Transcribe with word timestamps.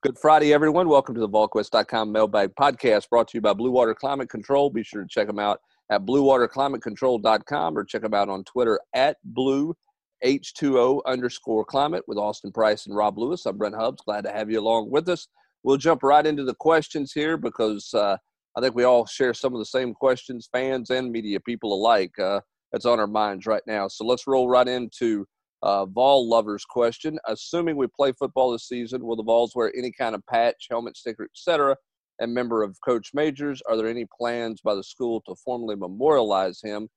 Good 0.00 0.16
Friday, 0.16 0.52
everyone. 0.52 0.88
Welcome 0.88 1.16
to 1.16 1.20
the 1.20 1.28
VolQuest.com 1.28 2.12
mailbag 2.12 2.54
podcast 2.54 3.08
brought 3.08 3.26
to 3.28 3.36
you 3.36 3.40
by 3.40 3.52
Blue 3.52 3.72
Water 3.72 3.96
Climate 3.96 4.30
Control. 4.30 4.70
Be 4.70 4.84
sure 4.84 5.02
to 5.02 5.08
check 5.08 5.26
them 5.26 5.40
out 5.40 5.58
at 5.90 6.06
bluewaterclimatecontrol.com 6.06 7.76
or 7.76 7.82
check 7.82 8.02
them 8.02 8.14
out 8.14 8.28
on 8.28 8.44
Twitter 8.44 8.78
at 8.94 9.16
blue 9.24 9.74
H2O 10.24 11.00
underscore 11.04 11.64
climate 11.64 12.04
with 12.06 12.16
Austin 12.16 12.52
Price 12.52 12.86
and 12.86 12.94
Rob 12.94 13.18
Lewis. 13.18 13.44
I'm 13.44 13.58
Brent 13.58 13.74
Hubbs. 13.74 14.00
Glad 14.04 14.22
to 14.22 14.30
have 14.30 14.48
you 14.48 14.60
along 14.60 14.88
with 14.88 15.08
us. 15.08 15.26
We'll 15.64 15.78
jump 15.78 16.04
right 16.04 16.24
into 16.24 16.44
the 16.44 16.54
questions 16.54 17.10
here 17.12 17.36
because 17.36 17.92
uh, 17.92 18.16
I 18.56 18.60
think 18.60 18.76
we 18.76 18.84
all 18.84 19.04
share 19.04 19.34
some 19.34 19.52
of 19.52 19.58
the 19.58 19.66
same 19.66 19.94
questions, 19.94 20.48
fans 20.52 20.90
and 20.90 21.10
media 21.10 21.40
people 21.40 21.72
alike. 21.72 22.16
Uh, 22.20 22.38
that's 22.70 22.86
on 22.86 23.00
our 23.00 23.08
minds 23.08 23.46
right 23.46 23.62
now. 23.66 23.88
So 23.88 24.04
let's 24.04 24.28
roll 24.28 24.48
right 24.48 24.68
into 24.68 25.26
uh, 25.62 25.86
Vol 25.86 26.28
lovers 26.28 26.64
question. 26.64 27.18
Assuming 27.26 27.76
we 27.76 27.86
play 27.86 28.12
football 28.12 28.52
this 28.52 28.68
season, 28.68 29.04
will 29.04 29.16
the 29.16 29.22
Vols 29.22 29.54
wear 29.54 29.72
any 29.76 29.90
kind 29.90 30.14
of 30.14 30.24
patch, 30.26 30.66
helmet, 30.70 30.96
sticker, 30.96 31.24
etc.? 31.24 31.76
And 32.20 32.34
member 32.34 32.62
of 32.62 32.76
Coach 32.84 33.10
Majors, 33.14 33.62
are 33.68 33.76
there 33.76 33.86
any 33.86 34.06
plans 34.16 34.60
by 34.60 34.74
the 34.74 34.82
school 34.82 35.20
to 35.26 35.34
formally 35.44 35.76
memorialize 35.76 36.60
him? 36.62 36.88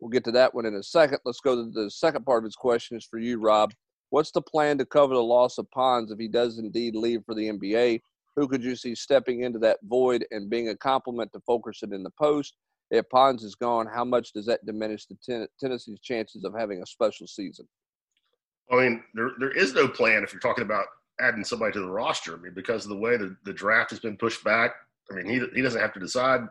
We'll 0.00 0.10
get 0.10 0.24
to 0.24 0.32
that 0.32 0.54
one 0.54 0.66
in 0.66 0.74
a 0.74 0.82
second. 0.82 1.18
Let's 1.24 1.40
go 1.40 1.56
to 1.56 1.70
the 1.70 1.90
second 1.90 2.24
part 2.26 2.38
of 2.38 2.44
his 2.44 2.56
question 2.56 2.96
is 2.96 3.06
for 3.06 3.18
you, 3.18 3.40
Rob. 3.40 3.72
What's 4.10 4.30
the 4.30 4.42
plan 4.42 4.78
to 4.78 4.86
cover 4.86 5.14
the 5.14 5.22
loss 5.22 5.58
of 5.58 5.70
Pons 5.70 6.10
if 6.10 6.18
he 6.18 6.28
does 6.28 6.58
indeed 6.58 6.94
leave 6.94 7.22
for 7.24 7.34
the 7.34 7.48
NBA? 7.48 8.00
Who 8.36 8.46
could 8.46 8.62
you 8.62 8.76
see 8.76 8.94
stepping 8.94 9.40
into 9.42 9.58
that 9.60 9.78
void 9.84 10.26
and 10.30 10.50
being 10.50 10.68
a 10.68 10.76
complement 10.76 11.32
to 11.32 11.40
Fulkerson 11.40 11.94
in 11.94 12.02
the 12.02 12.10
post? 12.20 12.56
If 12.90 13.08
Pons 13.08 13.42
is 13.42 13.54
gone, 13.54 13.86
how 13.92 14.04
much 14.04 14.32
does 14.32 14.46
that 14.46 14.64
diminish 14.64 15.06
the 15.06 15.16
ten- 15.24 15.48
Tennessee's 15.58 16.00
chances 16.00 16.44
of 16.44 16.54
having 16.56 16.82
a 16.82 16.86
special 16.86 17.26
season? 17.26 17.66
I 18.70 18.76
mean, 18.76 19.02
there 19.14 19.30
there 19.38 19.56
is 19.56 19.74
no 19.74 19.88
plan 19.88 20.22
if 20.22 20.32
you're 20.32 20.40
talking 20.40 20.64
about 20.64 20.86
adding 21.20 21.44
somebody 21.44 21.72
to 21.72 21.80
the 21.80 21.90
roster. 21.90 22.34
I 22.34 22.40
mean, 22.40 22.52
because 22.54 22.84
of 22.84 22.90
the 22.90 22.96
way 22.96 23.16
the, 23.16 23.36
the 23.44 23.52
draft 23.52 23.90
has 23.90 24.00
been 24.00 24.16
pushed 24.16 24.44
back. 24.44 24.72
I 25.10 25.14
mean, 25.14 25.26
he 25.26 25.40
he 25.54 25.62
doesn't 25.62 25.80
have 25.80 25.92
to 25.94 26.00
decide 26.00 26.42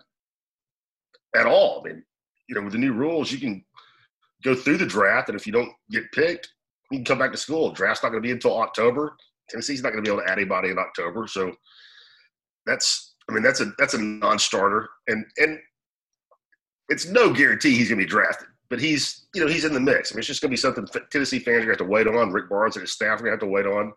at 1.35 1.45
all. 1.45 1.81
I 1.81 1.89
mean, 1.89 2.03
you 2.47 2.55
know, 2.55 2.61
with 2.61 2.73
the 2.73 2.79
new 2.79 2.93
rules, 2.93 3.31
you 3.31 3.39
can 3.39 3.63
go 4.43 4.55
through 4.55 4.77
the 4.77 4.85
draft, 4.85 5.29
and 5.29 5.37
if 5.37 5.45
you 5.45 5.53
don't 5.53 5.71
get 5.91 6.11
picked, 6.13 6.49
you 6.91 6.99
can 6.99 7.05
come 7.05 7.19
back 7.19 7.31
to 7.31 7.37
school. 7.37 7.71
Draft's 7.71 8.03
not 8.03 8.09
going 8.09 8.21
to 8.21 8.27
be 8.27 8.31
until 8.31 8.57
October. 8.57 9.17
Tennessee's 9.49 9.83
not 9.83 9.91
going 9.91 10.03
to 10.03 10.09
be 10.09 10.13
able 10.13 10.23
to 10.23 10.31
add 10.31 10.37
anybody 10.37 10.69
in 10.69 10.79
October, 10.79 11.27
so 11.27 11.53
that's 12.65 13.15
I 13.29 13.33
mean 13.33 13.43
that's 13.43 13.59
a 13.59 13.73
that's 13.77 13.93
a 13.93 14.01
non-starter, 14.01 14.89
and 15.07 15.25
and 15.37 15.59
it's 16.87 17.07
no 17.07 17.33
guarantee 17.33 17.75
he's 17.75 17.89
going 17.89 17.99
to 17.99 18.05
be 18.05 18.09
drafted 18.09 18.47
but 18.69 18.79
he's 18.79 19.27
you 19.33 19.41
know 19.41 19.51
he's 19.51 19.65
in 19.65 19.73
the 19.73 19.79
mix. 19.79 20.11
I 20.11 20.15
mean, 20.15 20.19
it's 20.19 20.27
just 20.27 20.41
going 20.41 20.49
to 20.49 20.53
be 20.53 20.57
something 20.57 20.87
Tennessee 21.11 21.39
fans 21.39 21.63
are 21.63 21.65
going 21.65 21.77
to 21.77 21.83
have 21.83 21.89
to 21.89 21.93
wait 21.93 22.07
on. 22.07 22.31
Rick 22.31 22.49
Barnes 22.49 22.75
and 22.75 22.81
his 22.81 22.93
staff 22.93 23.19
are 23.19 23.23
going 23.23 23.25
to 23.25 23.31
have 23.31 23.39
to 23.39 23.47
wait 23.47 23.65
on. 23.65 23.93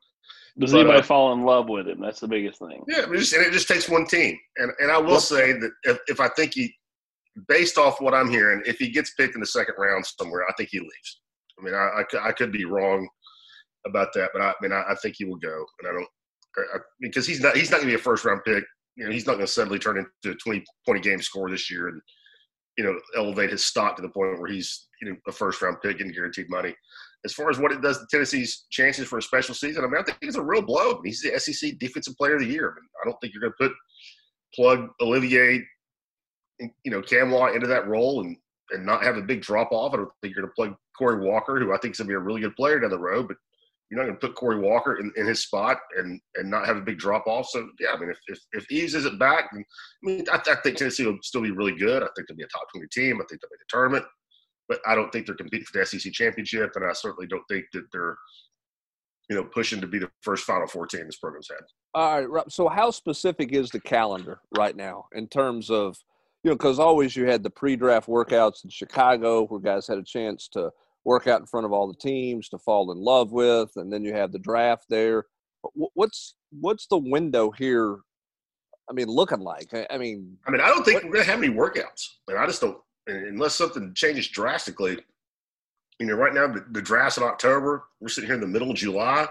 Does 0.58 0.72
but, 0.72 0.80
anybody 0.80 1.00
uh, 1.00 1.04
fall 1.04 1.32
in 1.32 1.44
love 1.44 1.68
with 1.68 1.88
him? 1.88 2.00
That's 2.00 2.20
the 2.20 2.28
biggest 2.28 2.58
thing. 2.58 2.82
Yeah, 2.88 3.04
it 3.04 3.16
just, 3.16 3.32
and 3.32 3.46
it 3.46 3.52
just 3.52 3.68
takes 3.68 3.88
one 3.88 4.06
team. 4.06 4.38
And 4.56 4.72
and 4.80 4.90
I 4.90 4.98
will 4.98 5.12
yep. 5.12 5.20
say 5.20 5.52
that 5.52 5.70
if, 5.84 5.98
if 6.08 6.20
I 6.20 6.28
think 6.28 6.54
he, 6.54 6.74
based 7.46 7.78
off 7.78 8.00
what 8.00 8.14
I'm 8.14 8.30
hearing, 8.30 8.62
if 8.66 8.78
he 8.78 8.90
gets 8.90 9.14
picked 9.14 9.34
in 9.34 9.40
the 9.40 9.46
second 9.46 9.74
round 9.78 10.04
somewhere, 10.04 10.44
I 10.48 10.52
think 10.56 10.70
he 10.70 10.80
leaves. 10.80 11.20
I 11.58 11.64
mean, 11.64 11.74
I, 11.74 12.02
I, 12.02 12.28
I 12.28 12.32
could 12.32 12.52
be 12.52 12.64
wrong 12.64 13.08
about 13.86 14.08
that, 14.14 14.30
but 14.32 14.42
I, 14.42 14.50
I 14.50 14.54
mean, 14.60 14.72
I, 14.72 14.82
I, 14.90 14.94
think 14.96 15.16
he 15.18 15.24
will 15.24 15.36
go. 15.36 15.64
And 15.80 15.88
I 15.88 15.92
don't 15.92 16.08
I, 16.74 16.78
because 17.00 17.26
he's 17.26 17.40
not 17.40 17.56
he's 17.56 17.70
not 17.70 17.78
going 17.78 17.88
to 17.88 17.96
be 17.96 18.00
a 18.00 18.02
first 18.02 18.24
round 18.24 18.42
pick. 18.44 18.64
You 18.96 19.04
know, 19.04 19.12
he's 19.12 19.26
not 19.26 19.34
going 19.34 19.46
to 19.46 19.52
suddenly 19.52 19.78
turn 19.78 19.96
into 19.96 20.34
a 20.34 20.38
20, 20.38 20.64
20 20.84 21.00
game 21.00 21.22
score 21.22 21.48
this 21.48 21.70
year 21.70 21.88
and 21.88 22.00
you 22.78 22.84
know 22.84 22.98
elevate 23.16 23.50
his 23.50 23.66
stock 23.66 23.96
to 23.96 24.02
the 24.02 24.08
point 24.08 24.38
where 24.38 24.50
he's 24.50 24.86
you 25.02 25.10
know 25.10 25.16
a 25.26 25.32
first 25.32 25.60
round 25.60 25.76
pick 25.82 26.00
and 26.00 26.14
guaranteed 26.14 26.48
money. 26.48 26.74
As 27.24 27.34
far 27.34 27.50
as 27.50 27.58
what 27.58 27.72
it 27.72 27.82
does 27.82 27.98
to 27.98 28.06
Tennessee's 28.08 28.66
chances 28.70 29.08
for 29.08 29.18
a 29.18 29.22
special 29.22 29.54
season, 29.54 29.84
I 29.84 29.88
mean, 29.88 30.00
I 30.00 30.04
think 30.04 30.18
it's 30.22 30.36
a 30.36 30.42
real 30.42 30.62
blow. 30.62 30.92
I 30.92 30.94
mean, 30.94 31.06
he's 31.06 31.20
the 31.20 31.36
SEC 31.38 31.76
Defensive 31.78 32.16
Player 32.16 32.36
of 32.36 32.42
the 32.42 32.46
Year. 32.46 32.70
I, 32.70 32.80
mean, 32.80 32.88
I 33.02 33.08
don't 33.08 33.20
think 33.20 33.34
you're 33.34 33.40
going 33.40 33.52
to 33.58 33.68
put 33.68 33.72
plug 34.54 34.88
Olivier, 35.00 35.66
you 36.60 36.90
know, 36.92 37.02
Nkamhoua 37.02 37.56
into 37.56 37.66
that 37.66 37.88
role 37.88 38.20
and 38.20 38.36
and 38.70 38.86
not 38.86 39.02
have 39.02 39.16
a 39.16 39.22
big 39.22 39.42
drop 39.42 39.72
off. 39.72 39.94
I 39.94 39.96
don't 39.96 40.10
think 40.22 40.34
you're 40.34 40.44
going 40.44 40.50
to 40.50 40.54
plug 40.54 40.76
Corey 40.96 41.26
Walker, 41.26 41.58
who 41.58 41.72
I 41.72 41.78
think 41.78 41.92
is 41.94 41.98
going 41.98 42.06
to 42.06 42.12
be 42.12 42.16
a 42.16 42.20
really 42.20 42.40
good 42.40 42.54
player 42.54 42.78
down 42.78 42.90
the 42.90 42.98
road, 42.98 43.26
but 43.28 43.36
you're 43.90 43.98
not 43.98 44.06
going 44.06 44.18
to 44.18 44.26
put 44.26 44.36
Corey 44.36 44.58
Walker 44.58 44.96
in, 44.96 45.10
in 45.16 45.26
his 45.26 45.42
spot 45.42 45.78
and 45.96 46.20
and 46.34 46.50
not 46.50 46.66
have 46.66 46.76
a 46.76 46.82
big 46.82 46.98
drop 46.98 47.26
off. 47.26 47.48
So 47.48 47.68
yeah, 47.80 47.92
I 47.94 47.98
mean, 47.98 48.10
if 48.10 48.18
if, 48.26 48.38
if 48.52 48.70
Yves 48.70 48.94
isn't 48.94 49.18
back, 49.18 49.50
I 49.52 49.56
mean, 50.02 50.24
I, 50.30 50.36
I, 50.36 50.56
think 50.62 50.76
Tennessee 50.76 51.06
will 51.06 51.18
still 51.22 51.42
be 51.42 51.50
really 51.50 51.76
good. 51.76 52.02
I 52.02 52.08
think 52.14 52.28
they'll 52.28 52.36
be 52.36 52.42
a 52.42 52.48
top 52.48 52.66
twenty 52.72 52.88
team. 52.88 53.16
I 53.16 53.24
think 53.28 53.40
they'll 53.40 53.50
make 53.50 53.60
the 53.60 53.66
tournament, 53.68 54.04
but 54.68 54.80
I 54.86 54.94
don't 54.94 55.10
think 55.10 55.26
they're 55.26 55.34
competing 55.34 55.64
for 55.64 55.78
the 55.78 55.86
SEC 55.86 56.12
championship, 56.12 56.72
and 56.74 56.84
I 56.84 56.92
certainly 56.92 57.26
don't 57.26 57.44
think 57.48 57.64
that 57.72 57.84
they're 57.92 58.16
you 59.30 59.36
know 59.36 59.44
pushing 59.44 59.80
to 59.80 59.86
be 59.86 59.98
the 59.98 60.10
first 60.22 60.44
Final 60.44 60.66
Four 60.66 60.86
team 60.86 61.06
this 61.06 61.16
program's 61.16 61.48
had. 61.48 61.64
All 61.94 62.26
right, 62.26 62.52
so 62.52 62.68
how 62.68 62.90
specific 62.90 63.52
is 63.52 63.70
the 63.70 63.80
calendar 63.80 64.40
right 64.56 64.76
now 64.76 65.06
in 65.14 65.28
terms 65.28 65.70
of 65.70 65.96
you 66.44 66.50
know 66.50 66.56
because 66.56 66.78
always 66.78 67.16
you 67.16 67.24
had 67.24 67.42
the 67.42 67.50
pre-draft 67.50 68.06
workouts 68.06 68.64
in 68.64 68.70
Chicago 68.70 69.46
where 69.46 69.60
guys 69.60 69.86
had 69.86 69.98
a 69.98 70.04
chance 70.04 70.46
to 70.48 70.70
work 71.08 71.26
out 71.26 71.40
in 71.40 71.46
front 71.46 71.64
of 71.64 71.72
all 71.72 71.88
the 71.88 71.98
teams 71.98 72.50
to 72.50 72.58
fall 72.58 72.92
in 72.92 72.98
love 72.98 73.32
with, 73.32 73.70
and 73.76 73.90
then 73.90 74.04
you 74.04 74.12
have 74.12 74.30
the 74.30 74.38
draft 74.38 74.84
there. 74.90 75.24
What's 75.72 76.34
what's 76.60 76.86
the 76.86 76.98
window 76.98 77.50
here? 77.50 78.00
I 78.90 78.92
mean, 78.92 79.08
looking 79.08 79.40
like. 79.40 79.72
I 79.90 79.96
mean, 79.96 80.36
I 80.46 80.50
mean, 80.50 80.60
I 80.60 80.68
don't 80.68 80.84
think 80.84 81.02
what, 81.02 81.04
we're 81.06 81.12
gonna 81.14 81.24
have 81.24 81.42
any 81.42 81.52
workouts. 81.52 82.08
I 82.28 82.32
mean, 82.32 82.42
I 82.42 82.46
just 82.46 82.60
don't 82.60 82.76
unless 83.06 83.54
something 83.54 83.94
changes 83.94 84.28
drastically. 84.28 84.98
You 85.98 86.06
know, 86.06 86.14
right 86.14 86.34
now 86.34 86.46
the, 86.46 86.64
the 86.72 86.82
draft's 86.82 87.16
in 87.16 87.24
October. 87.24 87.84
We're 88.00 88.08
sitting 88.08 88.28
here 88.28 88.34
in 88.34 88.40
the 88.42 88.46
middle 88.46 88.70
of 88.70 88.76
July. 88.76 89.26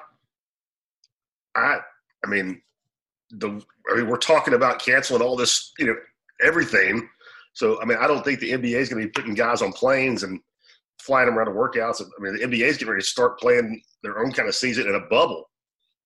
I, 1.55 1.77
I 2.25 2.27
mean, 2.27 2.61
the 3.29 3.63
I 3.91 3.97
mean, 3.97 4.07
we're 4.07 4.17
talking 4.17 4.55
about 4.55 4.79
canceling 4.79 5.21
all 5.21 5.35
this, 5.35 5.73
you 5.77 5.85
know, 5.85 5.95
everything. 6.41 7.07
So, 7.53 7.81
I 7.81 7.85
mean, 7.85 7.97
I 7.99 8.07
don't 8.07 8.23
think 8.23 8.39
the 8.39 8.51
NBA 8.51 8.75
is 8.75 8.89
going 8.89 9.01
to 9.01 9.07
be 9.07 9.11
putting 9.11 9.33
guys 9.33 9.61
on 9.61 9.71
planes 9.71 10.23
and 10.23 10.39
flying 10.99 11.27
them 11.27 11.37
around 11.37 11.47
to 11.47 11.51
workouts. 11.53 12.01
I 12.01 12.21
mean, 12.21 12.35
the 12.35 12.45
NBA 12.45 12.67
is 12.67 12.77
getting 12.77 12.89
ready 12.89 13.01
to 13.01 13.07
start 13.07 13.39
playing 13.39 13.81
their 14.03 14.19
own 14.19 14.31
kind 14.31 14.47
of 14.47 14.55
season 14.55 14.87
in 14.87 14.95
a 14.95 15.07
bubble 15.09 15.49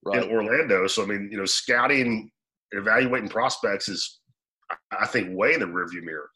right. 0.05 0.23
in 0.23 0.29
Orlando. 0.29 0.87
So, 0.87 1.03
I 1.03 1.05
mean, 1.05 1.29
you 1.31 1.37
know, 1.37 1.45
scouting, 1.45 2.31
evaluating 2.71 3.29
prospects 3.29 3.89
is, 3.89 4.19
I 4.97 5.07
think, 5.07 5.29
way 5.37 5.53
in 5.53 5.59
the 5.59 5.65
rearview 5.65 6.03
mirror. 6.03 6.29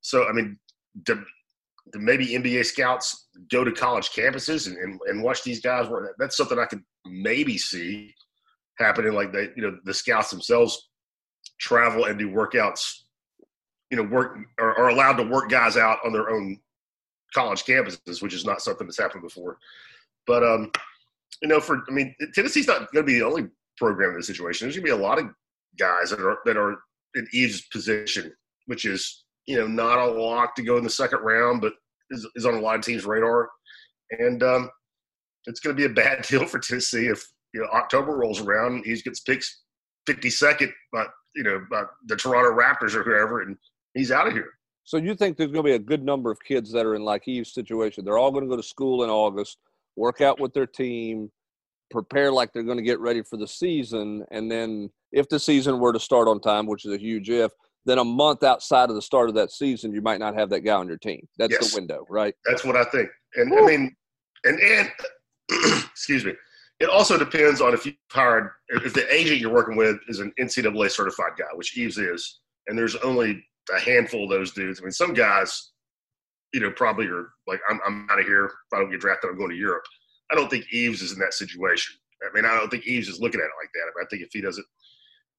So, 0.00 0.28
I 0.28 0.32
mean, 0.32 0.58
to, 1.06 1.22
to 1.92 1.98
maybe 1.98 2.28
NBA 2.28 2.64
scouts 2.64 3.28
go 3.50 3.64
to 3.64 3.72
college 3.72 4.10
campuses 4.10 4.66
and, 4.66 4.76
and, 4.76 5.00
and 5.06 5.22
watch 5.22 5.42
these 5.42 5.60
guys 5.60 5.88
work. 5.88 6.14
That's 6.18 6.36
something 6.36 6.58
I 6.58 6.66
could 6.66 6.82
maybe 7.06 7.58
see 7.58 8.14
happening. 8.78 9.12
Like 9.12 9.32
they, 9.32 9.48
you 9.56 9.62
know, 9.62 9.78
the 9.84 9.94
scouts 9.94 10.30
themselves 10.30 10.90
travel 11.60 12.06
and 12.06 12.18
do 12.18 12.30
workouts. 12.30 12.94
You 13.90 13.98
know, 13.98 14.04
work 14.04 14.38
are, 14.58 14.78
are 14.78 14.88
allowed 14.88 15.14
to 15.14 15.24
work 15.24 15.50
guys 15.50 15.76
out 15.76 15.98
on 16.04 16.12
their 16.12 16.30
own 16.30 16.58
college 17.34 17.64
campuses, 17.64 18.22
which 18.22 18.34
is 18.34 18.44
not 18.44 18.60
something 18.60 18.86
that's 18.86 18.98
happened 18.98 19.22
before. 19.22 19.58
But 20.26 20.42
um, 20.42 20.70
you 21.40 21.48
know, 21.48 21.60
for 21.60 21.82
I 21.88 21.92
mean, 21.92 22.14
Tennessee's 22.34 22.66
not 22.68 22.92
going 22.92 23.04
to 23.04 23.12
be 23.12 23.18
the 23.18 23.24
only 23.24 23.48
program 23.76 24.10
in 24.10 24.16
this 24.16 24.26
situation. 24.26 24.66
There's 24.66 24.76
going 24.76 24.86
to 24.86 24.96
be 24.96 25.00
a 25.00 25.06
lot 25.06 25.18
of 25.18 25.26
guys 25.78 26.10
that 26.10 26.20
are 26.20 26.38
that 26.44 26.56
are 26.56 26.76
in 27.14 27.26
Yves' 27.32 27.66
position, 27.72 28.32
which 28.66 28.84
is 28.84 29.24
you 29.46 29.56
know 29.56 29.66
not 29.66 29.98
a 29.98 30.06
lock 30.06 30.54
to 30.56 30.62
go 30.62 30.76
in 30.76 30.84
the 30.84 30.90
second 30.90 31.20
round, 31.20 31.60
but 31.60 31.74
is, 32.10 32.26
is 32.36 32.46
on 32.46 32.54
a 32.54 32.60
lot 32.60 32.76
of 32.76 32.82
teams' 32.82 33.06
radar. 33.06 33.48
And 34.10 34.42
um, 34.42 34.70
it's 35.46 35.60
going 35.60 35.74
to 35.74 35.80
be 35.80 35.90
a 35.90 35.94
bad 35.94 36.22
deal 36.28 36.46
for 36.46 36.58
Tennessee 36.58 37.06
if 37.06 37.24
you 37.54 37.60
know 37.60 37.68
October 37.72 38.16
rolls 38.16 38.40
around, 38.40 38.74
and 38.74 38.84
he 38.84 38.94
gets 39.02 39.20
picked 39.20 39.50
52nd 40.08 40.70
by 40.92 41.06
you 41.34 41.42
know 41.42 41.64
by 41.70 41.84
the 42.06 42.16
Toronto 42.16 42.50
Raptors 42.50 42.94
or 42.94 43.02
whoever, 43.02 43.42
and 43.42 43.56
he's 43.94 44.10
out 44.10 44.26
of 44.26 44.32
here. 44.32 44.50
So 44.84 44.96
you 44.96 45.14
think 45.14 45.36
there's 45.36 45.52
going 45.52 45.64
to 45.64 45.70
be 45.70 45.74
a 45.74 45.78
good 45.78 46.04
number 46.04 46.30
of 46.30 46.42
kids 46.42 46.72
that 46.72 46.86
are 46.86 46.94
in 46.94 47.02
like 47.02 47.26
Yves' 47.26 47.54
situation? 47.54 48.04
They're 48.04 48.18
all 48.18 48.32
going 48.32 48.44
to 48.44 48.50
go 48.50 48.56
to 48.56 48.62
school 48.62 49.04
in 49.04 49.10
August, 49.10 49.58
work 49.96 50.20
out 50.20 50.40
with 50.40 50.52
their 50.52 50.66
team, 50.66 51.30
prepare 51.90 52.32
like 52.32 52.52
they're 52.52 52.62
going 52.62 52.78
to 52.78 52.82
get 52.82 52.98
ready 52.98 53.22
for 53.22 53.36
the 53.36 53.46
season, 53.46 54.24
and 54.30 54.50
then 54.50 54.90
if 55.12 55.28
the 55.28 55.38
season 55.38 55.78
were 55.78 55.92
to 55.92 56.00
start 56.00 56.26
on 56.26 56.40
time, 56.40 56.66
which 56.66 56.84
is 56.84 56.92
a 56.92 56.98
huge 56.98 57.30
if, 57.30 57.52
then 57.84 57.98
a 57.98 58.04
month 58.04 58.42
outside 58.42 58.88
of 58.88 58.94
the 58.94 59.02
start 59.02 59.28
of 59.28 59.34
that 59.34 59.50
season, 59.50 59.92
you 59.92 60.00
might 60.00 60.20
not 60.20 60.34
have 60.34 60.50
that 60.50 60.60
guy 60.60 60.74
on 60.74 60.88
your 60.88 60.96
team. 60.96 61.28
That's 61.36 61.52
yes. 61.52 61.70
the 61.70 61.80
window, 61.80 62.06
right? 62.08 62.34
That's 62.46 62.64
what 62.64 62.76
I 62.76 62.84
think. 62.84 63.08
And. 63.36 63.52
I 63.52 63.66
mean, 63.66 63.94
and 64.44 64.58
and 64.58 64.90
excuse 65.90 66.24
me. 66.24 66.32
It 66.80 66.88
also 66.88 67.16
depends 67.16 67.60
on 67.60 67.74
if 67.74 67.86
you 67.86 67.92
hired 68.10 68.50
if 68.70 68.92
the 68.92 69.12
agent 69.14 69.38
you're 69.38 69.52
working 69.52 69.76
with 69.76 69.98
is 70.08 70.18
an 70.18 70.32
NCAA 70.40 70.90
certified 70.90 71.32
guy, 71.38 71.44
which 71.54 71.76
Yves 71.76 71.98
is, 71.98 72.40
and 72.66 72.76
there's 72.76 72.96
only 72.96 73.44
a 73.74 73.80
handful 73.80 74.24
of 74.24 74.30
those 74.30 74.52
dudes. 74.52 74.80
I 74.80 74.84
mean, 74.84 74.92
some 74.92 75.14
guys, 75.14 75.70
you 76.52 76.60
know, 76.60 76.70
probably 76.70 77.06
are 77.06 77.30
like, 77.46 77.60
I'm, 77.68 77.80
I'm 77.86 78.08
out 78.10 78.20
of 78.20 78.26
here. 78.26 78.46
If 78.46 78.74
I 78.74 78.78
don't 78.78 78.90
get 78.90 79.00
drafted, 79.00 79.30
I'm 79.30 79.38
going 79.38 79.50
to 79.50 79.56
Europe. 79.56 79.84
I 80.30 80.34
don't 80.34 80.50
think 80.50 80.66
Yves 80.72 81.02
is 81.02 81.12
in 81.12 81.18
that 81.18 81.34
situation. 81.34 81.94
I 82.22 82.34
mean, 82.34 82.44
I 82.44 82.54
don't 82.54 82.70
think 82.70 82.86
Yves 82.86 83.08
is 83.08 83.20
looking 83.20 83.40
at 83.40 83.44
it 83.44 83.60
like 83.60 83.70
that. 83.74 83.82
I, 83.82 83.92
mean, 83.96 84.06
I 84.06 84.08
think 84.08 84.22
if 84.22 84.30
he 84.32 84.40
doesn't 84.40 84.66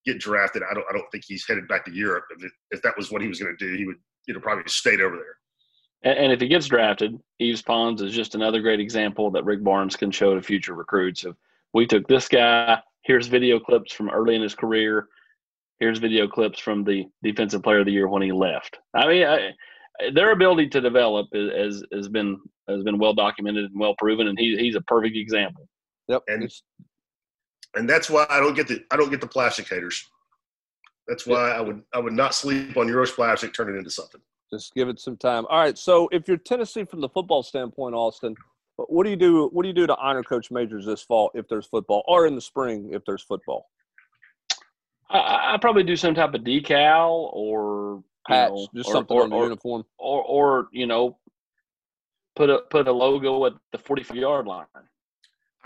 get 0.05 0.19
drafted, 0.19 0.63
I 0.69 0.73
don't, 0.73 0.85
I 0.89 0.93
don't 0.93 1.09
think 1.11 1.23
he's 1.25 1.45
headed 1.47 1.67
back 1.67 1.85
to 1.85 1.93
Europe. 1.93 2.25
If, 2.37 2.43
it, 2.43 2.51
if 2.71 2.81
that 2.81 2.97
was 2.97 3.11
what 3.11 3.21
he 3.21 3.27
was 3.27 3.39
going 3.39 3.55
to 3.57 3.65
do, 3.65 3.75
he 3.75 3.85
would, 3.85 3.97
you 4.27 4.33
know, 4.33 4.39
probably 4.39 4.63
stayed 4.67 5.01
over 5.01 5.15
there. 5.15 6.13
And, 6.15 6.33
if 6.33 6.41
he 6.41 6.49
gets 6.49 6.67
drafted, 6.67 7.17
Yves 7.39 7.61
Pons 7.61 8.01
is 8.01 8.13
just 8.13 8.35
another 8.35 8.61
great 8.61 8.81
example 8.81 9.31
that 9.31 9.45
Rick 9.45 9.63
Barnes 9.63 9.95
can 9.95 10.11
show 10.11 10.35
to 10.35 10.41
future 10.41 10.73
recruits 10.73 11.23
of 11.23 11.37
we 11.73 11.87
took 11.87 12.07
this 12.07 12.27
guy, 12.27 12.79
here's 13.03 13.27
video 13.27 13.57
clips 13.59 13.93
from 13.93 14.09
early 14.09 14.35
in 14.35 14.41
his 14.41 14.53
career. 14.53 15.07
Here's 15.83 16.00
video 16.00 16.30
clips 16.30 16.59
from 16.59 16.85
the 16.85 17.07
defensive 17.24 17.62
player 17.62 17.80
of 17.80 17.85
the 17.85 17.91
year 17.91 18.07
when 18.07 18.21
he 18.21 18.31
left. 18.31 18.80
I 18.95 19.06
mean, 19.06 19.27
I, 19.27 19.51
their 20.13 20.31
ability 20.31 20.69
to 20.69 20.80
develop 20.80 21.27
has 21.33 21.83
has 21.91 22.07
been 22.07 22.39
has 22.69 22.83
been 22.83 22.97
well 22.97 23.13
documented 23.13 23.65
and 23.65 23.77
well 23.77 23.94
proven, 23.97 24.30
and 24.30 24.39
he 24.39 24.56
he's 24.57 24.75
a 24.75 24.81
perfect 24.83 25.18
example. 25.18 25.68
Yep. 26.07 26.24
And 26.30 26.50
and 27.75 27.89
that's 27.89 28.09
why 28.09 28.25
I 28.30 28.39
don't 28.39 28.53
get 28.53 28.69
the 28.69 28.81
I 28.91 28.95
don't 28.95 29.09
get 29.09 29.19
the 29.19 29.27
plastic 29.27 29.68
haters. 29.68 30.09
That's 31.09 31.27
why 31.27 31.51
I 31.51 31.59
would 31.59 31.83
I 31.94 32.00
would 32.00 32.13
not 32.13 32.33
sleep 32.33 32.77
on 32.77 32.88
Euros 32.88 33.13
plastic, 33.13 33.53
turn 33.53 33.75
it 33.75 33.77
into 33.77 33.91
something. 33.91 34.21
Just 34.53 34.74
give 34.75 34.88
it 34.88 35.01
some 35.01 35.18
time. 35.18 35.45
All 35.50 35.59
right. 35.59 35.77
So 35.77 36.07
if 36.13 36.29
you're 36.29 36.38
Tennessee 36.38 36.86
from 36.86 37.01
the 37.01 37.09
football 37.09 37.44
standpoint, 37.44 37.94
Austin, 37.94 38.36
what 38.77 39.03
do 39.03 39.09
you 39.09 39.18
do? 39.18 39.50
What 39.51 39.63
do 39.63 39.68
you 39.68 39.75
do 39.75 39.86
to 39.88 39.97
honor 39.97 40.24
Coach 40.24 40.50
Majors 40.50 40.86
this 40.86 41.01
fall 41.01 41.29
if 41.33 41.45
there's 41.50 41.65
football, 41.65 42.03
or 42.07 42.25
in 42.25 42.36
the 42.36 42.41
spring 42.41 42.91
if 42.94 43.03
there's 43.06 43.21
football? 43.21 43.68
I, 45.13 45.54
I 45.54 45.57
probably 45.57 45.83
do 45.83 45.95
some 45.95 46.15
type 46.15 46.33
of 46.33 46.42
decal 46.42 47.30
or 47.33 48.04
patch, 48.27 48.50
know, 48.50 48.68
just 48.75 48.89
or, 48.89 48.94
something 48.94 49.18
or, 49.18 49.24
on 49.24 49.30
the 49.30 49.36
or, 49.36 49.44
uniform, 49.44 49.83
or 49.98 50.24
or 50.24 50.68
you 50.71 50.88
know, 50.88 51.18
put 52.36 52.50
a 52.50 52.60
put 52.69 52.88
a 52.88 52.92
logo 52.92 53.45
at 53.45 53.54
the 53.71 53.77
forty 53.77 54.04
five 54.04 54.18
yard 54.18 54.48
line. 54.48 54.65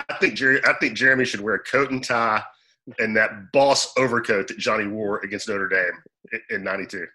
I 0.10 0.18
think 0.18 0.36
Jerry. 0.36 0.62
I 0.66 0.74
think 0.74 0.96
Jeremy 0.96 1.26
should 1.26 1.42
wear 1.42 1.56
a 1.56 1.64
coat 1.64 1.92
and 1.92 2.04
tie 2.04 2.44
and 3.00 3.16
that 3.16 3.52
boss 3.52 3.94
overcoat 3.98 4.48
that 4.48 4.58
Johnny 4.58 4.88
wore 4.88 5.20
against 5.20 5.50
Notre 5.50 5.68
Dame 5.68 6.42
in 6.50 6.64
'92. 6.64 7.06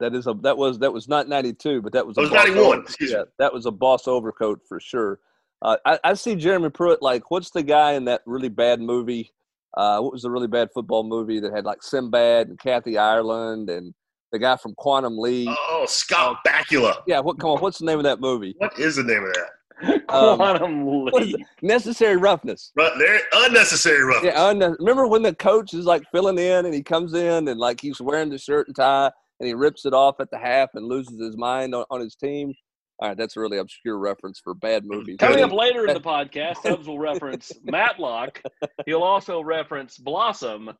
That 0.00 0.14
is 0.14 0.26
a 0.26 0.34
that 0.42 0.56
was 0.56 0.78
that 0.80 0.92
was 0.92 1.08
not 1.08 1.28
'92, 1.28 1.82
but 1.82 1.92
that 1.92 2.06
was. 2.06 2.16
That 2.16 2.22
was 2.22 2.30
'91. 2.30 2.86
Yeah, 3.00 3.24
that 3.38 3.52
was 3.52 3.66
a 3.66 3.70
boss 3.70 4.06
overcoat 4.06 4.60
for 4.68 4.80
sure. 4.80 5.20
Uh, 5.60 5.76
I, 5.84 5.98
I 6.04 6.14
see 6.14 6.36
Jeremy 6.36 6.70
Pruitt 6.70 7.02
like 7.02 7.30
what's 7.30 7.50
the 7.50 7.62
guy 7.62 7.92
in 7.92 8.04
that 8.04 8.22
really 8.26 8.48
bad 8.48 8.80
movie? 8.80 9.32
Uh, 9.76 10.00
what 10.00 10.12
was 10.12 10.22
the 10.22 10.30
really 10.30 10.46
bad 10.46 10.68
football 10.74 11.04
movie 11.04 11.40
that 11.40 11.54
had 11.54 11.64
like 11.64 11.82
Sinbad 11.82 12.48
and 12.48 12.58
Kathy 12.58 12.98
Ireland 12.98 13.70
and 13.70 13.94
the 14.32 14.38
guy 14.38 14.56
from 14.56 14.74
Quantum 14.76 15.18
Leap? 15.18 15.48
Oh, 15.50 15.84
Scott 15.86 16.38
Bakula. 16.46 16.96
Yeah, 17.06 17.20
what? 17.20 17.38
Come 17.38 17.50
on, 17.50 17.60
what's 17.60 17.78
the 17.78 17.84
name 17.84 17.98
of 17.98 18.04
that 18.04 18.20
movie? 18.20 18.54
What 18.58 18.78
is 18.78 18.96
the 18.96 19.04
name 19.04 19.24
of 19.24 19.32
that? 19.34 19.50
Um, 20.08 20.36
Quantum 20.36 21.04
Leap. 21.12 21.36
Necessary 21.62 22.16
roughness. 22.16 22.72
But 22.74 22.98
there, 22.98 23.20
unnecessary 23.32 24.02
roughness. 24.02 24.32
Yeah, 24.34 24.40
unne- 24.40 24.74
remember 24.80 25.06
when 25.06 25.22
the 25.22 25.34
coach 25.34 25.72
is 25.72 25.84
like 25.84 26.02
filling 26.10 26.38
in 26.38 26.64
and 26.66 26.74
he 26.74 26.82
comes 26.82 27.14
in 27.14 27.46
and 27.46 27.60
like 27.60 27.80
he's 27.80 28.00
wearing 28.00 28.28
the 28.30 28.38
shirt 28.38 28.66
and 28.66 28.74
tie 28.74 29.12
and 29.38 29.46
he 29.46 29.54
rips 29.54 29.86
it 29.86 29.92
off 29.92 30.16
at 30.18 30.30
the 30.32 30.38
half 30.38 30.70
and 30.74 30.86
loses 30.86 31.20
his 31.20 31.36
mind 31.36 31.74
on, 31.76 31.84
on 31.90 32.00
his 32.00 32.16
team. 32.16 32.52
All 33.00 33.08
right, 33.08 33.16
that's 33.16 33.36
a 33.36 33.40
really 33.40 33.58
obscure 33.58 33.96
reference 33.96 34.40
for 34.40 34.54
bad 34.54 34.84
movies. 34.84 35.18
Coming 35.20 35.44
up 35.44 35.52
later 35.52 35.86
in 35.86 35.94
the 35.94 36.00
podcast, 36.00 36.56
Hubbs 36.64 36.88
will 36.88 36.98
reference 36.98 37.52
Matlock. 37.62 38.42
He'll 38.86 39.04
also 39.04 39.40
reference 39.40 39.96
Blossom 39.98 40.72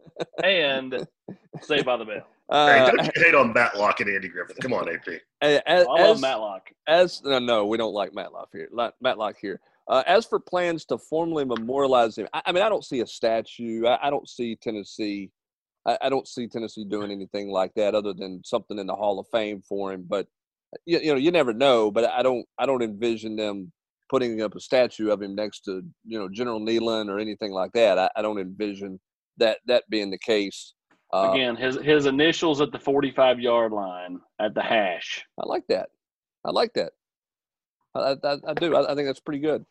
and 0.43 1.07
Saved 1.63 1.87
by 1.87 1.97
the 1.97 2.05
Bell. 2.05 2.27
Uh, 2.49 2.87
hey, 2.87 2.97
don't 2.97 3.07
you 3.15 3.23
hate 3.23 3.35
on 3.37 3.53
Matlock 3.53 4.01
and 4.01 4.11
Andy 4.11 4.29
Griffith? 4.29 4.59
Come 4.61 4.73
on, 4.73 4.89
AP. 4.89 5.21
As, 5.43 5.61
I 5.67 5.83
love 5.85 6.21
Matlock. 6.21 6.71
As 6.89 7.23
no, 7.23 7.39
no, 7.39 7.67
we 7.67 7.77
don't 7.77 7.93
like 7.93 8.13
Matlock 8.13 8.49
here. 8.53 8.69
Matlock 9.01 9.37
here. 9.41 9.61
Uh, 9.87 10.03
as 10.07 10.27
for 10.27 10.41
plans 10.41 10.85
to 10.87 10.99
formally 10.99 11.45
memorialize 11.45 12.19
him, 12.19 12.27
I, 12.33 12.43
I 12.47 12.53
mean, 12.53 12.63
I 12.63 12.69
don't 12.69 12.85
see 12.85 13.01
a 13.01 13.07
statue. 13.07 13.87
I, 13.87 14.09
I 14.09 14.11
don't 14.11 14.29
see 14.29 14.57
Tennessee. 14.57 15.31
I, 15.87 15.99
I, 16.03 16.09
don't 16.09 16.29
see 16.29 16.47
Tennessee 16.47 16.85
doing 16.85 17.11
anything 17.11 17.49
like 17.49 17.73
that, 17.75 17.95
other 17.95 18.13
than 18.13 18.43
something 18.45 18.79
in 18.79 18.87
the 18.87 18.95
Hall 18.95 19.19
of 19.19 19.27
Fame 19.29 19.63
for 19.67 19.93
him. 19.93 20.05
But 20.07 20.27
you, 20.85 20.99
you 20.99 21.13
know, 21.13 21.19
you 21.19 21.31
never 21.31 21.53
know. 21.53 21.91
But 21.91 22.05
I 22.11 22.23
don't. 22.23 22.45
I 22.59 22.67
don't 22.67 22.83
envision 22.83 23.37
them 23.37 23.73
putting 24.11 24.41
up 24.43 24.55
a 24.55 24.61
statue 24.61 25.11
of 25.11 25.21
him 25.23 25.35
next 25.35 25.61
to 25.61 25.83
you 26.05 26.19
know 26.19 26.29
General 26.29 26.61
Neyland 26.61 27.09
or 27.09 27.19
anything 27.19 27.53
like 27.53 27.73
that. 27.73 27.99
I, 27.99 28.11
I 28.17 28.23
don't 28.23 28.39
envision 28.39 29.01
that 29.39 29.59
that 29.67 29.85
being 29.89 30.11
the 30.11 30.19
case. 30.19 30.75
Uh, 31.13 31.31
Again, 31.33 31.57
his 31.57 31.77
his 31.77 32.07
initials 32.07 32.61
at 32.61 32.73
the 32.73 32.79
45 32.79 33.41
yard 33.41 33.73
line 33.73 34.21
at 34.41 34.55
the 34.55 34.63
hash. 34.63 35.25
I 35.41 35.47
like 35.47 35.67
that. 35.69 35.89
I 36.45 36.51
like 36.51 36.73
that. 36.75 36.93
I, 37.95 38.17
I, 38.23 38.37
I 38.47 38.55
do. 38.55 38.77
I, 38.77 38.93
I, 38.93 38.95
think 38.95 39.09
that's 39.09 39.21
pretty 39.21 39.41
good. 39.41 39.65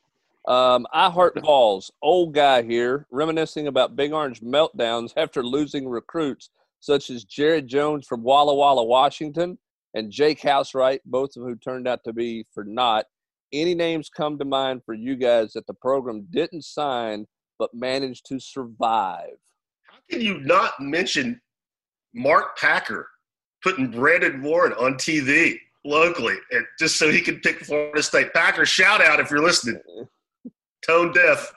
Um, 0.47 0.87
I 0.91 1.09
heart 1.09 1.39
Vols. 1.39 1.91
Old 2.01 2.33
guy 2.33 2.63
here, 2.63 3.05
reminiscing 3.11 3.67
about 3.67 3.95
Big 3.95 4.11
Orange 4.11 4.41
meltdowns 4.41 5.13
after 5.15 5.43
losing 5.43 5.87
recruits 5.87 6.49
such 6.79 7.09
as 7.09 7.23
Jared 7.23 7.67
Jones 7.67 8.05
from 8.05 8.23
Walla 8.23 8.53
Walla, 8.53 8.83
Washington, 8.83 9.57
and 9.93 10.11
Jake 10.11 10.41
Housewright, 10.41 10.99
both 11.05 11.35
of 11.35 11.43
who 11.43 11.55
turned 11.55 11.87
out 11.87 12.03
to 12.03 12.13
be 12.13 12.45
for 12.53 12.63
not. 12.63 13.05
Any 13.53 13.75
names 13.75 14.09
come 14.09 14.37
to 14.39 14.45
mind 14.45 14.81
for 14.85 14.93
you 14.93 15.15
guys 15.15 15.53
that 15.53 15.67
the 15.67 15.73
program 15.73 16.27
didn't 16.29 16.63
sign 16.63 17.25
but 17.57 17.73
managed 17.73 18.25
to 18.27 18.39
survive? 18.39 19.37
How 19.83 19.97
can 20.09 20.21
you 20.21 20.39
not 20.39 20.73
mention 20.79 21.41
Mark 22.13 22.57
Packer 22.57 23.07
putting 23.63 23.89
Brandon 23.89 24.41
Warren 24.41 24.73
on 24.73 24.95
TV 24.95 25.57
locally, 25.85 26.35
and 26.51 26.65
just 26.77 26.97
so 26.97 27.09
he 27.09 27.21
can 27.21 27.39
pick 27.39 27.59
Florida 27.59 28.03
State 28.03 28.33
Packer? 28.33 28.65
Shout 28.65 29.01
out 29.01 29.19
if 29.19 29.31
you're 29.31 29.43
listening. 29.43 29.81
Tone 30.85 31.13
deaf. 31.13 31.53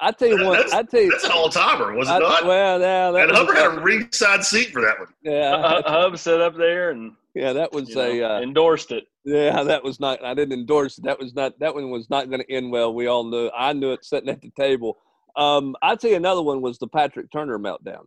I 0.00 0.12
tell 0.12 0.28
you 0.28 0.44
what, 0.44 0.72
I 0.72 0.82
tell 0.82 1.02
you 1.02 1.10
that's 1.10 1.24
an 1.24 1.32
all 1.32 1.50
timer, 1.50 1.94
was 1.94 2.08
it 2.08 2.12
I, 2.12 2.18
not? 2.18 2.46
Well, 2.46 2.80
yeah, 2.80 3.10
that 3.10 3.28
and 3.28 3.36
Hubbard 3.36 3.56
had 3.56 3.78
a 3.78 3.80
ringside 3.80 4.42
seat 4.44 4.72
for 4.72 4.80
that 4.80 4.98
one. 4.98 5.08
Yeah, 5.22 5.54
uh, 5.54 5.82
Hub 5.90 6.18
sat 6.18 6.40
up 6.40 6.56
there 6.56 6.90
and 6.90 7.12
yeah, 7.34 7.52
that 7.52 7.72
was 7.72 7.94
a 7.94 8.18
know, 8.18 8.36
uh, 8.36 8.40
endorsed 8.40 8.92
it. 8.92 9.04
Yeah, 9.24 9.62
that 9.62 9.84
was 9.84 10.00
not. 10.00 10.24
I 10.24 10.34
didn't 10.34 10.58
endorse 10.58 10.98
it. 10.98 11.04
That 11.04 11.18
was 11.18 11.34
not. 11.34 11.58
That 11.60 11.74
one 11.74 11.90
was 11.90 12.10
not 12.10 12.28
going 12.28 12.40
to 12.40 12.52
end 12.52 12.72
well. 12.72 12.92
We 12.92 13.06
all 13.06 13.24
knew. 13.24 13.50
I 13.56 13.72
knew 13.72 13.92
it 13.92 14.04
sitting 14.04 14.30
at 14.30 14.40
the 14.40 14.50
table. 14.58 14.96
Um, 15.36 15.76
I'd 15.82 16.00
say 16.00 16.14
another 16.14 16.42
one 16.42 16.60
was 16.60 16.78
the 16.78 16.88
Patrick 16.88 17.30
Turner 17.30 17.58
meltdown. 17.58 18.04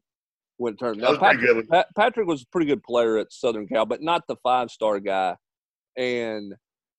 When 0.57 0.75
Turner, 0.75 0.95
now, 0.95 1.17
Patrick, 1.17 1.69
Pat, 1.69 1.87
Patrick 1.95 2.27
was 2.27 2.43
a 2.43 2.47
pretty 2.47 2.67
good 2.67 2.83
player 2.83 3.17
at 3.17 3.31
Southern 3.31 3.67
Cal, 3.67 3.85
but 3.85 4.01
not 4.01 4.23
the 4.27 4.35
five 4.43 4.69
star 4.69 4.99
guy. 4.99 5.35
And 5.97 6.53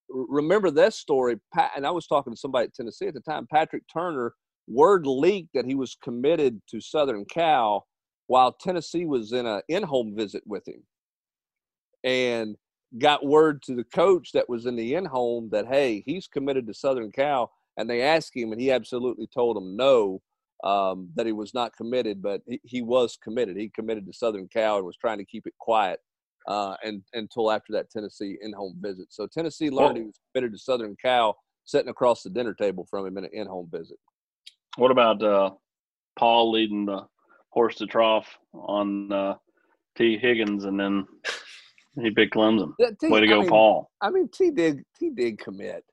remember 0.09 0.71
that 0.71 0.95
story. 0.95 1.37
Pat, 1.53 1.73
and 1.77 1.87
I 1.87 1.91
was 1.91 2.07
talking 2.07 2.33
to 2.33 2.39
somebody 2.39 2.67
at 2.67 2.75
Tennessee 2.75 3.07
at 3.07 3.15
the 3.15 3.21
time. 3.21 3.47
Patrick 3.51 3.83
Turner 3.93 4.33
word 4.67 5.07
leaked 5.07 5.55
that 5.55 5.67
he 5.67 5.75
was 5.75 5.97
committed 6.03 6.61
to 6.71 6.81
Southern 6.81 7.25
Cal 7.25 7.87
while 8.27 8.53
Tennessee 8.53 9.05
was 9.05 9.33
in 9.33 9.47
a 9.47 9.63
in-home 9.69 10.15
visit 10.17 10.43
with 10.47 10.67
him, 10.67 10.83
and 12.03 12.57
got 12.99 13.27
word 13.27 13.63
to 13.63 13.75
the 13.75 13.85
coach 13.85 14.33
that 14.33 14.49
was 14.49 14.67
in 14.67 14.77
the 14.77 14.95
in-home 14.95 15.51
that 15.53 15.67
hey, 15.67 16.03
he's 16.07 16.27
committed 16.27 16.67
to 16.67 16.75
Southern 16.75 17.13
Cal, 17.13 17.53
and 17.77 17.89
they 17.89 18.03
asked 18.03 18.35
him, 18.35 18.53
and 18.53 18.61
he 18.61 18.71
absolutely 18.71 19.27
told 19.27 19.57
them 19.57 19.77
no. 19.77 20.21
Um, 20.63 21.11
that 21.17 21.27
he 21.27 21.33
was 21.33 21.53
not 21.53 21.77
committed, 21.77 22.23
but 22.23 22.41
he, 22.47 22.59
he, 22.65 22.81
was 22.81 23.19
committed. 23.23 23.55
He 23.55 23.69
committed 23.69 24.07
to 24.07 24.15
Southern 24.15 24.49
Cal 24.49 24.79
and 24.79 24.87
was 24.87 24.97
trying 24.97 25.19
to 25.19 25.25
keep 25.25 25.47
it 25.47 25.53
quiet 25.59 26.01
uh, 26.47 26.77
and 26.83 27.03
until 27.13 27.51
after 27.51 27.73
that 27.73 27.91
Tennessee 27.91 28.39
in-home 28.41 28.77
visit. 28.81 29.07
So 29.11 29.27
Tennessee 29.27 29.71
learned 29.71 29.97
he 29.97 30.03
was 30.05 30.21
committed 30.33 30.53
to 30.53 30.59
Southern 30.59 30.97
Cal, 31.01 31.37
sitting 31.65 31.89
across 31.89 32.23
the 32.23 32.31
dinner 32.31 32.55
table 32.55 32.87
from 32.91 33.07
him 33.07 33.17
in 33.19 33.25
an 33.25 33.31
in-home 33.33 33.69
visit. 33.71 33.99
What 34.77 34.91
about 34.91 35.23
uh, 35.23 35.51
Paul 36.19 36.51
leading 36.51 36.87
the 36.87 37.07
horse 37.51 37.77
to 37.77 37.87
trough 37.87 38.27
on 38.53 39.13
uh, 39.13 39.35
Tee 39.97 40.19
Higgins, 40.19 40.65
and 40.65 40.79
then 40.79 41.07
he 42.01 42.11
picked 42.11 42.35
Clemson? 42.35 42.73
T, 43.01 43.09
Way 43.09 43.21
to 43.21 43.27
go, 43.27 43.39
I 43.39 43.41
mean, 43.41 43.49
Paul! 43.49 43.91
I 44.01 44.11
mean, 44.11 44.29
T 44.29 44.51
did 44.51 44.83
T 44.99 45.11
did 45.11 45.39
commit. 45.39 45.85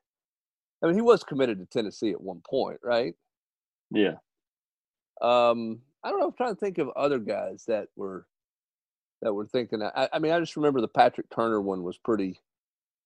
I 0.84 0.88
mean, 0.88 0.96
he 0.96 1.02
was 1.02 1.24
committed 1.24 1.60
to 1.60 1.66
Tennessee 1.66 2.10
at 2.10 2.22
one 2.22 2.42
point, 2.50 2.80
right? 2.84 3.14
Yeah. 3.92 4.16
Um, 5.22 5.82
I 6.04 6.10
don't 6.10 6.20
know. 6.20 6.28
I'm 6.28 6.34
trying 6.34 6.56
to 6.56 6.60
think 6.60 6.80
of 6.80 6.90
other 6.96 7.20
guys 7.20 7.66
that 7.68 7.88
were 7.96 8.26
that 9.22 9.34
were 9.34 9.46
thinking. 9.46 9.84
I, 9.84 10.10
I 10.12 10.18
mean, 10.18 10.32
I 10.32 10.40
just 10.40 10.56
remember 10.56 10.82
the 10.82 10.88
Patrick 10.88 11.30
Turner 11.30 11.62
one 11.62 11.84
was 11.84 12.00
pretty 12.00 12.40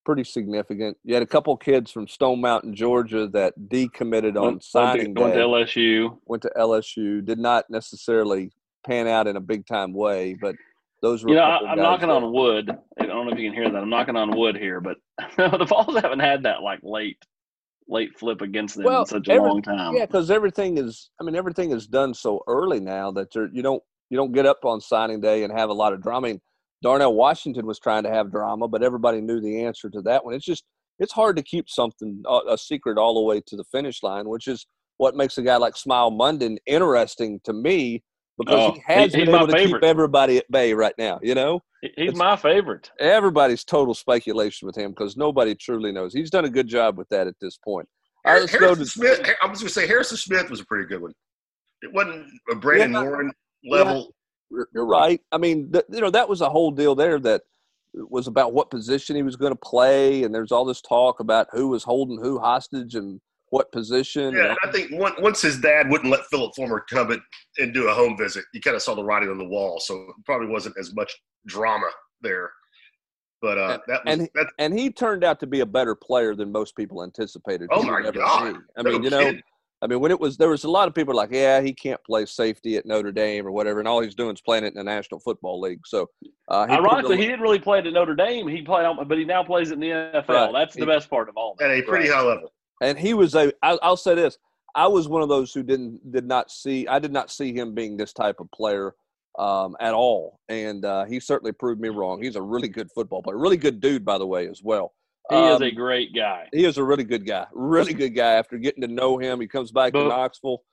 pretty 0.05 0.23
significant. 0.23 0.97
You 1.03 1.13
had 1.13 1.23
a 1.23 1.27
couple 1.27 1.55
kids 1.57 1.91
from 1.91 2.07
Stone 2.07 2.41
Mountain, 2.41 2.75
Georgia, 2.75 3.27
that 3.29 3.53
decommitted 3.67 4.37
on 4.37 4.53
went, 4.53 4.63
signing 4.63 5.13
went 5.13 5.33
to, 5.33 5.39
day. 5.39 5.45
Went 5.45 5.69
to 5.69 5.79
LSU. 5.79 6.17
Went 6.25 6.41
to 6.43 6.51
LSU. 6.57 7.25
Did 7.25 7.39
not 7.39 7.65
necessarily 7.69 8.51
pan 8.85 9.07
out 9.07 9.27
in 9.27 9.35
a 9.35 9.41
big 9.41 9.65
time 9.65 9.93
way, 9.93 10.35
but 10.39 10.55
those 11.01 11.23
were. 11.23 11.31
You 11.31 11.35
know, 11.35 11.41
I, 11.41 11.73
am 11.73 11.77
knocking 11.79 12.07
that, 12.07 12.15
on 12.15 12.31
wood. 12.31 12.69
I 12.99 13.05
don't 13.05 13.25
know 13.25 13.33
if 13.33 13.39
you 13.39 13.49
can 13.49 13.59
hear 13.59 13.69
that. 13.69 13.81
I'm 13.81 13.89
knocking 13.89 14.15
on 14.15 14.35
wood 14.37 14.55
here, 14.55 14.79
but 14.79 14.97
the 15.37 15.65
Vols 15.65 15.99
haven't 15.99 16.19
had 16.19 16.43
that 16.43 16.61
like 16.61 16.79
late, 16.83 17.17
late 17.87 18.17
flip 18.17 18.41
against 18.41 18.75
them 18.75 18.85
well, 18.85 19.01
in 19.01 19.07
such 19.07 19.27
a 19.27 19.33
every, 19.33 19.49
long 19.49 19.61
time. 19.61 19.95
Yeah, 19.95 20.05
because 20.05 20.31
everything 20.31 20.77
is. 20.77 21.09
I 21.19 21.23
mean, 21.23 21.35
everything 21.35 21.71
is 21.71 21.87
done 21.87 22.13
so 22.13 22.41
early 22.47 22.79
now 22.79 23.11
that 23.11 23.35
you 23.35 23.61
don't 23.61 23.83
you 24.09 24.17
don't 24.17 24.31
get 24.31 24.45
up 24.45 24.63
on 24.63 24.79
signing 24.79 25.21
day 25.21 25.43
and 25.43 25.51
have 25.51 25.69
a 25.69 25.73
lot 25.73 25.93
of 25.93 26.01
drama. 26.01 26.27
I 26.27 26.31
mean, 26.31 26.41
Darnell 26.85 27.15
Washington 27.15 27.65
was 27.65 27.79
trying 27.79 28.03
to 28.03 28.11
have 28.11 28.31
drama, 28.31 28.67
but 28.67 28.83
everybody 28.83 29.19
knew 29.19 29.41
the 29.41 29.63
answer 29.63 29.89
to 29.89 30.03
that 30.03 30.23
one. 30.23 30.35
It's 30.35 30.45
just 30.45 30.65
it's 30.99 31.11
hard 31.11 31.35
to 31.37 31.41
keep 31.41 31.67
something 31.67 32.21
uh, 32.29 32.41
a 32.47 32.59
secret 32.59 32.99
all 32.99 33.15
the 33.15 33.21
way 33.21 33.41
to 33.47 33.55
the 33.55 33.63
finish 33.71 34.03
line, 34.03 34.29
which 34.29 34.47
is 34.47 34.67
what 34.97 35.15
makes 35.15 35.35
a 35.39 35.41
guy 35.41 35.57
like 35.57 35.73
Smael 35.73 36.11
Mondon 36.11 36.57
interesting 36.67 37.39
to 37.43 37.53
me 37.53 38.03
because 38.37 38.69
oh, 38.69 38.73
he 38.73 38.81
has 38.85 39.15
he, 39.15 39.25
been 39.25 39.33
able 39.33 39.47
to 39.47 39.53
favorite. 39.53 39.81
keep 39.81 39.89
everybody 39.89 40.37
at 40.37 40.45
bay 40.51 40.75
right 40.75 40.93
now. 40.99 41.19
You 41.23 41.33
know, 41.33 41.59
he's 41.81 42.09
it's, 42.09 42.17
my 42.19 42.35
favorite. 42.35 42.91
Everybody's 42.99 43.63
total 43.63 43.95
speculation 43.95 44.67
with 44.67 44.77
him 44.77 44.91
because 44.91 45.17
nobody 45.17 45.55
truly 45.55 45.91
knows. 45.91 46.13
He's 46.13 46.29
done 46.29 46.45
a 46.45 46.51
good 46.51 46.67
job 46.67 46.99
with 46.99 47.09
that 47.09 47.25
at 47.25 47.33
this 47.41 47.57
point. 47.57 47.89
Uh, 48.27 48.33
right, 48.33 48.41
let's 48.41 48.51
Harrison 48.51 48.77
go 48.77 48.83
to 48.83 48.85
Smith. 48.85 49.35
I 49.41 49.47
was 49.47 49.59
going 49.59 49.69
to 49.69 49.73
say 49.73 49.87
Harrison 49.87 50.17
Smith 50.17 50.51
was 50.51 50.59
a 50.61 50.65
pretty 50.65 50.85
good 50.85 51.01
one. 51.01 51.13
It 51.81 51.91
wasn't 51.91 52.27
a 52.51 52.55
Brandon 52.55 52.91
Yeah. 52.91 53.01
Warren 53.01 53.31
level. 53.67 54.13
You're 54.49 54.85
right. 54.85 55.19
I 55.31 55.37
mean, 55.37 55.71
th- 55.71 55.85
you 55.91 56.01
know, 56.01 56.09
that 56.11 56.29
was 56.29 56.41
a 56.41 56.49
whole 56.49 56.71
deal 56.71 56.95
there 56.95 57.19
that 57.19 57.41
was 57.93 58.27
about 58.27 58.53
what 58.53 58.69
position 58.69 59.15
he 59.15 59.23
was 59.23 59.35
going 59.35 59.51
to 59.51 59.57
play, 59.57 60.23
and 60.23 60.33
there's 60.33 60.51
all 60.51 60.65
this 60.65 60.81
talk 60.81 61.19
about 61.19 61.47
who 61.51 61.69
was 61.69 61.83
holding 61.83 62.19
who 62.21 62.39
hostage 62.39 62.95
and 62.95 63.19
what 63.49 63.71
position. 63.71 64.33
Yeah, 64.33 64.41
and 64.41 64.49
and 64.49 64.57
I 64.63 64.71
think 64.71 64.91
once, 64.93 65.15
once 65.19 65.41
his 65.41 65.59
dad 65.59 65.89
wouldn't 65.89 66.11
let 66.11 66.25
Philip 66.25 66.53
Fulmer 66.55 66.85
come 66.89 67.11
in 67.11 67.21
and 67.57 67.73
do 67.73 67.87
a 67.87 67.93
home 67.93 68.17
visit, 68.17 68.43
you 68.53 68.61
kind 68.61 68.75
of 68.75 68.81
saw 68.81 68.95
the 68.95 69.03
writing 69.03 69.29
on 69.29 69.37
the 69.37 69.45
wall. 69.47 69.79
So 69.79 69.95
it 69.95 70.25
probably 70.25 70.47
wasn't 70.47 70.75
as 70.79 70.93
much 70.93 71.13
drama 71.47 71.87
there. 72.21 72.51
But 73.41 73.57
uh, 73.57 73.77
that 73.87 74.05
was 74.05 74.13
and- 74.19 74.29
that. 74.35 74.47
and 74.59 74.77
he 74.77 74.91
turned 74.91 75.23
out 75.23 75.39
to 75.41 75.47
be 75.47 75.59
a 75.61 75.65
better 75.65 75.95
player 75.95 76.35
than 76.35 76.51
most 76.51 76.75
people 76.75 77.03
anticipated. 77.03 77.69
Oh 77.71 77.83
my 77.83 78.09
God. 78.11 78.57
I 78.77 78.81
no 78.81 78.91
mean, 78.91 79.03
you 79.03 79.09
know. 79.09 79.33
I 79.85 79.87
mean, 79.87 79.99
when 79.99 80.09
it 80.09 80.19
was 80.19 80.35
there 80.35 80.49
was 80.49 80.63
a 80.63 80.69
lot 80.69 80.87
of 80.87 80.95
people 80.95 81.13
like, 81.13 81.29
yeah, 81.31 81.61
he 81.61 81.71
can't 81.71 82.03
play 82.03 82.25
safety 82.25 82.75
at 82.75 82.87
Notre 82.87 83.11
Dame 83.11 83.45
or 83.45 83.51
whatever, 83.51 83.77
and 83.77 83.87
all 83.87 84.01
he's 84.01 84.15
doing 84.15 84.33
is 84.33 84.41
playing 84.41 84.63
it 84.63 84.69
in 84.69 84.73
the 84.73 84.83
National 84.83 85.19
Football 85.19 85.61
League. 85.61 85.81
So, 85.85 86.09
uh, 86.47 86.65
he 86.65 86.73
Ironically, 86.73 87.17
a- 87.17 87.19
he 87.19 87.25
didn't 87.27 87.41
really 87.41 87.59
play 87.59 87.77
it 87.77 87.85
at 87.85 87.93
Notre 87.93 88.15
Dame. 88.15 88.47
He 88.47 88.63
played, 88.63 88.83
on, 88.87 89.07
but 89.07 89.15
he 89.15 89.25
now 89.25 89.43
plays 89.43 89.69
it 89.69 89.75
in 89.75 89.79
the 89.81 89.89
NFL. 89.91 90.27
Right. 90.27 90.51
That's 90.53 90.73
the 90.73 90.79
He- 90.79 90.85
best 90.87 91.07
part 91.07 91.29
of 91.29 91.37
all. 91.37 91.55
at 91.61 91.69
a 91.69 91.83
pretty 91.83 92.09
high 92.09 92.23
level. 92.23 92.51
and 92.81 92.97
he 92.97 93.13
was 93.13 93.35
a. 93.35 93.53
I, 93.61 93.77
I'll 93.83 93.95
say 93.95 94.15
this: 94.15 94.39
I 94.73 94.87
was 94.87 95.07
one 95.07 95.21
of 95.21 95.29
those 95.29 95.53
who 95.53 95.61
didn't 95.61 96.11
did 96.11 96.25
not 96.25 96.49
see. 96.49 96.87
I 96.87 96.97
did 96.97 97.13
not 97.13 97.29
see 97.29 97.53
him 97.53 97.75
being 97.75 97.95
this 97.95 98.11
type 98.11 98.39
of 98.39 98.49
player 98.49 98.95
um, 99.37 99.77
at 99.79 99.93
all, 99.93 100.39
and 100.49 100.83
uh, 100.83 101.05
he 101.05 101.19
certainly 101.19 101.51
proved 101.51 101.79
me 101.79 101.89
wrong. 101.89 102.23
He's 102.23 102.37
a 102.37 102.41
really 102.41 102.69
good 102.69 102.89
football 102.91 103.21
player, 103.21 103.37
really 103.37 103.57
good 103.57 103.79
dude, 103.81 104.03
by 104.03 104.17
the 104.17 104.25
way, 104.25 104.47
as 104.47 104.63
well. 104.63 104.93
He 105.29 105.35
is 105.35 105.55
Um, 105.55 105.63
a 105.63 105.71
great 105.71 106.13
guy. 106.15 106.47
he 106.53 106.65
is 106.65 106.77
a 106.77 106.83
really 106.83 107.03
good 107.03 107.25
guy, 107.25 107.47
really 107.53 107.93
good 107.93 108.11
guy. 108.15 108.33
After 108.33 108.57
getting 108.57 108.81
to 108.81 108.87
know 108.87 109.17
him, 109.17 109.41
he 109.41 109.47
comes 109.47 109.71
back 109.71 109.93
to 109.93 110.03
Knoxville. 110.07 110.63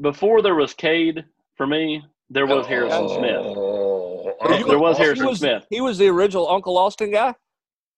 Before 0.00 0.40
there 0.42 0.54
was 0.54 0.72
Cade 0.74 1.24
for 1.56 1.66
me, 1.66 2.02
there 2.30 2.46
was 2.46 2.66
Harrison 2.66 3.08
Smith. 3.08 3.36
Oh, 3.44 4.34
But 4.40 4.52
Uncle 4.52 4.68
There 4.70 4.78
was 4.78 4.92
Austin. 4.92 5.04
Harrison 5.04 5.24
he 5.24 5.28
was, 5.30 5.38
Smith. 5.38 5.66
He 5.70 5.80
was 5.80 5.98
the 5.98 6.08
original 6.08 6.48
Uncle 6.48 6.78
Austin 6.78 7.10
guy. 7.10 7.34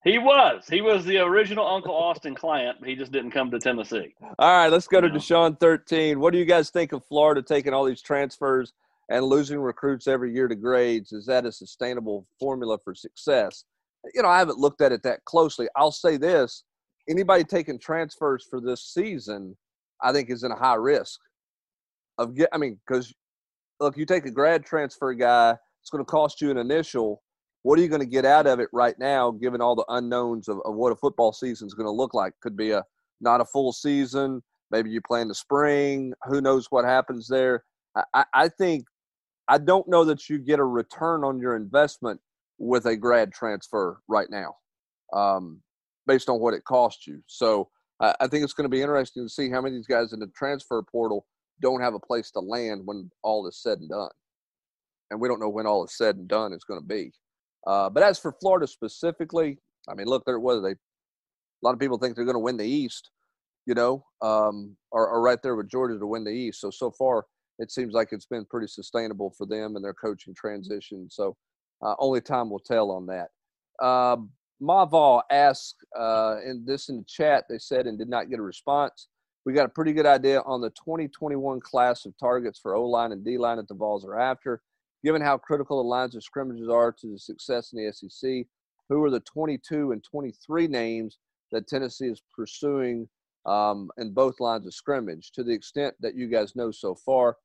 He 0.04 0.18
was. 0.18 0.66
He 0.68 0.80
was 0.80 1.04
the 1.04 1.18
original 1.18 1.64
Uncle 1.66 1.94
Austin 1.94 2.34
client, 2.34 2.78
but 2.80 2.88
he 2.88 2.96
just 2.96 3.12
didn't 3.12 3.30
come 3.30 3.50
to 3.52 3.60
Tennessee. 3.60 4.12
All 4.20 4.56
right, 4.56 4.68
let's 4.68 4.88
go 4.88 5.00
to 5.00 5.06
Yeah. 5.06 5.14
Deshaun 5.14 5.60
13. 5.60 6.18
What 6.18 6.32
do 6.32 6.38
you 6.40 6.44
guys 6.44 6.70
think 6.70 6.92
of 6.92 7.04
Florida 7.04 7.40
taking 7.42 7.72
all 7.72 7.84
these 7.84 8.02
transfers 8.02 8.72
and 9.08 9.24
losing 9.24 9.60
recruits 9.60 10.08
every 10.08 10.34
year 10.34 10.48
to 10.48 10.56
grades? 10.56 11.12
Is 11.12 11.26
that 11.26 11.46
a 11.46 11.52
sustainable 11.52 12.26
formula 12.40 12.78
for 12.82 12.94
success? 12.96 13.64
You 14.14 14.22
know, 14.22 14.28
I 14.28 14.38
haven't 14.38 14.58
looked 14.58 14.80
at 14.80 14.92
it 14.92 15.02
that 15.04 15.24
closely. 15.24 15.68
I'll 15.76 15.92
say 15.92 16.16
this 16.16 16.64
anybody 17.08 17.44
taking 17.44 17.78
transfers 17.78 18.46
for 18.48 18.60
this 18.60 18.84
season, 18.92 19.56
I 20.02 20.12
think, 20.12 20.30
is 20.30 20.44
in 20.44 20.52
a 20.52 20.56
high 20.56 20.74
risk 20.74 21.20
of 22.18 22.34
get. 22.34 22.48
I 22.52 22.58
mean, 22.58 22.78
because 22.86 23.12
look, 23.80 23.96
you 23.96 24.06
take 24.06 24.26
a 24.26 24.30
grad 24.30 24.64
transfer 24.64 25.12
guy, 25.14 25.56
it's 25.80 25.90
going 25.90 26.04
to 26.04 26.10
cost 26.10 26.40
you 26.40 26.50
an 26.50 26.58
initial. 26.58 27.22
What 27.62 27.78
are 27.78 27.82
you 27.82 27.88
going 27.88 28.00
to 28.00 28.06
get 28.06 28.24
out 28.24 28.46
of 28.46 28.58
it 28.58 28.68
right 28.72 28.98
now, 28.98 29.30
given 29.30 29.60
all 29.60 29.76
the 29.76 29.84
unknowns 29.88 30.48
of, 30.48 30.58
of 30.64 30.74
what 30.74 30.92
a 30.92 30.96
football 30.96 31.32
season 31.32 31.66
is 31.66 31.74
going 31.74 31.86
to 31.86 31.92
look 31.92 32.12
like? 32.12 32.32
Could 32.40 32.56
be 32.56 32.72
a 32.72 32.84
not 33.20 33.40
a 33.40 33.44
full 33.44 33.72
season. 33.72 34.42
Maybe 34.70 34.90
you 34.90 35.00
play 35.00 35.20
in 35.20 35.28
the 35.28 35.34
spring. 35.34 36.12
Who 36.24 36.40
knows 36.40 36.66
what 36.70 36.84
happens 36.84 37.28
there? 37.28 37.64
I, 37.96 38.02
I, 38.14 38.24
I 38.34 38.48
think 38.48 38.84
I 39.48 39.58
don't 39.58 39.88
know 39.88 40.04
that 40.04 40.28
you 40.28 40.38
get 40.38 40.58
a 40.58 40.64
return 40.64 41.24
on 41.24 41.38
your 41.38 41.56
investment 41.56 42.20
with 42.62 42.86
a 42.86 42.96
grad 42.96 43.32
transfer 43.32 43.98
right 44.06 44.28
now, 44.30 44.54
um, 45.12 45.60
based 46.06 46.28
on 46.28 46.38
what 46.38 46.54
it 46.54 46.64
costs 46.64 47.08
you. 47.08 47.20
So 47.26 47.68
I, 48.00 48.14
I 48.20 48.28
think 48.28 48.44
it's 48.44 48.52
going 48.52 48.70
to 48.70 48.74
be 48.74 48.80
interesting 48.80 49.24
to 49.24 49.28
see 49.28 49.50
how 49.50 49.60
many 49.60 49.74
of 49.74 49.80
these 49.80 49.86
guys 49.88 50.12
in 50.12 50.20
the 50.20 50.28
transfer 50.28 50.80
portal 50.80 51.26
don't 51.60 51.80
have 51.80 51.94
a 51.94 51.98
place 51.98 52.30
to 52.30 52.40
land 52.40 52.82
when 52.84 53.10
all 53.24 53.48
is 53.48 53.60
said 53.60 53.78
and 53.78 53.90
done. 53.90 54.10
And 55.10 55.20
we 55.20 55.28
don't 55.28 55.40
know 55.40 55.48
when 55.48 55.66
all 55.66 55.84
is 55.84 55.96
said 55.96 56.16
and 56.16 56.28
done 56.28 56.52
is 56.52 56.62
going 56.62 56.80
to 56.80 56.86
be. 56.86 57.10
Uh, 57.66 57.90
but 57.90 58.04
as 58.04 58.18
for 58.18 58.36
Florida 58.40 58.68
specifically, 58.68 59.58
I 59.90 59.94
mean, 59.94 60.06
look, 60.06 60.24
there 60.24 60.38
was. 60.38 60.64
A 60.64 60.76
lot 61.62 61.74
of 61.74 61.80
people 61.80 61.98
think 61.98 62.14
they're 62.14 62.24
going 62.24 62.34
to 62.34 62.40
win 62.40 62.56
the 62.56 62.64
East, 62.64 63.10
you 63.66 63.74
know, 63.74 64.04
um, 64.20 64.76
or, 64.92 65.08
or 65.08 65.20
right 65.20 65.42
there 65.42 65.56
with 65.56 65.68
Georgia 65.68 65.98
to 65.98 66.06
win 66.06 66.22
the 66.22 66.30
East. 66.30 66.60
So 66.60 66.70
so 66.70 66.92
far, 66.92 67.24
it 67.58 67.72
seems 67.72 67.92
like 67.92 68.08
it's 68.12 68.26
been 68.26 68.44
pretty 68.44 68.68
sustainable 68.68 69.34
for 69.36 69.46
them 69.46 69.74
and 69.74 69.84
their 69.84 69.94
coaching 69.94 70.34
transition. 70.34 71.08
So 71.10 71.36
uh, 71.82 71.94
only 71.98 72.20
time 72.20 72.50
will 72.50 72.60
tell 72.60 72.90
on 72.90 73.06
that. 73.06 73.28
Uh, 73.82 74.16
Maval 74.62 75.22
asked 75.30 75.84
uh, 75.98 76.36
in 76.44 76.64
this 76.64 76.88
in 76.88 76.98
the 76.98 77.04
chat. 77.04 77.44
They 77.48 77.58
said 77.58 77.86
and 77.86 77.98
did 77.98 78.08
not 78.08 78.30
get 78.30 78.38
a 78.38 78.42
response. 78.42 79.08
We 79.44 79.52
got 79.52 79.66
a 79.66 79.70
pretty 79.70 79.92
good 79.92 80.06
idea 80.06 80.40
on 80.42 80.60
the 80.60 80.70
2021 80.70 81.60
class 81.60 82.06
of 82.06 82.16
targets 82.16 82.60
for 82.60 82.76
O 82.76 82.86
line 82.86 83.10
and 83.10 83.24
D 83.24 83.38
line 83.38 83.56
that 83.56 83.66
the 83.66 83.74
Vols 83.74 84.04
are 84.04 84.18
after. 84.18 84.62
Given 85.04 85.20
how 85.20 85.36
critical 85.36 85.82
the 85.82 85.88
lines 85.88 86.14
of 86.14 86.22
scrimmages 86.22 86.68
are 86.68 86.92
to 86.92 87.08
the 87.08 87.18
success 87.18 87.72
in 87.72 87.84
the 87.84 87.92
SEC, 87.92 88.46
who 88.88 89.02
are 89.02 89.10
the 89.10 89.18
22 89.20 89.90
and 89.90 90.04
23 90.04 90.68
names 90.68 91.18
that 91.50 91.66
Tennessee 91.66 92.06
is 92.06 92.22
pursuing 92.34 93.08
um, 93.44 93.90
in 93.98 94.12
both 94.12 94.38
lines 94.38 94.64
of 94.64 94.74
scrimmage? 94.74 95.32
To 95.32 95.42
the 95.42 95.52
extent 95.52 95.96
that 95.98 96.14
you 96.14 96.28
guys 96.28 96.54
know 96.54 96.70
so 96.70 96.94
far, 96.94 97.36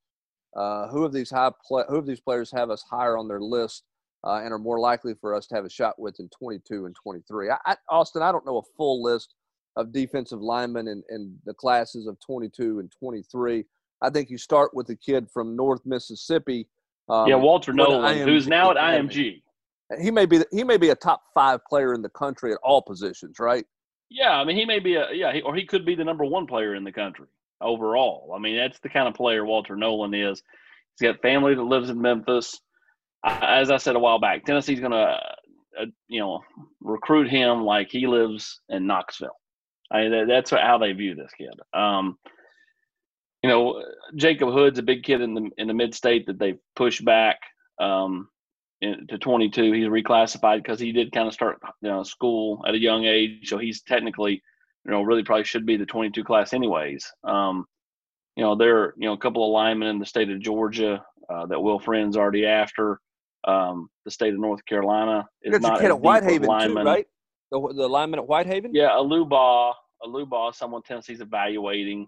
uh, 0.55 0.87
who 0.89 1.03
of 1.03 1.13
these 1.13 1.31
high 1.31 1.51
pla 1.67 1.83
who 1.89 1.95
of 1.95 2.05
these 2.05 2.21
players 2.21 2.51
have 2.51 2.69
us 2.69 2.83
higher 2.83 3.17
on 3.17 3.27
their 3.27 3.41
list 3.41 3.83
uh, 4.23 4.41
and 4.43 4.51
are 4.51 4.59
more 4.59 4.79
likely 4.79 5.13
for 5.19 5.33
us 5.33 5.47
to 5.47 5.55
have 5.55 5.65
a 5.65 5.69
shot 5.69 5.99
with 5.99 6.19
in 6.19 6.29
22 6.29 6.85
and 6.85 6.95
23? 6.95 7.49
I, 7.49 7.57
I, 7.65 7.75
Austin, 7.89 8.21
I 8.21 8.31
don't 8.31 8.45
know 8.45 8.57
a 8.57 8.75
full 8.75 9.03
list 9.03 9.35
of 9.75 9.93
defensive 9.93 10.41
linemen 10.41 10.87
in, 10.87 11.03
in 11.09 11.37
the 11.45 11.53
classes 11.53 12.07
of 12.07 12.17
22 12.19 12.79
and 12.79 12.91
23. 12.99 13.63
I 14.01 14.09
think 14.09 14.29
you 14.29 14.37
start 14.37 14.71
with 14.73 14.87
the 14.87 14.95
kid 14.95 15.27
from 15.31 15.55
North 15.55 15.81
Mississippi. 15.85 16.67
Um, 17.09 17.27
yeah, 17.27 17.35
Walter 17.35 17.73
Nolan, 17.73 18.27
who's 18.27 18.47
now 18.47 18.71
at 18.71 18.77
IMG. 18.77 19.41
He 20.01 20.11
may 20.11 20.25
be 20.25 20.43
he 20.51 20.65
may 20.65 20.75
be 20.75 20.89
a 20.89 20.95
top 20.95 21.23
five 21.33 21.63
player 21.65 21.93
in 21.93 22.01
the 22.01 22.09
country 22.09 22.51
at 22.51 22.59
all 22.61 22.81
positions, 22.81 23.39
right? 23.39 23.65
Yeah, 24.09 24.31
I 24.31 24.43
mean, 24.43 24.57
he 24.57 24.65
may 24.65 24.79
be 24.79 24.95
a 24.95 25.11
yeah, 25.13 25.33
he, 25.33 25.41
or 25.41 25.55
he 25.55 25.65
could 25.65 25.85
be 25.85 25.95
the 25.95 26.03
number 26.03 26.25
one 26.25 26.45
player 26.45 26.75
in 26.75 26.83
the 26.83 26.91
country 26.91 27.27
overall. 27.61 28.33
I 28.35 28.39
mean, 28.39 28.57
that's 28.57 28.79
the 28.79 28.89
kind 28.89 29.07
of 29.07 29.13
player 29.13 29.45
Walter 29.45 29.75
Nolan 29.75 30.13
is. 30.13 30.43
He's 30.99 31.09
got 31.09 31.21
family 31.21 31.55
that 31.55 31.63
lives 31.63 31.89
in 31.89 32.01
Memphis. 32.01 32.59
As 33.23 33.71
I 33.71 33.77
said 33.77 33.95
a 33.95 33.99
while 33.99 34.19
back, 34.19 34.45
Tennessee's 34.45 34.79
going 34.79 34.91
to, 34.91 35.19
uh, 35.79 35.85
you 36.07 36.19
know, 36.19 36.41
recruit 36.81 37.29
him 37.29 37.63
like 37.63 37.89
he 37.89 38.07
lives 38.07 38.61
in 38.69 38.87
Knoxville. 38.87 39.35
I 39.91 40.07
that, 40.09 40.25
that's 40.27 40.51
how 40.51 40.77
they 40.77 40.91
view 40.91 41.15
this 41.15 41.31
kid. 41.37 41.53
Um, 41.73 42.17
you 43.43 43.49
know, 43.49 43.83
Jacob 44.15 44.49
Hood's 44.49 44.79
a 44.79 44.83
big 44.83 45.03
kid 45.03 45.21
in 45.21 45.33
the 45.33 45.49
in 45.57 45.67
the 45.67 45.73
mid 45.73 45.93
state 45.93 46.25
that 46.27 46.39
they 46.39 46.55
pushed 46.75 47.05
back 47.05 47.37
um, 47.79 48.27
in, 48.81 49.07
to 49.07 49.17
22. 49.17 49.71
He's 49.71 49.87
reclassified 49.87 50.57
because 50.57 50.79
he 50.79 50.91
did 50.91 51.11
kind 51.11 51.27
of 51.27 51.33
start 51.33 51.59
you 51.81 51.89
know, 51.89 52.03
school 52.03 52.63
at 52.67 52.75
a 52.75 52.79
young 52.79 53.05
age, 53.05 53.47
so 53.47 53.57
he's 53.57 53.81
technically, 53.81 54.41
you 54.85 54.91
know, 54.91 55.01
really 55.01 55.23
probably 55.23 55.43
should 55.43 55.65
be 55.65 55.77
the 55.77 55.85
22 55.85 56.23
class 56.23 56.53
anyways. 56.53 57.09
Um, 57.23 57.65
you 58.35 58.43
know, 58.43 58.55
there 58.55 58.77
are 58.77 58.93
you 58.97 59.07
know 59.07 59.13
a 59.13 59.17
couple 59.17 59.45
of 59.45 59.51
linemen 59.51 59.89
in 59.89 59.99
the 59.99 60.05
state 60.05 60.29
of 60.29 60.39
Georgia 60.39 61.03
uh, 61.29 61.45
that 61.47 61.61
Will 61.61 61.79
Friend's 61.79 62.17
already 62.17 62.45
after. 62.45 62.99
Um, 63.47 63.89
the 64.03 64.11
state 64.11 64.33
of 64.33 64.39
North 64.39 64.63
Carolina 64.65 65.25
is 65.41 65.51
your 65.51 65.59
not 65.61 65.79
kid 65.79 65.85
as 65.85 65.91
at 65.91 66.01
Whitehaven 66.01 66.41
too, 66.41 66.47
linemen. 66.47 66.85
right? 66.85 67.07
The, 67.49 67.59
the 67.75 67.87
lineman 67.87 68.19
at 68.19 68.27
Whitehaven. 68.27 68.75
Yeah, 68.75 68.89
Aluba, 68.89 69.73
Aluba, 70.03 70.53
someone 70.53 70.81
Tennessee's 70.83 71.21
evaluating. 71.21 72.07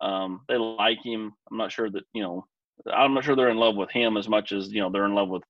Um, 0.00 0.40
they 0.48 0.56
like 0.56 0.98
him. 1.02 1.32
I'm 1.50 1.56
not 1.56 1.70
sure 1.72 1.88
that 1.90 2.02
you 2.12 2.22
know. 2.22 2.46
I'm 2.92 3.14
not 3.14 3.22
sure 3.22 3.36
they're 3.36 3.50
in 3.50 3.58
love 3.58 3.76
with 3.76 3.92
him 3.92 4.16
as 4.16 4.28
much 4.28 4.50
as 4.50 4.72
you 4.72 4.80
know 4.80 4.90
they're 4.90 5.06
in 5.06 5.14
love 5.14 5.28
with, 5.28 5.44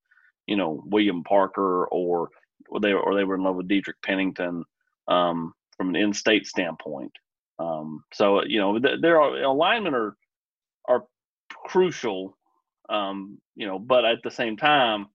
you 0.47 0.57
know, 0.57 0.83
William 0.85 1.25
Parker 1.25 1.87
or 1.87 2.29
or 2.69 2.81
they 2.81 2.93
or 2.93 3.15
they 3.15 3.25
were 3.25 3.37
in 3.37 3.43
love 3.43 3.57
with 3.57 3.69
Dietrich 3.69 3.97
Pennington 4.05 4.65
um, 5.09 5.55
from 5.77 5.89
an 5.89 5.97
in-state 5.97 6.47
standpoint. 6.47 7.13
Um, 7.59 8.05
so 8.13 8.45
you 8.45 8.61
know, 8.61 8.79
th- 8.79 9.01
there 9.01 9.21
are 9.21 9.55
linemen 9.55 9.95
are 9.95 10.17
are 10.87 11.05
crucial. 11.49 12.37
Um, 12.91 13.39
you 13.55 13.67
know, 13.67 13.79
but 13.79 14.05
at 14.05 14.19
the 14.23 14.31
same 14.31 14.57
time, 14.57 15.07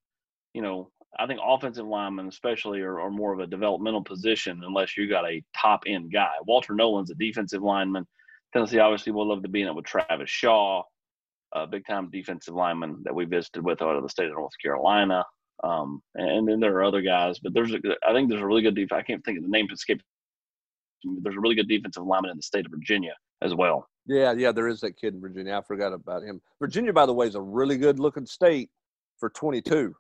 you 0.58 0.64
know, 0.64 0.90
I 1.20 1.28
think 1.28 1.40
offensive 1.46 1.86
linemen, 1.86 2.28
especially, 2.28 2.82
are, 2.82 3.00
are 3.00 3.12
more 3.12 3.32
of 3.32 3.40
a 3.40 3.46
developmental 3.46 4.04
position 4.04 4.64
unless 4.66 4.98
you 4.98 5.08
got 5.08 5.30
a 5.30 5.44
top 5.56 5.84
end 5.86 6.12
guy. 6.12 6.32
Walter 6.48 6.74
Nolan's 6.74 7.12
a 7.12 7.16
defensive 7.16 7.62
lineman. 7.62 8.08
Tennessee 8.52 8.80
obviously 8.80 9.12
will 9.12 9.30
love 9.30 9.44
to 9.44 9.50
be 9.50 9.62
in 9.62 9.68
it 9.68 9.76
with 9.76 9.86
Travis 9.86 10.32
Shaw, 10.32 10.82
a 11.54 11.68
big 11.68 11.86
time 11.86 12.10
defensive 12.10 12.56
lineman 12.56 13.04
that 13.04 13.14
we 13.14 13.26
visited 13.26 13.64
with 13.64 13.84
out 13.84 13.96
of 13.96 14.02
the 14.02 14.10
state 14.10 14.30
of 14.30 14.34
North 14.36 14.54
Carolina. 14.60 15.24
Um, 15.64 16.02
and 16.16 16.48
then 16.48 16.60
there 16.60 16.76
are 16.78 16.84
other 16.84 17.04
guys, 17.04 17.38
but 17.38 17.54
there's 17.54 17.72
a, 17.72 17.80
I 18.08 18.14
think 18.14 18.28
there's 18.28 18.42
a 18.42 18.48
really 18.48 18.64
good 18.64 18.76
defense. 18.76 18.98
I 18.98 19.04
can't 19.04 19.24
think 19.24 19.38
of 19.38 19.44
the 19.44 19.52
name 19.52 19.68
escape. 19.72 20.02
There's 21.22 21.36
a 21.36 21.40
really 21.40 21.54
good 21.54 21.70
defensive 21.70 22.04
lineman 22.04 22.32
in 22.32 22.38
the 22.38 22.42
state 22.44 22.66
of 22.66 22.72
Virginia 22.72 23.14
as 23.44 23.54
well. 23.54 23.88
Yeah, 24.08 24.32
yeah, 24.32 24.52
there 24.52 24.70
is 24.70 24.82
that 24.82 24.98
kid 24.98 25.14
in 25.14 25.22
Virginia. 25.22 25.56
I 25.56 25.62
forgot 25.62 25.94
about 25.94 26.24
him. 26.24 26.42
Virginia, 26.60 26.94
by 26.94 27.06
the 27.06 27.14
way, 27.14 27.28
is 27.28 27.36
a 27.36 27.42
really 27.42 27.78
good 27.78 28.00
looking 28.00 28.26
state 28.26 28.72
for 29.20 29.30
22. 29.30 29.94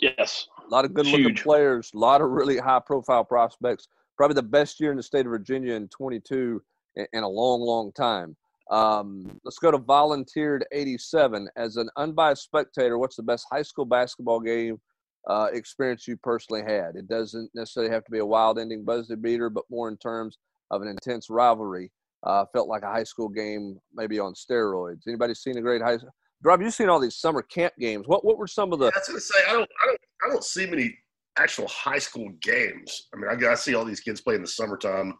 Yes, 0.00 0.48
A 0.66 0.68
lot 0.70 0.84
of 0.84 0.94
good 0.94 1.06
looking 1.06 1.34
players, 1.34 1.90
a 1.94 1.98
lot 1.98 2.20
of 2.20 2.30
really 2.30 2.56
high 2.56 2.80
profile 2.80 3.24
prospects. 3.24 3.88
Probably 4.16 4.34
the 4.34 4.42
best 4.42 4.80
year 4.80 4.90
in 4.90 4.96
the 4.96 5.02
state 5.02 5.26
of 5.26 5.30
Virginia 5.30 5.74
in 5.74 5.88
22 5.88 6.62
in, 6.96 7.22
a 7.22 7.28
long, 7.28 7.60
long 7.60 7.92
time. 7.92 8.36
Um, 8.70 9.40
let's 9.44 9.58
go 9.58 9.70
to 9.70 9.78
volunteered 9.78 10.64
87. 10.72 11.48
As 11.56 11.76
an 11.76 11.90
unbiased 11.96 12.44
spectator, 12.44 12.98
what's 12.98 13.16
the 13.16 13.22
best 13.22 13.46
high 13.50 13.62
school 13.62 13.84
basketball 13.84 14.40
game 14.40 14.80
uh, 15.28 15.48
experience 15.52 16.06
you 16.06 16.16
personally 16.16 16.62
had? 16.62 16.96
It 16.96 17.08
doesn't 17.08 17.50
necessarily 17.54 17.92
have 17.92 18.04
to 18.04 18.10
be 18.10 18.18
a 18.18 18.26
wild 18.26 18.58
ending 18.58 18.84
buzzer 18.84 19.16
beater, 19.16 19.50
but 19.50 19.64
more 19.70 19.88
in 19.88 19.96
terms 19.96 20.38
of 20.70 20.82
an 20.82 20.88
intense 20.88 21.28
rivalry. 21.28 21.90
Uh, 22.22 22.44
felt 22.52 22.68
like 22.68 22.82
a 22.82 22.90
high 22.90 23.04
school 23.04 23.30
game, 23.30 23.80
maybe 23.94 24.18
on 24.18 24.34
steroids. 24.34 25.06
Anybody 25.06 25.34
seen 25.34 25.56
a 25.56 25.62
great 25.62 25.80
high? 25.80 25.98
Rob, 26.42 26.62
you've 26.62 26.74
seen 26.74 26.88
all 26.88 27.00
these 27.00 27.16
summer 27.16 27.42
camp 27.42 27.74
games. 27.78 28.08
What 28.08 28.24
what 28.24 28.38
were 28.38 28.46
some 28.46 28.72
of 28.72 28.78
the? 28.78 28.86
Yeah, 28.86 28.92
was 28.96 29.08
gonna 29.08 29.20
say 29.20 29.40
I 29.48 29.52
don't 29.52 29.70
I 29.82 29.86
don't 29.86 30.00
I 30.24 30.28
don't 30.28 30.44
see 30.44 30.66
many 30.66 30.96
actual 31.36 31.68
high 31.68 31.98
school 31.98 32.30
games. 32.42 33.08
I 33.14 33.18
mean, 33.18 33.30
I, 33.30 33.50
I 33.50 33.54
see 33.54 33.74
all 33.74 33.84
these 33.84 34.00
kids 34.00 34.20
play 34.20 34.34
in 34.34 34.42
the 34.42 34.48
summertime. 34.48 35.14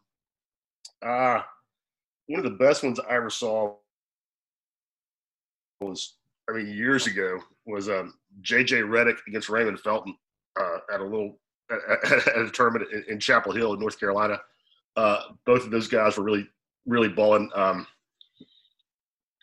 Uh 1.05 1.43
one 2.31 2.39
of 2.39 2.45
the 2.45 2.65
best 2.65 2.85
ones 2.85 3.01
I 3.01 3.17
ever 3.17 3.29
saw 3.29 3.75
was 5.81 6.15
I 6.49 6.53
mean 6.53 6.69
years 6.69 7.09
ago 7.09 7.41
was 7.67 7.89
um, 7.89 8.15
J.J. 8.43 8.83
Redick 8.83 9.19
against 9.27 9.49
Raymond 9.49 9.81
Felton 9.81 10.15
uh, 10.59 10.79
at 10.93 11.01
a 11.01 11.05
little 11.05 11.39
at, 11.71 12.13
at 12.13 12.39
a 12.39 12.51
tournament 12.51 12.91
in, 12.93 13.05
in, 13.09 13.21
Chapel 13.21 13.53
Hill 13.53 13.75
in 13.75 13.81
North 13.81 13.99
Carolina. 13.99 14.41
Uh, 14.97 15.23
both 15.45 15.65
of 15.65 15.71
those 15.71 15.89
guys 15.89 16.17
were 16.17 16.25
really 16.25 16.49
really 16.87 17.09
balling. 17.09 17.51
Um, 17.55 17.87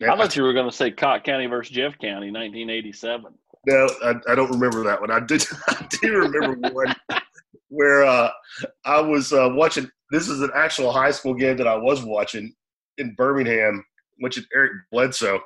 I 0.01 0.15
thought 0.15 0.35
you 0.35 0.43
were 0.43 0.53
going 0.53 0.69
to 0.69 0.75
say 0.75 0.91
Cott 0.91 1.23
County 1.23 1.47
versus 1.47 1.75
Jeff 1.75 1.93
County, 1.93 2.29
1987. 2.31 3.33
No, 3.65 3.89
I, 4.03 4.13
I 4.31 4.35
don't 4.35 4.51
remember 4.51 4.83
that 4.83 5.01
one. 5.01 5.11
I 5.11 5.19
did. 5.19 5.43
I 5.67 5.87
do 6.01 6.17
remember 6.17 6.69
one 6.71 6.95
where 7.69 8.05
uh, 8.05 8.29
I 8.85 9.01
was 9.01 9.33
uh, 9.33 9.49
watching. 9.53 9.89
This 10.11 10.29
is 10.29 10.41
an 10.41 10.51
actual 10.55 10.91
high 10.91 11.11
school 11.11 11.33
game 11.33 11.57
that 11.57 11.67
I 11.67 11.75
was 11.75 12.03
watching 12.03 12.53
in 12.97 13.13
Birmingham, 13.15 13.83
which 14.19 14.37
is 14.37 14.47
Eric 14.55 14.71
Bledsoe, 14.91 15.41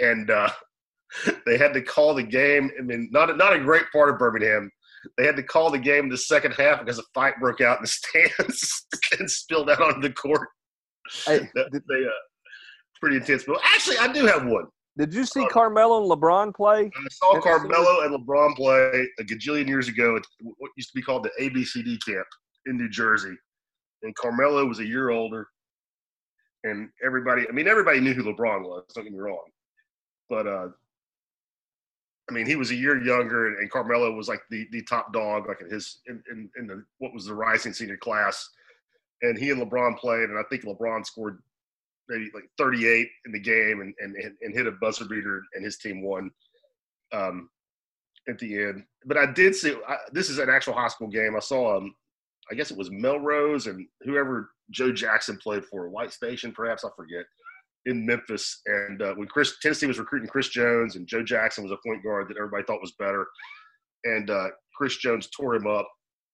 and 0.00 0.30
uh, 0.30 0.50
they 1.46 1.56
had 1.56 1.72
to 1.74 1.82
call 1.82 2.14
the 2.14 2.22
game. 2.22 2.70
I 2.78 2.82
mean, 2.82 3.08
not 3.10 3.36
not 3.36 3.54
a 3.54 3.60
great 3.60 3.84
part 3.92 4.10
of 4.10 4.18
Birmingham. 4.18 4.70
They 5.16 5.24
had 5.24 5.36
to 5.36 5.42
call 5.42 5.70
the 5.70 5.78
game 5.78 6.04
in 6.04 6.10
the 6.10 6.18
second 6.18 6.52
half 6.52 6.80
because 6.80 6.98
a 6.98 7.04
fight 7.14 7.34
broke 7.40 7.60
out 7.60 7.78
in 7.78 7.82
the 7.82 7.88
stands 7.88 8.86
and 9.18 9.30
spilled 9.30 9.70
out 9.70 9.80
onto 9.80 10.00
the 10.00 10.12
court. 10.12 10.48
Hey, 11.24 11.48
they, 11.54 11.62
uh, 11.62 12.10
pretty 12.98 13.16
intense. 13.16 13.44
But 13.44 13.60
actually, 13.64 13.98
I 13.98 14.12
do 14.12 14.26
have 14.26 14.46
one. 14.46 14.66
Did 14.98 15.12
you 15.12 15.26
see 15.26 15.42
uh, 15.42 15.48
Carmelo 15.48 16.02
and 16.02 16.10
LeBron 16.10 16.54
play? 16.54 16.90
I 16.94 17.08
saw 17.10 17.40
Carmelo 17.40 18.02
and 18.02 18.14
LeBron 18.14 18.56
play 18.56 19.06
a 19.18 19.24
gajillion 19.24 19.68
years 19.68 19.88
ago 19.88 20.16
at 20.16 20.22
what 20.40 20.70
used 20.76 20.90
to 20.90 20.94
be 20.94 21.02
called 21.02 21.24
the 21.24 21.30
ABCD 21.40 21.98
camp 22.04 22.26
in 22.64 22.78
New 22.78 22.88
Jersey. 22.88 23.34
And 24.02 24.14
Carmelo 24.14 24.64
was 24.64 24.78
a 24.78 24.86
year 24.86 25.10
older. 25.10 25.46
And 26.64 26.88
everybody, 27.04 27.46
I 27.48 27.52
mean, 27.52 27.68
everybody 27.68 28.00
knew 28.00 28.14
who 28.14 28.24
LeBron 28.24 28.62
was, 28.62 28.84
don't 28.94 29.04
get 29.04 29.12
me 29.12 29.18
wrong. 29.18 29.44
But, 30.30 30.46
uh, 30.46 30.68
I 32.28 32.32
mean, 32.32 32.46
he 32.46 32.56
was 32.56 32.70
a 32.70 32.74
year 32.74 33.00
younger, 33.04 33.48
and, 33.48 33.58
and 33.58 33.70
Carmelo 33.70 34.10
was 34.12 34.28
like 34.28 34.40
the, 34.50 34.66
the 34.72 34.82
top 34.82 35.12
dog, 35.12 35.46
like 35.46 35.60
in 35.60 35.70
his 35.70 36.00
in, 36.06 36.20
in, 36.30 36.50
in 36.58 36.66
the 36.66 36.84
what 36.98 37.14
was 37.14 37.26
the 37.26 37.34
rising 37.34 37.72
senior 37.72 37.96
class. 37.96 38.50
And 39.22 39.38
he 39.38 39.50
and 39.50 39.62
LeBron 39.62 39.96
played, 39.96 40.28
and 40.28 40.38
I 40.38 40.42
think 40.50 40.64
LeBron 40.64 41.06
scored 41.06 41.40
maybe 42.08 42.30
like 42.34 42.44
38 42.58 43.08
in 43.26 43.32
the 43.32 43.40
game 43.40 43.80
and, 43.80 43.94
and, 43.98 44.16
and 44.40 44.54
hit 44.54 44.66
a 44.66 44.72
buzzer 44.72 45.04
beater 45.04 45.42
and 45.54 45.64
his 45.64 45.78
team 45.78 46.02
won 46.02 46.30
um, 47.12 47.48
at 48.28 48.38
the 48.38 48.58
end. 48.58 48.84
But 49.06 49.16
I 49.16 49.32
did 49.32 49.54
see 49.54 49.76
I, 49.88 49.96
this 50.12 50.30
is 50.30 50.38
an 50.38 50.50
actual 50.50 50.74
high 50.74 50.88
school 50.88 51.08
game. 51.08 51.34
I 51.36 51.40
saw 51.40 51.76
um, 51.76 51.94
I 52.50 52.54
guess 52.54 52.70
it 52.70 52.78
was 52.78 52.90
Melrose 52.90 53.66
and 53.66 53.86
whoever 54.02 54.50
Joe 54.70 54.92
Jackson 54.92 55.36
played 55.38 55.64
for, 55.64 55.88
White 55.88 56.12
Station 56.12 56.52
perhaps 56.52 56.84
I 56.84 56.88
forget, 56.96 57.24
in 57.86 58.06
Memphis. 58.06 58.60
And 58.66 59.02
uh, 59.02 59.14
when 59.14 59.28
Chris 59.28 59.54
Tennessee 59.60 59.86
was 59.86 59.98
recruiting 59.98 60.28
Chris 60.28 60.48
Jones 60.48 60.96
and 60.96 61.06
Joe 61.06 61.22
Jackson 61.22 61.64
was 61.64 61.72
a 61.72 61.78
point 61.86 62.02
guard 62.02 62.28
that 62.28 62.36
everybody 62.36 62.64
thought 62.64 62.80
was 62.80 62.94
better, 62.98 63.26
and 64.04 64.30
uh, 64.30 64.48
Chris 64.76 64.96
Jones 64.96 65.28
tore 65.36 65.54
him 65.54 65.66
up 65.66 65.88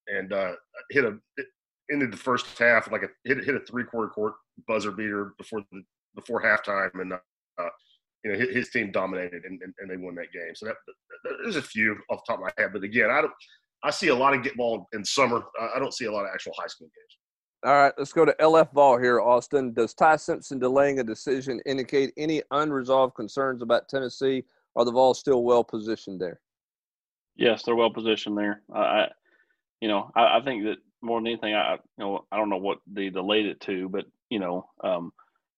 and 0.07 0.33
uh, 0.33 0.51
hit 0.91 1.05
a 1.05 1.17
ended 1.91 2.11
the 2.11 2.17
first 2.17 2.45
half 2.57 2.91
like 2.91 3.03
a 3.03 3.09
hit, 3.23 3.43
hit 3.43 3.55
a 3.55 3.59
three 3.59 3.83
quarter 3.83 4.09
court 4.09 4.33
buzzer 4.67 4.91
beater 4.91 5.33
before 5.37 5.61
the 5.71 5.83
before 6.15 6.41
halftime, 6.41 6.91
and 7.01 7.13
uh, 7.13 7.69
you 8.23 8.31
know 8.31 8.37
his, 8.37 8.49
his 8.49 8.69
team 8.69 8.91
dominated 8.91 9.43
and, 9.45 9.61
and, 9.61 9.73
and, 9.79 9.89
they 9.89 9.97
won 9.97 10.15
that 10.15 10.31
game. 10.31 10.55
So 10.55 10.67
that, 10.67 10.75
there's 11.43 11.55
a 11.55 11.61
few 11.61 11.97
off 12.09 12.21
the 12.25 12.33
top 12.33 12.39
of 12.39 12.45
my 12.45 12.61
head, 12.61 12.71
but 12.73 12.83
again, 12.83 13.09
I 13.09 13.21
don't. 13.21 13.33
I 13.83 13.91
see 13.91 14.07
a 14.07 14.15
lot 14.15 14.33
of 14.33 14.43
get 14.43 14.55
ball 14.55 14.87
in 14.93 15.03
summer. 15.03 15.43
I 15.59 15.77
don't 15.77 15.93
see 15.93 16.05
a 16.05 16.11
lot 16.11 16.23
of 16.23 16.31
actual 16.33 16.53
high 16.57 16.67
school 16.67 16.87
games. 16.87 17.17
All 17.65 17.73
right, 17.73 17.93
let's 17.97 18.13
go 18.13 18.25
to 18.25 18.35
LF 18.41 18.73
ball 18.73 18.97
here, 18.97 19.21
Austin. 19.21 19.73
Does 19.73 19.93
Ty 19.93 20.17
Simpson 20.17 20.59
delaying 20.59 20.99
a 20.99 21.03
decision 21.03 21.61
indicate 21.65 22.13
any 22.17 22.41
unresolved 22.51 23.15
concerns 23.15 23.61
about 23.61 23.87
Tennessee? 23.89 24.43
Are 24.75 24.85
the 24.85 24.91
Vols 24.91 25.19
still 25.19 25.43
well 25.43 25.63
positioned 25.63 26.19
there? 26.19 26.39
Yes, 27.35 27.63
they're 27.63 27.75
well 27.75 27.89
positioned 27.89 28.37
there. 28.37 28.61
I, 28.73 29.07
you 29.81 29.87
know, 29.87 30.11
I, 30.15 30.39
I 30.39 30.41
think 30.43 30.63
that 30.65 30.77
more 31.01 31.19
than 31.19 31.27
anything, 31.27 31.53
I 31.53 31.73
you 31.73 31.79
know 31.99 32.25
I 32.31 32.37
don't 32.37 32.49
know 32.49 32.57
what 32.57 32.79
they 32.91 33.09
delayed 33.09 33.45
it 33.45 33.59
to, 33.61 33.89
but 33.89 34.05
you 34.33 34.39
know, 34.39 34.65
um, 34.83 35.13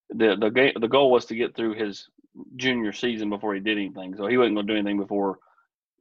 the 0.09 0.35
the 0.39 0.49
game 0.49 0.73
the 0.81 0.87
goal 0.87 1.09
was 1.09 1.25
to 1.25 1.35
get 1.35 1.55
through 1.55 1.75
his 1.75 2.09
junior 2.57 2.91
season 2.91 3.29
before 3.29 3.53
he 3.53 3.61
did 3.61 3.77
anything. 3.77 4.13
So 4.17 4.27
he 4.27 4.37
wasn't 4.37 4.55
going 4.55 4.67
to 4.67 4.73
do 4.73 4.77
anything 4.77 4.99
before 4.99 5.39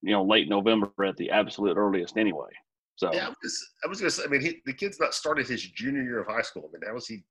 you 0.03 0.11
know 0.11 0.25
late 0.25 0.49
November 0.49 0.91
at 1.07 1.17
the 1.17 1.31
absolute 1.31 1.77
earliest 1.77 2.17
anyway. 2.17 2.51
So 2.97 3.13
yeah, 3.13 3.29
I 3.29 3.35
was, 3.43 3.69
I 3.85 3.89
was 3.89 4.01
going 4.01 4.11
to 4.11 4.17
say. 4.17 4.25
I 4.25 4.27
mean, 4.27 4.41
he, 4.41 4.61
the 4.67 4.73
kid's 4.73 4.99
not 4.99 5.15
started 5.15 5.47
his 5.47 5.63
junior 5.63 6.03
year 6.03 6.21
of 6.21 6.27
high 6.27 6.43
school. 6.43 6.69
I 6.69 6.73
mean, 6.73 6.89
how 6.89 6.95
was 6.95 7.07
he 7.07 7.23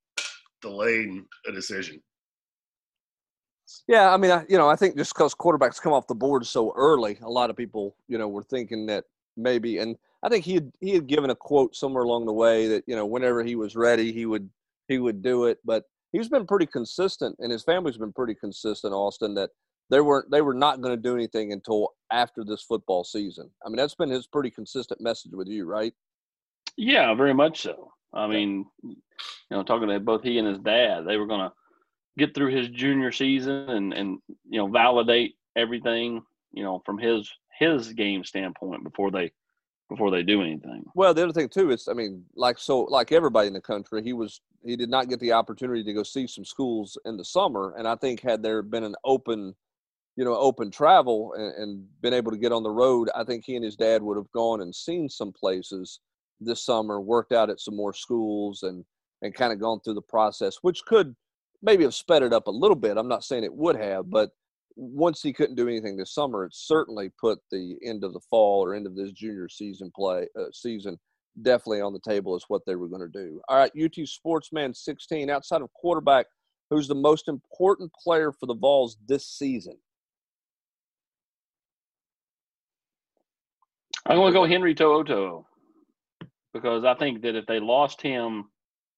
delaying 0.62 1.26
a 1.46 1.52
decision? 1.52 2.02
Yeah, 3.88 4.14
I 4.14 4.18
mean, 4.18 4.32
I, 4.32 4.46
you 4.48 4.58
know, 4.58 4.70
I 4.70 4.78
think 4.78 4.96
just 4.96 5.14
because 5.14 5.36
quarterbacks 5.36 5.82
come 5.82 5.94
off 5.94 6.08
the 6.08 6.16
board 6.16 6.46
so 6.46 6.74
early, 6.76 7.18
a 7.22 7.30
lot 7.30 7.50
of 7.50 7.58
people, 7.58 7.98
you 8.08 8.18
know, 8.18 8.30
were 8.30 8.44
thinking 8.44 8.86
that 8.86 9.06
maybe, 9.36 9.80
and 9.80 9.98
I 10.24 10.30
think 10.30 10.46
he 10.46 10.54
had 10.56 10.72
he 10.80 10.92
had 10.92 11.08
given 11.08 11.30
a 11.30 11.36
quote 11.36 11.76
somewhere 11.76 12.04
along 12.04 12.26
the 12.26 12.34
way 12.34 12.68
that 12.68 12.84
you 12.88 12.96
know 12.96 13.06
whenever 13.06 13.44
he 13.44 13.56
was 13.56 13.76
ready 13.76 14.12
he 14.14 14.26
would 14.26 14.50
he 14.88 15.00
would 15.00 15.22
do 15.22 15.46
it. 15.46 15.60
But 15.66 15.84
he's 16.12 16.30
been 16.30 16.46
pretty 16.46 16.66
consistent, 16.66 17.36
and 17.40 17.52
his 17.52 17.64
family's 17.64 17.98
been 17.98 18.14
pretty 18.14 18.36
consistent. 18.36 18.94
Austin 18.94 19.34
that 19.36 19.50
they 19.90 20.02
weren't 20.02 20.32
they 20.32 20.42
were 20.42 20.54
not 20.54 20.82
going 20.82 20.96
to 20.96 21.02
do 21.02 21.16
anything 21.16 21.52
until 21.52 21.90
after 22.12 22.44
this 22.44 22.64
football 22.64 23.04
season. 23.04 23.50
I 23.66 23.70
mean 23.70 23.78
that's 23.78 23.96
been 23.96 24.10
his 24.10 24.28
pretty 24.28 24.50
consistent 24.50 25.02
message 25.02 25.32
with 25.34 25.48
you, 25.48 25.66
right? 25.66 25.94
Yeah, 26.78 27.14
very 27.14 27.34
much 27.34 27.62
so. 27.62 27.92
I 28.14 28.28
mean, 28.28 28.66
you 28.84 28.96
know, 29.52 29.64
talking 29.64 29.90
to 29.90 30.00
both 30.00 30.24
he 30.24 30.38
and 30.38 30.48
his 30.48 30.60
dad, 30.60 31.02
they 31.06 31.18
were 31.18 31.28
going 31.28 31.42
to 31.42 31.52
get 32.18 32.34
through 32.34 32.56
his 32.56 32.70
junior 32.70 33.12
season 33.12 33.70
and 33.70 33.94
and 33.94 34.20
you 34.50 34.60
know 34.60 34.68
validate 34.68 35.36
everything 35.56 36.22
you 36.52 36.64
know 36.64 36.82
from 36.86 36.98
his 36.98 37.30
his 37.60 37.94
game 37.94 38.24
standpoint 38.24 38.84
before 38.84 39.12
they 39.12 39.32
before 39.90 40.12
they 40.12 40.24
do 40.24 40.42
anything. 40.42 40.84
Well, 40.96 41.14
the 41.14 41.24
other 41.24 41.34
thing 41.34 41.50
too 41.50 41.72
is, 41.72 41.88
I 41.88 41.94
mean, 41.94 42.24
like 42.36 42.58
so, 42.58 42.82
like 42.82 43.12
everybody 43.12 43.48
in 43.48 43.54
the 43.54 43.62
country, 43.62 44.02
he 44.04 44.14
was 44.14 44.42
he 44.64 44.76
did 44.76 44.90
not 44.90 45.10
get 45.10 45.20
the 45.20 45.34
opportunity 45.34 45.84
to 45.84 45.94
go 45.94 46.04
see 46.04 46.28
some 46.28 46.46
schools 46.46 46.98
in 47.06 47.18
the 47.18 47.26
summer, 47.26 47.76
and 47.78 47.88
I 47.88 47.96
think 47.96 48.22
had 48.22 48.42
there 48.42 48.62
been 48.62 48.84
an 48.84 48.96
open, 49.04 49.56
you 50.16 50.24
know, 50.24 50.36
open 50.36 50.72
travel 50.72 51.34
and, 51.34 51.54
and 51.56 51.88
been 52.02 52.14
able 52.14 52.32
to 52.32 52.38
get 52.38 52.52
on 52.52 52.64
the 52.64 52.70
road, 52.70 53.10
I 53.16 53.24
think 53.24 53.44
he 53.46 53.56
and 53.56 53.66
his 53.66 53.76
dad 53.76 54.02
would 54.02 54.18
have 54.18 54.32
gone 54.32 54.62
and 54.62 54.74
seen 54.74 55.10
some 55.10 55.32
places 55.32 56.00
this 56.40 56.66
summer, 56.66 57.00
worked 57.00 57.32
out 57.32 57.50
at 57.50 57.60
some 57.60 57.76
more 57.76 57.94
schools, 57.94 58.64
and 58.64 58.84
and 59.22 59.34
kind 59.34 59.54
of 59.54 59.60
gone 59.60 59.80
through 59.80 59.94
the 59.94 60.02
process, 60.02 60.58
which 60.62 60.84
could 60.86 61.16
maybe 61.62 61.84
have 61.84 61.96
sped 61.96 62.24
it 62.24 62.34
up 62.34 62.48
a 62.48 62.52
little 62.52 62.76
bit. 62.76 62.98
I'm 62.98 63.08
not 63.08 63.24
saying 63.24 63.44
it 63.46 63.54
would 63.54 63.78
have, 63.78 64.10
but 64.10 64.32
once 64.76 65.22
he 65.22 65.32
couldn't 65.34 65.56
do 65.56 65.68
anything 65.68 65.96
this 65.96 66.14
summer, 66.14 66.46
it 66.46 66.54
certainly 66.54 67.10
put 67.20 67.40
the 67.52 67.78
end 67.86 68.04
of 68.04 68.14
the 68.14 68.20
fall 68.30 68.64
or 68.64 68.74
end 68.74 68.86
of 68.86 68.96
this 68.96 69.12
junior 69.12 69.48
season 69.48 69.92
play 69.96 70.28
uh, 70.38 70.46
season 70.52 70.98
definitely 71.42 71.82
on 71.82 71.94
the 71.94 72.00
table 72.00 72.36
is 72.36 72.46
what 72.48 72.62
they 72.66 72.76
were 72.76 72.88
going 72.88 73.02
to 73.02 73.08
do. 73.08 73.42
All 73.48 73.58
right, 73.58 73.72
UT 73.82 74.08
Sportsman 74.08 74.74
16 74.74 75.30
outside 75.30 75.62
of 75.62 75.72
quarterback, 75.74 76.28
who's 76.70 76.88
the 76.88 76.96
most 76.96 77.28
important 77.28 77.92
player 77.94 78.32
for 78.32 78.46
the 78.46 78.56
Vols 78.56 78.98
this 79.08 79.26
season? 79.26 79.78
I'm 84.06 84.18
going 84.18 84.34
to 84.34 84.38
go 84.38 84.46
Henry 84.46 84.76
To'oTo'o 84.76 85.46
because 86.54 86.84
I 86.84 86.94
think 86.96 87.22
that 87.22 87.36
if 87.36 87.46
they 87.46 87.60
lost 87.60 88.02
him, 88.02 88.46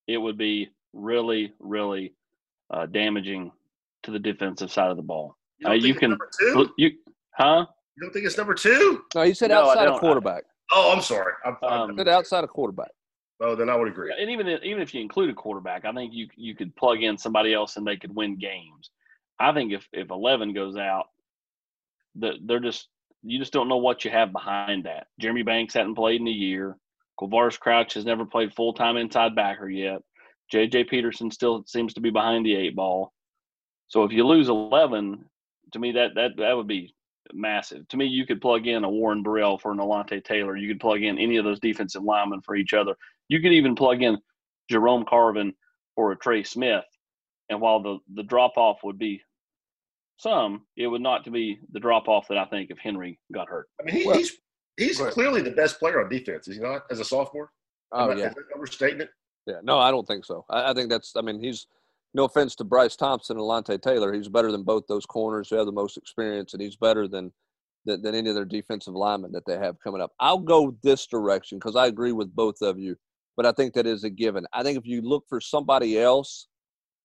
it 0.08 0.18
would 0.18 0.38
be 0.38 0.70
really, 0.94 1.54
really 1.60 2.16
uh, 2.72 2.88
damaging 2.88 3.52
to 4.04 4.12
the 4.12 4.20
defensive 4.20 4.72
side 4.72 4.90
of 4.90 4.98
the 4.98 5.04
ball. 5.04 5.38
You, 5.60 5.70
uh, 5.70 5.74
you 5.74 5.94
can 5.94 6.18
you 6.78 6.92
huh? 7.36 7.66
You 7.96 8.04
don't 8.04 8.12
think 8.12 8.26
it's 8.26 8.38
number 8.38 8.54
two? 8.54 9.04
No, 9.14 9.22
you 9.22 9.34
said 9.34 9.52
no, 9.52 9.70
outside 9.70 9.88
of 9.88 10.00
quarterback. 10.00 10.44
Oh, 10.72 10.94
I'm 10.94 11.02
sorry. 11.02 11.34
I'm, 11.46 11.58
um, 11.64 11.98
said 11.98 12.08
outside 12.08 12.44
of 12.44 12.50
quarterback. 12.50 12.92
Oh, 13.42 13.56
then 13.56 13.70
I 13.70 13.76
would 13.76 13.88
agree. 13.88 14.14
And 14.18 14.30
even 14.30 14.48
even 14.48 14.82
if 14.82 14.94
you 14.94 15.02
include 15.02 15.30
a 15.30 15.34
quarterback, 15.34 15.86
I 15.86 15.92
think 15.92 16.14
you 16.14 16.28
you 16.36 16.56
could 16.56 16.76
plug 16.76 17.04
in 17.04 17.18
somebody 17.18 17.54
else 17.54 17.76
and 17.76 17.86
they 17.86 17.98
could 17.98 18.16
win 18.16 18.38
games. 18.38 18.92
I 19.40 19.52
think 19.54 19.74
if 19.74 19.88
if 19.92 20.10
eleven 20.10 20.54
goes 20.54 20.78
out, 20.78 21.08
the, 22.16 22.34
they're 22.46 22.60
just 22.60 22.88
you 23.24 23.40
just 23.40 23.52
don't 23.52 23.68
know 23.68 23.78
what 23.78 24.06
you 24.06 24.12
have 24.12 24.32
behind 24.32 24.86
that. 24.86 25.08
Jeremy 25.20 25.44
Banks 25.44 25.74
hadn't 25.74 25.96
played 25.96 26.22
in 26.22 26.28
a 26.28 26.32
year. 26.32 26.78
Quavaris 27.20 27.60
Crouch 27.60 27.94
has 27.96 28.06
never 28.06 28.26
played 28.26 28.54
full 28.54 28.74
time 28.74 28.98
inside 28.98 29.36
backer 29.36 29.70
yet. 29.70 30.02
J.J. 30.52 30.86
Peterson 30.86 31.32
still 31.32 31.64
seems 31.66 31.94
to 31.96 32.02
be 32.02 32.12
behind 32.12 32.46
the 32.46 32.56
eight 32.56 32.76
ball. 32.76 33.12
So 33.88 34.04
if 34.04 34.12
you 34.12 34.26
lose 34.26 34.48
11, 34.48 35.26
to 35.74 35.80
me 35.80 35.92
that 35.94 36.12
that 36.16 36.32
that 36.38 36.54
would 36.54 36.68
be 36.68 36.94
massive. 37.34 37.88
To 37.90 37.98
me, 37.98 38.06
you 38.06 38.26
could 38.26 38.42
plug 38.42 38.68
in 38.68 38.84
a 38.84 38.90
Warren 38.90 39.24
Burrell 39.24 39.58
for 39.58 39.72
an 39.72 39.78
Alontae 39.80 40.24
Taylor. 40.24 40.56
You 40.56 40.68
could 40.68 40.80
plug 40.80 41.02
in 41.02 41.18
any 41.18 41.38
of 41.38 41.46
those 41.46 41.60
defensive 41.60 42.04
linemen 42.04 42.42
for 42.42 42.56
each 42.56 42.74
other. 42.74 42.96
You 43.30 43.42
could 43.42 43.54
even 43.54 43.76
plug 43.76 44.02
in 44.02 44.18
Jerome 44.70 45.06
Carvin 45.08 45.54
or 45.96 46.12
a 46.12 46.18
Trey 46.18 46.44
Smith. 46.44 46.86
And 47.50 47.62
while 47.62 47.82
the 47.82 47.98
the 48.16 48.24
drop 48.24 48.54
off 48.58 48.80
would 48.84 48.98
be 48.98 49.22
some, 50.18 50.66
it 50.78 50.88
would 50.88 51.02
not 51.02 51.24
to 51.26 51.32
be 51.32 51.60
the 51.72 51.80
drop 51.80 52.08
off 52.08 52.28
that 52.30 52.38
I 52.38 52.46
think 52.46 52.72
if 52.72 52.78
Henry 52.78 53.20
got 53.34 53.50
hurt. 53.50 53.68
I 53.80 53.84
mean, 53.84 53.96
he, 53.96 54.08
Well- 54.08 54.18
he's 54.18 54.32
he's 54.78 54.98
clearly 55.00 55.42
the 55.42 55.52
best 55.52 55.80
player 55.80 56.04
on 56.04 56.10
defense, 56.10 56.48
is 56.48 56.56
he 56.58 56.62
not? 56.62 56.84
As 56.92 57.00
a 57.00 57.06
sophomore, 57.06 57.52
Oh 57.92 58.06
Am 58.06 58.18
I- 58.18 58.20
yeah, 58.22 58.28
is 58.30 58.34
that 58.36 58.40
an 58.40 58.46
overstatement. 58.56 59.10
yeah. 59.46 59.60
No, 59.64 59.78
I 59.80 59.92
don't 59.92 60.08
think 60.08 60.26
so. 60.26 60.46
I, 60.50 60.72
I 60.72 60.74
think 60.74 60.90
that's. 60.90 61.14
I 61.16 61.22
mean, 61.22 61.40
he's 61.42 61.68
no 62.16 62.24
offense 62.24 62.56
to 62.56 62.64
Bryce 62.64 62.96
Thompson 62.96 63.38
and 63.38 63.46
Lante 63.46 63.78
Taylor. 63.78 64.14
He's 64.14 64.30
better 64.30 64.52
than 64.52 64.64
both 64.64 64.88
those 64.88 65.06
corners 65.06 65.50
who 65.50 65.58
have 65.58 65.66
the 65.66 65.72
most 65.72 65.98
experience, 65.98 66.54
and 66.54 66.62
he's 66.62 66.78
better 66.78 67.08
than 67.08 67.32
than, 67.86 68.02
than 68.02 68.16
any 68.16 68.30
of 68.30 68.36
their 68.36 68.46
defensive 68.46 68.96
linemen 68.96 69.32
that 69.34 69.44
they 69.46 69.58
have 69.60 69.76
coming 69.84 70.02
up. 70.02 70.12
I'll 70.20 70.40
go 70.40 70.76
this 70.82 71.06
direction 71.06 71.60
because 71.60 71.76
I 71.76 71.86
agree 71.86 72.14
with 72.14 72.34
both 72.36 72.62
of 72.62 72.80
you, 72.80 72.96
but 73.38 73.46
I 73.46 73.52
think 73.52 73.74
that 73.76 73.86
is 73.86 74.04
a 74.04 74.10
given. 74.10 74.46
I 74.54 74.64
think 74.64 74.78
if 74.80 74.88
you 74.88 75.02
look 75.02 75.26
for 75.30 75.40
somebody 75.40 76.00
else, 76.00 76.48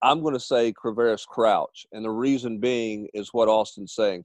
I'm 0.02 0.22
going 0.22 0.32
to 0.32 0.40
say 0.40 0.72
Quavaris 0.72 1.26
Crouch, 1.26 1.84
and 1.92 2.02
the 2.02 2.10
reason 2.10 2.60
being 2.60 3.08
is 3.12 3.28
what 3.32 3.48
Austin's 3.48 3.94
saying. 3.94 4.24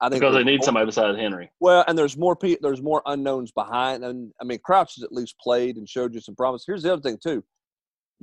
I 0.00 0.10
think 0.10 0.20
Because 0.20 0.34
they 0.34 0.44
need 0.44 0.58
more- 0.58 0.64
somebody 0.64 0.86
besides 0.86 1.16
Henry. 1.16 1.50
Well, 1.60 1.84
and 1.88 1.96
there's 1.96 2.18
more 2.18 2.36
there's 2.60 2.82
more 2.82 3.00
unknowns 3.06 3.52
behind, 3.52 4.04
and 4.04 4.32
I 4.40 4.44
mean 4.44 4.58
Crouch 4.62 4.96
has 4.96 5.04
at 5.04 5.12
least 5.12 5.36
played 5.38 5.76
and 5.76 5.88
showed 5.88 6.12
you 6.12 6.20
some 6.20 6.34
promise. 6.34 6.64
Here's 6.66 6.82
the 6.82 6.92
other 6.92 7.00
thing 7.00 7.18
too: 7.22 7.42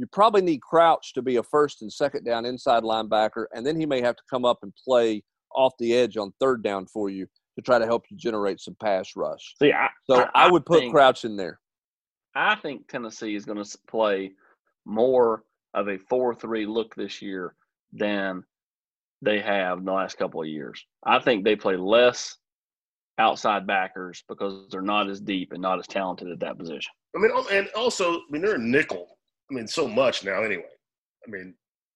you 0.02 0.08
probably 0.08 0.42
need 0.42 0.62
Crouch 0.64 1.14
to 1.14 1.22
be 1.22 1.36
a 1.36 1.44
first 1.44 1.84
and 1.84 1.94
second 1.94 2.26
down 2.26 2.44
inside 2.44 2.82
linebacker, 2.82 3.46
and 3.54 3.64
then 3.64 3.80
he 3.80 3.86
may 3.86 4.02
have 4.02 4.16
to 4.16 4.24
come 4.28 4.46
up 4.46 4.58
and 4.64 4.74
play 4.84 5.24
off 5.56 5.74
the 5.78 5.94
edge 5.94 6.18
on 6.18 6.34
third 6.40 6.64
down 6.64 6.88
for 6.88 7.12
you 7.12 7.28
to 7.56 7.62
try 7.62 7.78
to 7.78 7.86
help 7.86 8.06
you 8.10 8.18
generate 8.18 8.60
some 8.60 8.76
pass 8.82 9.12
rush. 9.16 9.54
See, 9.62 9.72
I, 9.72 9.90
So 10.10 10.28
I, 10.34 10.50
would 10.50 10.66
put 10.66 10.80
think- 10.80 10.94
Crouch 10.94 11.24
in 11.24 11.36
there. 11.38 11.60
I 12.34 12.56
think 12.56 12.88
Tennessee 12.88 13.36
is 13.36 13.46
going 13.46 13.64
to 13.64 13.78
play 13.88 14.32
more 14.86 15.44
of 15.76 15.88
a 15.88 16.00
4 16.00 16.34
3 16.34 16.66
look 16.66 16.96
this 16.96 17.22
year 17.22 17.54
than 17.94 18.44
they 19.22 19.40
have 19.40 19.78
in 19.78 19.86
the 19.86 19.92
last 19.92 20.18
couple 20.18 20.42
of 20.42 20.48
years. 20.48 20.84
I 21.06 21.20
think 21.20 21.44
they 21.44 21.56
play 21.56 21.76
less 21.76 22.38
outside 23.20 23.68
backers 23.68 24.24
because 24.28 24.68
they're 24.72 24.82
not 24.82 25.10
as 25.10 25.20
deep 25.22 25.52
and 25.52 25.62
not 25.62 25.78
as 25.78 25.86
talented 25.86 26.32
at 26.32 26.40
that 26.40 26.58
position. 26.58 26.92
I 27.16 27.20
mean, 27.20 27.32
and 27.52 27.68
also, 27.76 28.14
I 28.16 28.22
mean, 28.32 28.42
they're 28.42 28.56
a 28.56 28.58
nickel. 28.58 29.18
I 29.52 29.54
mean, 29.54 29.68
so 29.68 29.88
much 29.88 30.24
now 30.24 30.44
anyway. 30.44 30.64
I 31.28 31.30
mean, 31.30 31.54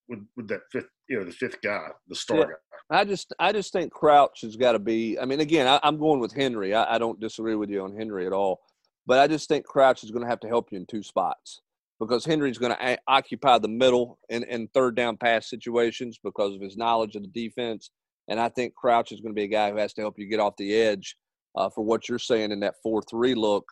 with 0.10 0.20
with 0.36 0.48
that 0.50 0.62
fifth, 0.72 0.90
you 1.10 1.18
know, 1.18 1.24
the 1.26 1.32
fifth 1.32 1.62
guy, 1.62 1.88
the 2.08 2.16
star 2.16 2.38
Yeah. 2.40 2.46
guy. 2.46 3.00
I 3.00 3.06
just 3.06 3.34
I 3.40 3.52
just 3.52 3.72
think 3.74 3.92
Crouch 3.92 4.42
has 4.42 4.56
got 4.56 4.74
to 4.74 4.80
be. 4.80 5.18
I 5.18 5.26
mean, 5.26 5.40
again, 5.40 5.68
I, 5.68 5.80
I'm 5.82 5.98
going 5.98 6.20
with 6.20 6.34
Henry. 6.34 6.76
I, 6.76 6.96
I 6.96 6.98
don't 6.98 7.20
disagree 7.20 7.56
with 7.56 7.70
you 7.70 7.82
on 7.82 7.96
Henry 7.96 8.28
at 8.28 8.34
all, 8.34 8.60
but 9.08 9.20
I 9.20 9.28
just 9.28 9.48
think 9.48 9.66
Crouch 9.66 10.04
is 10.04 10.12
going 10.12 10.24
to 10.24 10.30
have 10.30 10.42
to 10.42 10.48
help 10.48 10.72
you 10.72 10.78
in 10.78 10.86
two 10.86 11.02
spots 11.02 11.62
because 12.00 12.26
Henry's 12.26 12.58
going 12.58 12.74
to 12.74 12.86
a- 12.86 13.00
occupy 13.08 13.58
the 13.58 13.70
middle 13.70 14.20
in, 14.30 14.44
in 14.44 14.68
third 14.68 14.96
down 14.96 15.18
pass 15.18 15.50
situations 15.50 16.20
because 16.24 16.54
of 16.54 16.62
his 16.62 16.78
knowledge 16.78 17.16
of 17.16 17.24
the 17.24 17.30
defense, 17.30 17.90
and 18.28 18.40
I 18.40 18.50
think 18.50 18.76
Crouch 18.76 19.12
is 19.12 19.22
going 19.22 19.34
to 19.34 19.40
be 19.40 19.46
a 19.46 19.48
guy 19.48 19.72
who 19.72 19.78
has 19.78 19.94
to 19.94 20.02
help 20.02 20.20
you 20.20 20.28
get 20.28 20.40
off 20.42 20.58
the 20.58 20.76
edge 20.76 21.16
uh, 21.56 21.70
for 21.70 21.84
what 21.84 22.08
you're 22.10 22.20
saying 22.20 22.52
in 22.52 22.60
that 22.60 22.76
four 22.84 23.02
three 23.10 23.34
look 23.34 23.66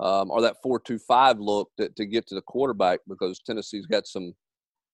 um, 0.00 0.30
or 0.30 0.40
that 0.42 0.56
four 0.62 0.80
two 0.80 0.98
five 0.98 1.38
look 1.38 1.70
to, 1.78 1.88
to 1.90 2.06
get 2.06 2.26
to 2.28 2.34
the 2.34 2.42
quarterback 2.42 3.00
because 3.08 3.40
Tennessee's 3.40 3.86
got 3.86 4.06
some 4.06 4.34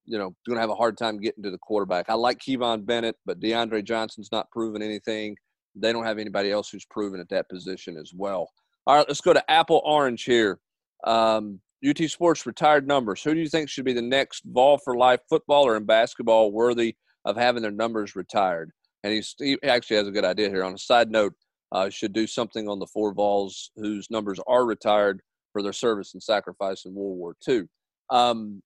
you 0.07 0.19
know, 0.19 0.35
going 0.47 0.57
to 0.57 0.61
have 0.61 0.71
a 0.71 0.75
hard 0.75 0.97
time 0.97 1.19
getting 1.19 1.43
to 1.43 1.51
the 1.51 1.59
quarterback. 1.59 2.09
I 2.09 2.15
like 2.15 2.39
Kivon 2.39 2.87
Bennett, 2.87 3.17
but 3.27 3.41
DeAndre 3.41 3.85
Johnson's 3.85 4.31
not 4.33 4.51
proven 4.51 4.83
anything. 4.83 5.37
They 5.75 5.93
don't 5.93 6.05
have 6.05 6.19
anybody 6.19 6.51
else 6.51 6.71
who's 6.71 6.87
proven 6.87 7.21
at 7.21 7.29
that 7.31 7.49
position 7.49 7.97
as 7.99 8.13
well. 8.15 8.49
All 8.87 8.97
right, 8.97 9.09
let's 9.09 9.21
go 9.21 9.33
to 9.33 9.51
Apple 9.51 9.83
Orange 9.85 10.23
here. 10.23 10.61
Um, 11.05 11.61
UT 11.87 11.99
Sports 12.09 12.47
retired 12.47 12.87
numbers. 12.87 13.23
Who 13.23 13.35
do 13.35 13.41
you 13.41 13.49
think 13.49 13.69
should 13.69 13.85
be 13.85 13.93
the 13.93 14.01
next 14.01 14.43
Vol 14.47 14.79
for 14.79 14.97
Life 14.97 15.21
footballer 15.29 15.77
and 15.77 15.87
basketball 15.87 16.53
worthy 16.53 16.97
of 17.25 17.37
having 17.37 17.63
their 17.63 17.71
numbers 17.71 18.17
retired? 18.17 18.71
And 19.03 19.13
he's, 19.13 19.35
he 19.39 19.59
actually 19.65 19.99
has 19.99 20.09
a 20.09 20.13
good 20.13 20.25
idea 20.25 20.49
here. 20.49 20.65
On 20.65 20.75
a 20.75 20.79
side 20.79 21.11
note, 21.11 21.35
uh, 21.73 21.91
should 21.91 22.13
do 22.13 22.27
something 22.27 22.69
on 22.69 22.79
the 22.79 22.87
four 22.87 23.13
Vols 23.13 23.71
whose 23.77 24.11
numbers 24.11 24.39
are 24.47 24.65
retired 24.65 25.21
for 25.53 25.63
their 25.63 25.73
service 25.73 26.15
and 26.15 26.23
sacrifice 26.23 26.85
in 26.85 26.95
World 26.95 27.17
War 27.19 27.37
II. 27.49 27.65
Um, 28.11 28.63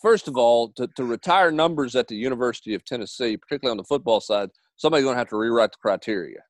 first 0.00 0.28
of 0.28 0.36
all, 0.36 0.72
to, 0.76 0.88
to 0.96 1.04
retire 1.04 1.50
numbers 1.50 1.96
at 1.96 2.08
the 2.08 2.16
University 2.16 2.74
of 2.74 2.84
Tennessee, 2.84 3.36
particularly 3.36 3.72
on 3.72 3.76
the 3.76 3.84
football 3.84 4.20
side, 4.20 4.50
somebody's 4.76 5.04
going 5.04 5.14
to 5.14 5.18
have 5.18 5.28
to 5.28 5.36
rewrite 5.36 5.72
the 5.72 5.78
criteria 5.80 6.40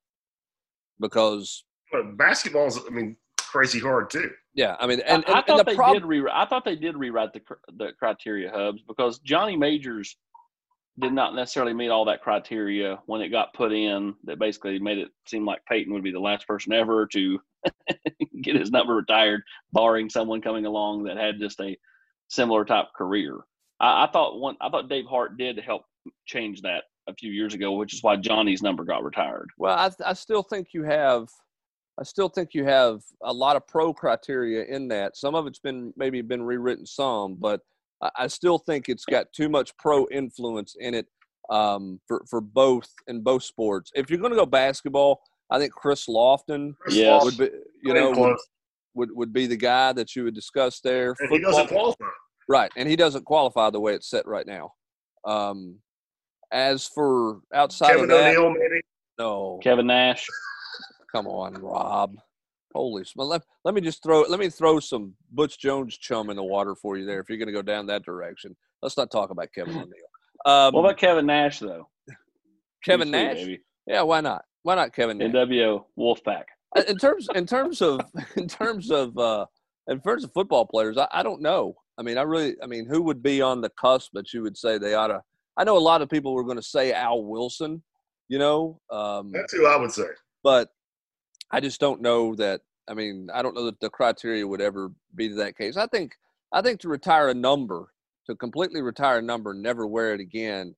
because, 0.99 1.63
But 1.91 2.17
basketball's, 2.17 2.79
I 2.85 2.89
mean, 2.91 3.15
crazy 3.39 3.79
hard 3.79 4.09
too. 4.11 4.29
yeah, 4.53 4.75
I 4.79 4.85
mean, 4.85 4.99
and, 5.07 5.23
I, 5.27 5.39
I 5.39 5.41
thought 5.41 5.49
and 5.49 5.59
the 5.59 5.63
they 5.63 5.75
problem, 5.75 6.01
did 6.01 6.07
rewrite. 6.07 6.35
I 6.35 6.45
thought 6.45 6.65
they 6.65 6.75
did 6.75 6.95
rewrite 6.97 7.33
the 7.33 7.39
cr- 7.39 7.53
the 7.77 7.93
criteria 7.97 8.51
Hubbs 8.51 8.83
because 8.87 9.19
Johnny 9.19 9.55
Majors 9.55 10.17
did 10.99 11.13
not 11.13 11.35
necessarily 11.35 11.73
meet 11.73 11.89
all 11.89 12.05
that 12.05 12.21
criteria 12.21 12.99
when 13.05 13.21
it 13.21 13.29
got 13.29 13.53
put 13.53 13.71
in. 13.71 14.15
That 14.23 14.39
basically 14.39 14.79
made 14.79 14.97
it 14.97 15.09
seem 15.25 15.45
like 15.45 15.65
Peyton 15.65 15.93
would 15.93 16.03
be 16.03 16.11
the 16.11 16.19
last 16.19 16.47
person 16.47 16.73
ever 16.73 17.07
to 17.07 17.39
get 18.41 18.55
his 18.55 18.71
number 18.71 18.95
retired, 18.95 19.41
barring 19.71 20.09
someone 20.09 20.41
coming 20.41 20.65
along 20.65 21.03
that 21.03 21.17
had 21.17 21.39
just 21.39 21.59
a 21.59 21.77
similar 22.27 22.65
type 22.65 22.87
career. 22.95 23.37
I, 23.79 24.05
I 24.05 24.09
thought 24.11 24.39
one. 24.39 24.57
I 24.61 24.69
thought 24.69 24.89
Dave 24.89 25.05
Hart 25.05 25.37
did 25.37 25.59
help 25.59 25.83
change 26.25 26.61
that 26.61 26.83
a 27.07 27.13
few 27.13 27.31
years 27.31 27.53
ago, 27.53 27.73
which 27.73 27.93
is 27.93 28.03
why 28.03 28.15
Johnny's 28.15 28.61
number 28.61 28.83
got 28.83 29.03
retired. 29.03 29.49
well, 29.57 29.77
I, 29.77 29.91
I 30.05 30.13
still 30.13 30.43
think 30.43 30.69
you 30.73 30.83
have, 30.83 31.27
I 31.99 32.03
still 32.03 32.29
think 32.29 32.53
you 32.53 32.63
have 32.65 33.01
a 33.23 33.33
lot 33.33 33.55
of 33.55 33.67
pro 33.67 33.93
criteria 33.93 34.63
in 34.65 34.87
that. 34.89 35.17
Some 35.17 35.35
of 35.35 35.47
it's 35.47 35.59
been 35.59 35.93
maybe 35.97 36.21
been 36.21 36.43
rewritten 36.43 36.85
some, 36.85 37.35
but 37.35 37.61
I, 38.01 38.09
I 38.17 38.27
still 38.27 38.57
think 38.57 38.89
it's 38.89 39.05
got 39.05 39.31
too 39.33 39.49
much 39.49 39.75
pro 39.77 40.07
influence 40.11 40.75
in 40.79 40.93
it 40.93 41.07
um, 41.49 41.99
for 42.07 42.23
for 42.29 42.41
both 42.41 42.89
in 43.07 43.21
both 43.21 43.43
sports. 43.43 43.91
If 43.95 44.09
you're 44.09 44.19
going 44.19 44.31
to 44.31 44.37
go 44.37 44.45
basketball, 44.45 45.21
I 45.49 45.57
think 45.59 45.73
Chris 45.73 46.05
Lofton 46.07 46.75
Chris 46.79 46.95
Yes. 46.95 47.23
would 47.25 47.37
be, 47.37 47.45
you 47.83 47.93
Playing 47.93 48.13
know, 48.13 48.19
would, 48.21 48.37
would 48.95 49.09
would 49.15 49.33
be 49.33 49.47
the 49.47 49.57
guy 49.57 49.93
that 49.93 50.15
you 50.15 50.23
would 50.25 50.35
discuss 50.35 50.79
there. 50.81 51.15
and 51.19 51.29
he 51.31 51.39
doesn't 51.39 51.67
qualify. 51.67 52.05
Right, 52.47 52.71
and 52.77 52.89
he 52.89 52.95
doesn't 52.95 53.25
qualify 53.25 53.69
the 53.69 53.79
way 53.79 53.93
it's 53.93 54.09
set 54.09 54.27
right 54.27 54.45
now. 54.47 54.73
Um, 55.25 55.79
as 56.51 56.87
for 56.87 57.41
outside 57.53 57.89
Kevin 57.89 58.03
of 58.05 58.09
that, 58.09 58.35
O'Neal, 58.35 58.49
maybe. 58.51 58.81
no, 59.19 59.59
Kevin 59.61 59.85
Nash. 59.87 60.25
come 61.11 61.27
on, 61.27 61.53
Rob. 61.61 62.15
Holy 62.73 63.03
smell! 63.03 63.27
Let, 63.27 63.41
let 63.65 63.73
me 63.73 63.81
just 63.81 64.03
throw 64.03 64.21
let 64.21 64.39
me 64.39 64.49
throw 64.49 64.79
some 64.79 65.15
Butch 65.31 65.59
Jones 65.59 65.97
chum 65.97 66.29
in 66.29 66.35
the 66.35 66.43
water 66.43 66.75
for 66.75 66.97
you 66.97 67.05
there. 67.05 67.19
If 67.19 67.29
you're 67.29 67.37
going 67.37 67.47
to 67.47 67.53
go 67.53 67.61
down 67.61 67.87
that 67.87 68.03
direction, 68.05 68.55
let's 68.81 68.97
not 68.97 69.11
talk 69.11 69.31
about 69.31 69.49
Kevin 69.53 69.73
O'Neal. 69.77 69.91
Um, 70.45 70.73
What 70.73 70.81
about 70.81 70.97
Kevin 70.97 71.25
Nash 71.25 71.59
though? 71.59 71.89
Kevin 72.85 73.09
UC, 73.09 73.11
Nash? 73.11 73.35
baby. 73.35 73.59
Yeah, 73.87 74.03
why 74.03 74.21
not? 74.21 74.43
Why 74.63 74.75
not 74.75 74.93
Kevin 74.93 75.17
Nash? 75.17 75.31
NWO 75.31 75.85
Wolfpack. 75.97 76.43
Uh, 76.77 76.83
in 76.87 76.97
terms 76.97 77.27
in 77.33 77.45
terms 77.45 77.81
of 77.81 78.01
in 78.35 78.47
terms 78.47 78.91
of 78.91 79.17
uh 79.17 79.45
in 79.87 79.99
terms 80.01 80.23
of 80.23 80.31
football 80.33 80.65
players 80.67 80.97
I, 80.99 81.07
I 81.11 81.23
don't 81.23 81.41
know 81.41 81.73
i 81.97 82.03
mean 82.03 82.19
i 82.19 82.21
really 82.21 82.55
i 82.61 82.67
mean 82.67 82.85
who 82.85 83.01
would 83.01 83.23
be 83.23 83.41
on 83.41 83.59
the 83.61 83.71
cusp 83.71 84.11
that 84.13 84.31
you 84.33 84.43
would 84.43 84.55
say 84.55 84.77
they 84.77 84.93
ought 84.93 85.07
to 85.07 85.19
i 85.57 85.63
know 85.63 85.75
a 85.75 85.79
lot 85.79 86.03
of 86.03 86.09
people 86.09 86.35
were 86.35 86.43
going 86.43 86.57
to 86.57 86.61
say 86.61 86.93
al 86.93 87.23
wilson 87.23 87.81
you 88.27 88.37
know 88.37 88.79
um 88.91 89.31
That's 89.31 89.51
who 89.51 89.65
I 89.65 89.77
would 89.77 89.91
say. 89.91 90.09
but 90.43 90.69
i 91.51 91.59
just 91.59 91.79
don't 91.79 92.01
know 92.01 92.35
that 92.35 92.61
i 92.87 92.93
mean 92.93 93.29
i 93.33 93.41
don't 93.41 93.55
know 93.55 93.65
that 93.65 93.79
the 93.79 93.89
criteria 93.89 94.45
would 94.45 94.61
ever 94.61 94.91
be 95.15 95.27
that 95.27 95.57
case 95.57 95.77
i 95.77 95.87
think 95.87 96.13
i 96.53 96.61
think 96.61 96.79
to 96.79 96.87
retire 96.89 97.29
a 97.29 97.33
number 97.33 97.87
to 98.25 98.35
completely 98.35 98.81
retire 98.81 99.19
a 99.19 99.21
number 99.21 99.51
and 99.51 99.61
never 99.61 99.85
wear 99.87 100.13
it 100.13 100.19
again 100.19 100.75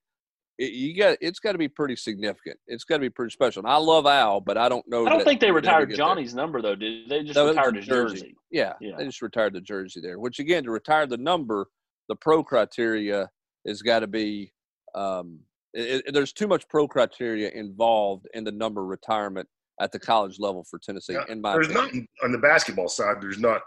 it, 0.57 0.71
you 0.73 0.95
got 0.95 1.17
it's 1.21 1.39
got 1.39 1.53
to 1.53 1.57
be 1.57 1.67
pretty 1.67 1.95
significant 1.95 2.57
it's 2.67 2.83
got 2.83 2.95
to 2.97 3.01
be 3.01 3.09
pretty 3.09 3.31
special 3.31 3.61
and 3.63 3.71
i 3.71 3.77
love 3.77 4.05
al 4.05 4.39
but 4.41 4.57
i 4.57 4.67
don't 4.69 4.87
know 4.87 5.05
I 5.05 5.09
don't 5.09 5.23
think 5.23 5.39
they 5.41 5.47
you 5.47 5.53
would 5.53 5.65
ever 5.65 5.77
retired 5.79 5.89
get 5.89 5.97
there. 5.97 6.05
Johnny's 6.05 6.33
number 6.35 6.61
though, 6.61 6.75
did 6.75 7.09
they? 7.09 7.23
Just 7.23 7.35
No, 7.35 7.47
retired 7.49 7.75
his 7.77 7.85
jersey. 7.87 8.15
jersey. 8.17 8.35
Yeah, 8.51 8.73
Yeah. 8.81 8.95
they 8.97 9.05
just 9.05 9.21
retired 9.21 9.53
the 9.53 9.61
jersey 9.61 10.01
there. 10.01 10.19
Which 10.19 10.39
again, 10.39 10.63
to 10.65 10.71
retire 10.71 11.07
the 11.07 11.17
number, 11.17 11.67
the 12.09 12.15
pro 12.17 12.43
criteria 12.43 13.29
has 13.65 13.81
got 13.81 13.99
to 13.99 14.07
be. 14.07 14.51
Um, 14.93 15.39
it, 15.73 16.03
it- 16.05 16.13
there's 16.13 16.33
too 16.33 16.47
much 16.47 16.67
pro 16.67 16.85
criteria 16.87 17.49
involved 17.51 18.27
in 18.33 18.43
the 18.43 18.51
number 18.51 18.85
retirement 18.85 19.47
at 19.81 19.91
the 19.91 19.99
college 19.99 20.39
level 20.39 20.63
for 20.69 20.79
Tennessee. 20.79 21.13
Yeah, 21.13 21.23
in 21.27 21.41
my 21.41 21.53
There's 21.53 21.67
opinion. 21.69 22.07
not 22.21 22.25
on 22.25 22.31
the 22.31 22.37
basketball 22.37 22.87
side. 22.87 23.17
There's 23.19 23.39
not 23.39 23.61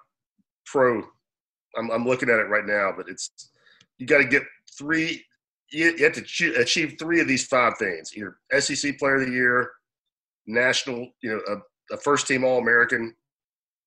pro. 0.64 1.02
I'm, 1.76 1.90
I'm 1.90 2.06
looking 2.06 2.30
at 2.30 2.38
it 2.38 2.48
right 2.48 2.64
now, 2.64 2.92
but 2.96 3.08
it's 3.08 3.50
you 3.98 4.06
got 4.06 4.18
to 4.18 4.24
get 4.24 4.44
three. 4.78 5.24
You, 5.72 5.94
you 5.96 6.04
have 6.04 6.14
to 6.14 6.22
choo- 6.22 6.54
achieve 6.56 6.96
three 6.98 7.20
of 7.20 7.26
these 7.28 7.46
five 7.46 7.76
things: 7.78 8.12
either 8.16 8.36
SEC 8.60 8.98
Player 8.98 9.16
of 9.16 9.26
the 9.26 9.32
Year, 9.32 9.70
national, 10.46 11.10
you 11.20 11.30
know, 11.30 11.40
a, 11.48 11.94
a 11.94 11.98
first 11.98 12.28
team 12.28 12.44
All 12.44 12.58
American, 12.58 13.14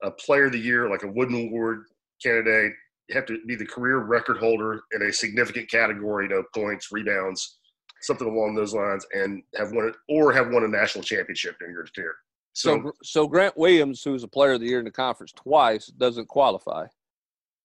a 0.03 0.11
Player 0.11 0.45
of 0.45 0.51
the 0.51 0.59
Year 0.59 0.89
like 0.89 1.03
a 1.03 1.11
Wooden 1.11 1.47
Award 1.47 1.85
candidate, 2.21 2.73
you 3.07 3.15
have 3.15 3.25
to 3.27 3.39
be 3.47 3.55
the 3.55 3.65
career 3.65 3.99
record 3.99 4.37
holder 4.37 4.81
in 4.91 5.01
a 5.03 5.13
significant 5.13 5.69
category, 5.71 6.25
you 6.25 6.29
know, 6.29 6.43
points, 6.53 6.91
rebounds, 6.91 7.59
something 8.07 8.27
along 8.27 8.55
those 8.55 8.73
lines, 8.73 9.05
and 9.13 9.43
have 9.55 9.71
won 9.71 9.87
it 9.87 9.95
or 10.09 10.33
have 10.33 10.49
won 10.49 10.63
a 10.63 10.67
national 10.67 11.03
championship 11.03 11.57
in 11.63 11.71
your 11.71 11.83
tenure. 11.83 12.15
So, 12.53 12.81
so, 12.81 12.91
so 13.03 13.27
Grant 13.27 13.55
Williams, 13.55 14.01
who's 14.03 14.23
a 14.23 14.27
player 14.27 14.53
of 14.53 14.61
the 14.61 14.65
year 14.65 14.79
in 14.79 14.85
the 14.85 14.91
conference 14.91 15.31
twice, 15.33 15.87
doesn't 15.87 16.27
qualify, 16.27 16.87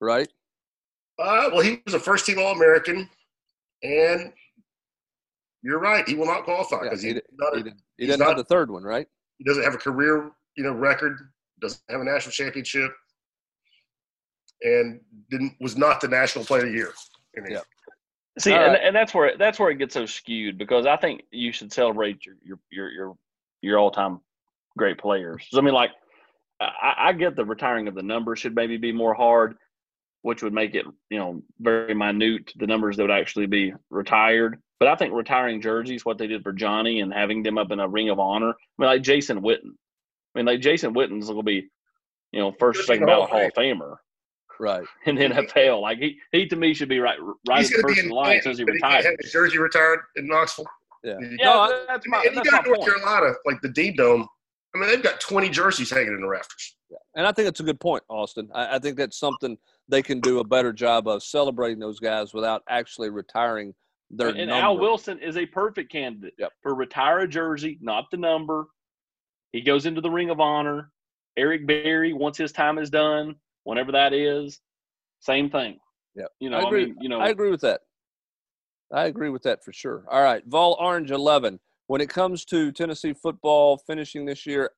right? 0.00 0.28
Uh, 1.18 1.48
well, 1.52 1.60
he 1.62 1.80
was 1.86 1.94
a 1.94 2.00
first 2.00 2.26
team 2.26 2.38
All 2.38 2.52
American, 2.52 3.08
and 3.82 4.32
you're 5.62 5.78
right. 5.78 6.06
He 6.06 6.14
will 6.14 6.26
not 6.26 6.44
qualify 6.44 6.82
because 6.82 7.02
yeah, 7.02 7.14
he, 7.14 7.20
he, 7.54 7.62
he, 7.62 7.70
he 7.98 8.06
doesn't 8.06 8.20
not, 8.20 8.28
have 8.28 8.36
the 8.36 8.44
third 8.44 8.70
one, 8.70 8.82
right? 8.82 9.06
He 9.38 9.44
doesn't 9.44 9.62
have 9.62 9.74
a 9.74 9.78
career, 9.78 10.30
you 10.56 10.64
know, 10.64 10.72
record. 10.72 11.18
Doesn't 11.60 11.80
have 11.88 12.00
a 12.00 12.04
national 12.04 12.32
championship, 12.32 12.92
and 14.62 15.00
didn't 15.30 15.54
was 15.60 15.76
not 15.76 16.00
the 16.00 16.08
national 16.08 16.44
player 16.44 16.66
of 16.66 16.68
the 16.68 16.76
year. 16.76 16.92
yeah. 17.48 17.60
See, 18.38 18.52
and, 18.52 18.76
and 18.76 18.96
that's 18.96 19.12
where 19.12 19.36
that's 19.36 19.58
where 19.58 19.70
it 19.70 19.78
gets 19.78 19.94
so 19.94 20.06
skewed 20.06 20.56
because 20.56 20.86
I 20.86 20.96
think 20.96 21.22
you 21.30 21.52
should 21.52 21.72
celebrate 21.72 22.24
your 22.24 22.36
your 22.42 22.58
your 22.70 22.90
your, 22.90 23.14
your 23.60 23.78
all 23.78 23.90
time 23.90 24.20
great 24.76 24.98
players. 24.98 25.46
So, 25.50 25.58
I 25.58 25.60
mean, 25.60 25.74
like 25.74 25.90
I, 26.60 26.94
I 26.98 27.12
get 27.12 27.36
the 27.36 27.44
retiring 27.44 27.88
of 27.88 27.94
the 27.94 28.02
numbers 28.02 28.38
should 28.38 28.54
maybe 28.54 28.78
be 28.78 28.90
more 28.90 29.12
hard, 29.12 29.56
which 30.22 30.42
would 30.42 30.54
make 30.54 30.74
it 30.74 30.86
you 31.10 31.18
know 31.18 31.42
very 31.60 31.94
minute 31.94 32.52
the 32.56 32.66
numbers 32.66 32.96
that 32.96 33.02
would 33.02 33.10
actually 33.10 33.46
be 33.46 33.74
retired. 33.90 34.58
But 34.78 34.88
I 34.88 34.96
think 34.96 35.12
retiring 35.12 35.60
jerseys, 35.60 36.04
what 36.04 36.16
they 36.16 36.26
did 36.26 36.42
for 36.42 36.52
Johnny 36.52 37.00
and 37.00 37.12
having 37.12 37.42
them 37.42 37.58
up 37.58 37.70
in 37.70 37.80
a 37.80 37.88
ring 37.88 38.08
of 38.08 38.18
honor. 38.18 38.50
I 38.50 38.54
mean, 38.78 38.88
like 38.88 39.02
Jason 39.02 39.42
Witten. 39.42 39.74
I 40.34 40.38
mean, 40.38 40.46
like 40.46 40.60
Jason 40.60 40.94
Witten's 40.94 41.26
going 41.26 41.38
to 41.38 41.44
be, 41.44 41.68
you 42.32 42.40
know, 42.40 42.52
first 42.58 42.86
second 42.86 43.06
ballot 43.06 43.30
Hall 43.30 43.44
of 43.44 43.52
Famer. 43.52 43.96
Right. 44.62 44.84
In 45.06 45.16
the 45.16 45.22
NFL. 45.22 45.82
Like 45.82 45.98
he, 45.98 46.20
he 46.30 46.46
to 46.46 46.54
me 46.54 46.72
should 46.72 46.88
be 46.88 47.00
right 47.00 47.18
right 47.48 47.68
at 47.68 47.80
first 47.80 47.98
in 47.98 48.10
line 48.10 48.40
since 48.42 48.58
he 48.58 48.64
retired. 48.64 49.04
He 49.04 49.16
his 49.20 49.32
jersey 49.32 49.58
retired 49.58 49.98
in 50.14 50.28
Knoxville. 50.28 50.66
Yeah. 51.02 51.16
Yeah, 51.20 51.44
no, 51.44 51.84
that's 51.88 52.06
my, 52.06 52.22
and 52.24 52.36
you 52.36 52.44
got 52.48 52.64
North 52.64 52.78
point. 52.78 52.92
Carolina, 52.92 53.34
like 53.44 53.60
the 53.60 53.70
Dean 53.70 53.96
Dome. 53.96 54.28
I 54.72 54.78
mean, 54.78 54.88
they've 54.88 55.02
got 55.02 55.20
20 55.20 55.48
jerseys 55.48 55.90
hanging 55.90 56.14
in 56.14 56.20
the 56.20 56.28
rafters. 56.28 56.76
Yeah. 56.88 56.98
And 57.16 57.26
I 57.26 57.32
think 57.32 57.46
that's 57.46 57.58
a 57.58 57.64
good 57.64 57.80
point, 57.80 58.04
Austin. 58.08 58.48
I, 58.54 58.76
I 58.76 58.78
think 58.78 58.96
that's 58.96 59.18
something 59.18 59.58
they 59.88 60.00
can 60.00 60.20
do 60.20 60.38
a 60.38 60.44
better 60.44 60.72
job 60.72 61.08
of 61.08 61.24
celebrating 61.24 61.80
those 61.80 61.98
guys 61.98 62.32
without 62.32 62.62
actually 62.68 63.10
retiring 63.10 63.74
their 64.10 64.28
and, 64.28 64.38
and 64.38 64.50
Al 64.50 64.78
Wilson 64.78 65.18
is 65.18 65.36
a 65.36 65.44
perfect 65.46 65.90
candidate 65.90 66.34
yep. 66.38 66.52
for 66.62 66.74
retire 66.76 67.20
a 67.20 67.28
jersey, 67.28 67.78
not 67.80 68.04
the 68.12 68.16
number. 68.16 68.66
He 69.50 69.60
goes 69.60 69.86
into 69.86 70.00
the 70.00 70.10
Ring 70.10 70.30
of 70.30 70.38
Honor. 70.38 70.92
Eric 71.36 71.66
Berry, 71.66 72.12
once 72.12 72.38
his 72.38 72.52
time 72.52 72.78
is 72.78 72.90
done, 72.90 73.34
whenever 73.64 73.92
that 73.92 74.12
is, 74.12 74.60
same 75.20 75.50
thing. 75.50 75.78
Yeah, 76.14 76.26
you 76.40 76.50
know, 76.50 76.58
I, 76.58 76.66
agree. 76.66 76.82
I 76.82 76.86
mean, 76.86 76.96
you 77.00 77.08
know, 77.08 77.20
I 77.20 77.28
agree 77.28 77.50
with 77.50 77.62
that. 77.62 77.80
I 78.92 79.06
agree 79.06 79.30
with 79.30 79.42
that 79.44 79.64
for 79.64 79.72
sure. 79.72 80.04
All 80.10 80.22
right, 80.22 80.42
Vol 80.46 80.76
Orange 80.78 81.10
eleven. 81.10 81.58
When 81.86 82.00
it 82.00 82.08
comes 82.08 82.44
to 82.46 82.72
Tennessee 82.72 83.12
football 83.12 83.78
finishing 83.86 84.24
this 84.24 84.46
year 84.46 84.70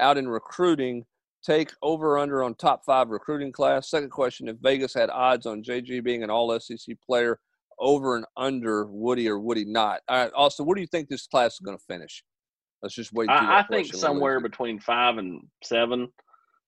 out 0.00 0.16
in 0.16 0.28
recruiting, 0.28 1.04
take 1.44 1.72
over 1.82 2.18
under 2.18 2.42
on 2.42 2.54
top 2.54 2.84
five 2.84 3.08
recruiting 3.08 3.52
class. 3.52 3.90
Second 3.90 4.10
question: 4.10 4.48
If 4.48 4.56
Vegas 4.62 4.94
had 4.94 5.10
odds 5.10 5.46
on 5.46 5.62
JG 5.62 6.04
being 6.04 6.22
an 6.22 6.30
All 6.30 6.58
SEC 6.60 6.96
player, 7.04 7.40
over 7.78 8.16
and 8.16 8.26
under 8.36 8.86
Woody 8.86 9.28
or 9.28 9.38
Woody 9.38 9.64
not? 9.64 10.00
All 10.08 10.22
right, 10.22 10.32
Austin, 10.34 10.66
what 10.66 10.76
do 10.76 10.80
you 10.80 10.86
think 10.86 11.08
this 11.08 11.26
class 11.26 11.54
is 11.54 11.60
going 11.60 11.76
to 11.76 11.84
finish? 11.88 12.22
Let's 12.82 12.94
just 12.94 13.12
wait. 13.12 13.28
I, 13.28 13.60
I 13.60 13.62
think 13.64 13.92
somewhere 13.92 14.40
between 14.40 14.78
five 14.78 15.18
and 15.18 15.42
seven. 15.64 16.08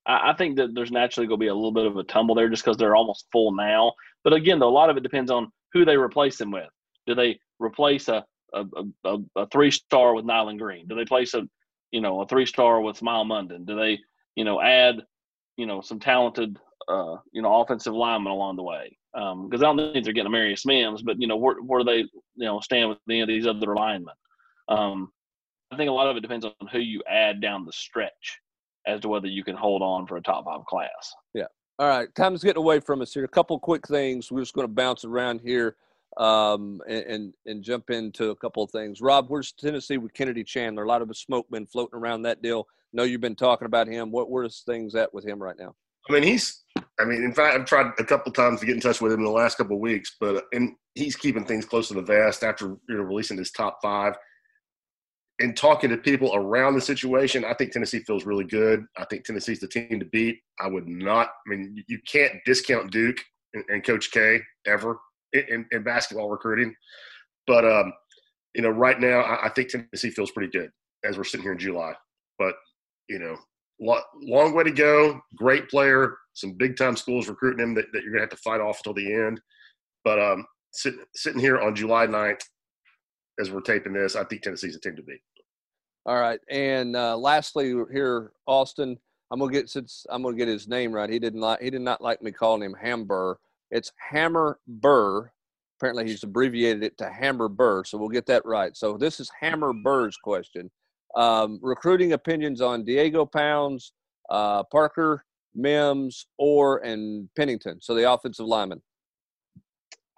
I, 0.08 0.30
I 0.30 0.34
think 0.34 0.56
that 0.56 0.74
there's 0.74 0.90
naturally 0.90 1.28
going 1.28 1.38
to 1.38 1.44
be 1.44 1.48
a 1.48 1.54
little 1.54 1.72
bit 1.72 1.86
of 1.86 1.96
a 1.96 2.04
tumble 2.04 2.34
there 2.34 2.48
just 2.48 2.64
because 2.64 2.76
they're 2.76 2.96
almost 2.96 3.26
full 3.30 3.52
now. 3.52 3.92
But 4.24 4.32
again, 4.32 4.58
though, 4.58 4.68
a 4.68 4.70
lot 4.70 4.90
of 4.90 4.96
it 4.96 5.02
depends 5.02 5.30
on 5.30 5.52
who 5.72 5.84
they 5.84 5.96
replace 5.96 6.38
them 6.38 6.50
with. 6.50 6.68
Do 7.06 7.14
they 7.14 7.38
replace 7.58 8.08
a 8.08 8.24
a, 8.54 8.64
a, 9.04 9.18
a 9.36 9.46
three 9.48 9.70
star 9.70 10.14
with 10.14 10.24
Nyland 10.24 10.58
Green? 10.58 10.88
Do 10.88 10.94
they 10.94 11.04
place 11.04 11.34
a 11.34 11.42
you 11.90 12.00
know 12.00 12.22
a 12.22 12.26
three 12.26 12.46
star 12.46 12.80
with 12.80 12.98
Smael 12.98 13.26
Mondon? 13.26 13.66
Do 13.66 13.76
they 13.76 13.98
you 14.36 14.44
know 14.44 14.60
add 14.60 15.02
you 15.56 15.66
know 15.66 15.80
some 15.80 16.00
talented 16.00 16.58
uh, 16.88 17.16
you 17.32 17.42
know 17.42 17.60
offensive 17.60 17.94
linemen 17.94 18.32
along 18.32 18.56
the 18.56 18.62
way? 18.62 18.96
Because 19.12 19.32
um, 19.32 19.50
I 19.52 19.58
don't 19.58 19.92
think 19.92 20.04
they're 20.04 20.14
getting 20.14 20.32
Amarius 20.32 20.66
Mims, 20.66 21.02
but 21.02 21.20
you 21.20 21.26
know 21.26 21.36
where 21.36 21.56
where 21.56 21.80
do 21.80 21.84
they 21.84 21.98
you 21.98 22.46
know 22.46 22.60
stand 22.60 22.88
with 22.88 22.98
any 23.08 23.20
of 23.20 23.28
these 23.28 23.46
other 23.46 23.74
linemen? 23.74 24.14
Um, 24.68 25.12
I 25.70 25.76
think 25.76 25.90
a 25.90 25.92
lot 25.92 26.08
of 26.08 26.16
it 26.16 26.20
depends 26.20 26.46
on 26.46 26.52
who 26.72 26.78
you 26.78 27.02
add 27.08 27.40
down 27.40 27.66
the 27.66 27.72
stretch 27.72 28.38
as 28.88 29.00
to 29.00 29.08
whether 29.08 29.28
you 29.28 29.44
can 29.44 29.56
hold 29.56 29.82
on 29.82 30.06
for 30.06 30.16
a 30.16 30.22
top 30.22 30.44
five 30.44 30.64
class. 30.66 31.14
Yeah. 31.34 31.44
All 31.78 31.88
right. 31.88 32.12
Time's 32.14 32.42
getting 32.42 32.58
away 32.58 32.80
from 32.80 33.02
us 33.02 33.14
here. 33.14 33.24
A 33.24 33.28
couple 33.28 33.58
quick 33.58 33.86
things. 33.86 34.32
We're 34.32 34.40
just 34.40 34.54
going 34.54 34.66
to 34.66 34.72
bounce 34.72 35.04
around 35.04 35.40
here 35.40 35.76
um, 36.16 36.80
and, 36.88 37.04
and, 37.04 37.34
and 37.46 37.62
jump 37.62 37.90
into 37.90 38.30
a 38.30 38.36
couple 38.36 38.62
of 38.62 38.70
things. 38.70 39.00
Rob, 39.00 39.26
where's 39.28 39.52
Tennessee 39.52 39.98
with 39.98 40.14
Kennedy 40.14 40.42
Chandler? 40.42 40.84
A 40.84 40.88
lot 40.88 41.02
of 41.02 41.08
the 41.08 41.14
smoke 41.14 41.48
been 41.50 41.66
floating 41.66 41.98
around 41.98 42.22
that 42.22 42.42
deal. 42.42 42.66
know 42.92 43.04
you've 43.04 43.20
been 43.20 43.36
talking 43.36 43.66
about 43.66 43.86
him. 43.86 44.10
What 44.10 44.30
where's 44.30 44.62
things 44.66 44.94
at 44.94 45.12
with 45.12 45.24
him 45.24 45.40
right 45.40 45.56
now? 45.56 45.74
I 46.08 46.12
mean, 46.12 46.22
he's. 46.22 46.64
I 47.00 47.04
mean, 47.04 47.22
in 47.22 47.32
fact, 47.32 47.54
I've 47.54 47.66
tried 47.66 47.92
a 47.98 48.04
couple 48.04 48.32
times 48.32 48.58
to 48.60 48.66
get 48.66 48.74
in 48.74 48.80
touch 48.80 49.00
with 49.00 49.12
him 49.12 49.20
in 49.20 49.24
the 49.24 49.30
last 49.30 49.56
couple 49.56 49.76
of 49.76 49.80
weeks, 49.80 50.16
but 50.18 50.46
and 50.52 50.74
he's 50.94 51.14
keeping 51.14 51.44
things 51.44 51.64
close 51.64 51.88
to 51.88 51.94
the 51.94 52.02
vest 52.02 52.42
after 52.42 52.76
you 52.88 52.96
know 52.96 53.02
releasing 53.02 53.36
his 53.36 53.52
top 53.52 53.78
five 53.82 54.14
in 55.40 55.54
talking 55.54 55.90
to 55.90 55.96
people 55.96 56.34
around 56.34 56.74
the 56.74 56.80
situation, 56.80 57.44
I 57.44 57.54
think 57.54 57.72
Tennessee 57.72 58.00
feels 58.00 58.26
really 58.26 58.44
good. 58.44 58.84
I 58.96 59.04
think 59.04 59.24
Tennessee's 59.24 59.60
the 59.60 59.68
team 59.68 60.00
to 60.00 60.06
beat. 60.06 60.40
I 60.60 60.66
would 60.66 60.88
not. 60.88 61.28
I 61.28 61.50
mean, 61.50 61.84
you 61.86 61.98
can't 62.10 62.34
discount 62.44 62.90
Duke 62.90 63.18
and, 63.54 63.64
and 63.68 63.84
Coach 63.84 64.10
K 64.10 64.40
ever 64.66 64.98
in, 65.32 65.66
in, 65.70 65.82
basketball 65.82 66.28
recruiting. 66.28 66.74
But 67.46 67.64
um, 67.64 67.92
you 68.54 68.62
know, 68.62 68.70
right 68.70 68.98
now, 68.98 69.20
I, 69.20 69.46
I, 69.46 69.48
think 69.50 69.68
Tennessee 69.68 70.10
feels 70.10 70.32
pretty 70.32 70.50
good 70.50 70.70
as 71.04 71.16
we're 71.16 71.24
sitting 71.24 71.44
here 71.44 71.52
in 71.52 71.58
July. 71.58 71.92
But 72.38 72.54
you 73.08 73.20
know, 73.20 73.36
lo- 73.80 74.02
long 74.20 74.54
way 74.54 74.64
to 74.64 74.72
go. 74.72 75.20
Great 75.36 75.68
player. 75.68 76.16
Some 76.34 76.54
big 76.54 76.76
time 76.76 76.96
schools 76.96 77.28
recruiting 77.28 77.64
him 77.64 77.74
that, 77.74 77.86
that 77.92 78.02
you're 78.02 78.12
gonna 78.12 78.22
have 78.22 78.30
to 78.30 78.36
fight 78.36 78.60
off 78.60 78.78
until 78.78 78.94
the 78.94 79.12
end. 79.12 79.40
But 80.04 80.18
um, 80.18 80.46
sit, 80.72 80.94
sitting 81.14 81.40
here 81.40 81.60
on 81.60 81.74
July 81.74 82.06
9th, 82.06 82.40
as 83.38 83.50
we're 83.50 83.60
taping 83.60 83.92
this, 83.92 84.16
I 84.16 84.24
think 84.24 84.42
Tennessee's 84.42 84.76
a 84.76 84.80
team 84.80 84.96
to 84.96 85.02
beat. 85.02 85.20
All 86.06 86.18
right, 86.18 86.40
and 86.50 86.96
uh, 86.96 87.16
lastly, 87.16 87.74
here 87.92 88.32
Austin, 88.46 88.98
I'm 89.30 89.38
gonna 89.38 89.52
get 89.52 89.68
since 89.68 90.06
I'm 90.10 90.22
gonna 90.22 90.36
get 90.36 90.48
his 90.48 90.68
name 90.68 90.92
right. 90.92 91.10
He 91.10 91.18
didn't 91.18 91.40
like 91.40 91.60
he 91.60 91.70
did 91.70 91.82
not 91.82 92.00
like 92.00 92.22
me 92.22 92.32
calling 92.32 92.62
him 92.62 92.74
Hamburr. 92.80 93.38
It's 93.70 93.92
Hammer 94.10 94.58
Burr. 94.66 95.30
Apparently, 95.78 96.06
he's 96.06 96.22
abbreviated 96.22 96.82
it 96.82 96.98
to 96.98 97.10
Hammer 97.10 97.48
Burr, 97.48 97.84
so 97.84 97.98
we'll 97.98 98.08
get 98.08 98.26
that 98.26 98.44
right. 98.46 98.76
So 98.76 98.96
this 98.96 99.20
is 99.20 99.30
Hammer 99.38 99.72
Burr's 99.72 100.16
question. 100.16 100.70
Um, 101.14 101.58
recruiting 101.62 102.12
opinions 102.12 102.60
on 102.60 102.84
Diego 102.84 103.24
Pounds, 103.26 103.92
uh, 104.30 104.64
Parker, 104.64 105.24
Mims, 105.54 106.26
Orr, 106.38 106.78
and 106.78 107.28
Pennington. 107.36 107.80
So 107.80 107.94
the 107.94 108.10
offensive 108.10 108.46
lineman. 108.46 108.82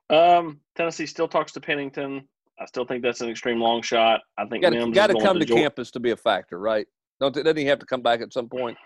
Um, 0.09 0.61
Tennessee 0.77 1.07
still 1.07 1.29
talks 1.29 1.53
to 1.53 1.61
Pennington. 1.61 2.29
I 2.61 2.67
still 2.67 2.85
think 2.85 3.03
that's 3.03 3.21
an 3.23 3.31
extreme 3.31 3.59
long 3.59 3.83
shot. 3.83 4.21
I 4.37 4.45
think 4.47 4.65
to, 4.65 4.91
got 4.91 5.07
to 5.09 5.15
come 5.15 5.39
to, 5.39 5.47
to 5.47 5.55
campus 5.55 5.91
to 5.93 6.01
be 6.01 6.11
a 6.11 6.17
factor, 6.17 6.59
right? 6.59 6.87
Don't 7.21 7.35
doesn't 7.35 7.57
he 7.57 7.65
have 7.67 7.79
to 7.79 7.87
come 7.87 8.03
back 8.03 8.21
at 8.21 8.33
some 8.33 8.49
point? 8.49 8.77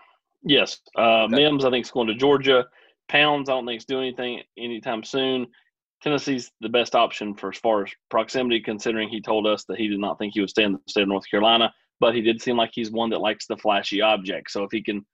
Yes, 0.42 0.78
uh, 0.96 1.24
okay. 1.24 1.36
Mims 1.36 1.64
I 1.64 1.70
think 1.70 1.86
is 1.86 1.90
going 1.90 2.08
to 2.08 2.14
Georgia. 2.14 2.66
Pounds 3.08 3.48
I 3.48 3.52
don't 3.52 3.66
think 3.66 3.80
is 3.80 3.84
doing 3.84 4.08
anything 4.08 4.42
anytime 4.58 5.02
soon. 5.02 5.46
Tennessee's 6.02 6.52
the 6.60 6.68
best 6.68 6.94
option 6.94 7.34
for 7.34 7.48
as 7.48 7.58
far 7.58 7.84
as 7.84 7.90
proximity, 8.10 8.60
considering 8.60 9.08
he 9.08 9.20
told 9.20 9.46
us 9.46 9.64
that 9.64 9.78
he 9.78 9.88
did 9.88 9.98
not 9.98 10.18
think 10.18 10.34
he 10.34 10.40
would 10.40 10.50
stay 10.50 10.64
in 10.64 10.72
the 10.72 10.78
state 10.86 11.02
of 11.02 11.08
North 11.08 11.28
Carolina, 11.30 11.72
but 11.98 12.14
he 12.14 12.20
did 12.20 12.42
seem 12.42 12.56
like 12.56 12.70
he's 12.74 12.90
one 12.90 13.10
that 13.10 13.20
likes 13.20 13.46
the 13.46 13.56
flashy 13.56 14.02
object. 14.02 14.50
So 14.50 14.64
if 14.64 14.70
he 14.70 14.82
can 14.82 15.04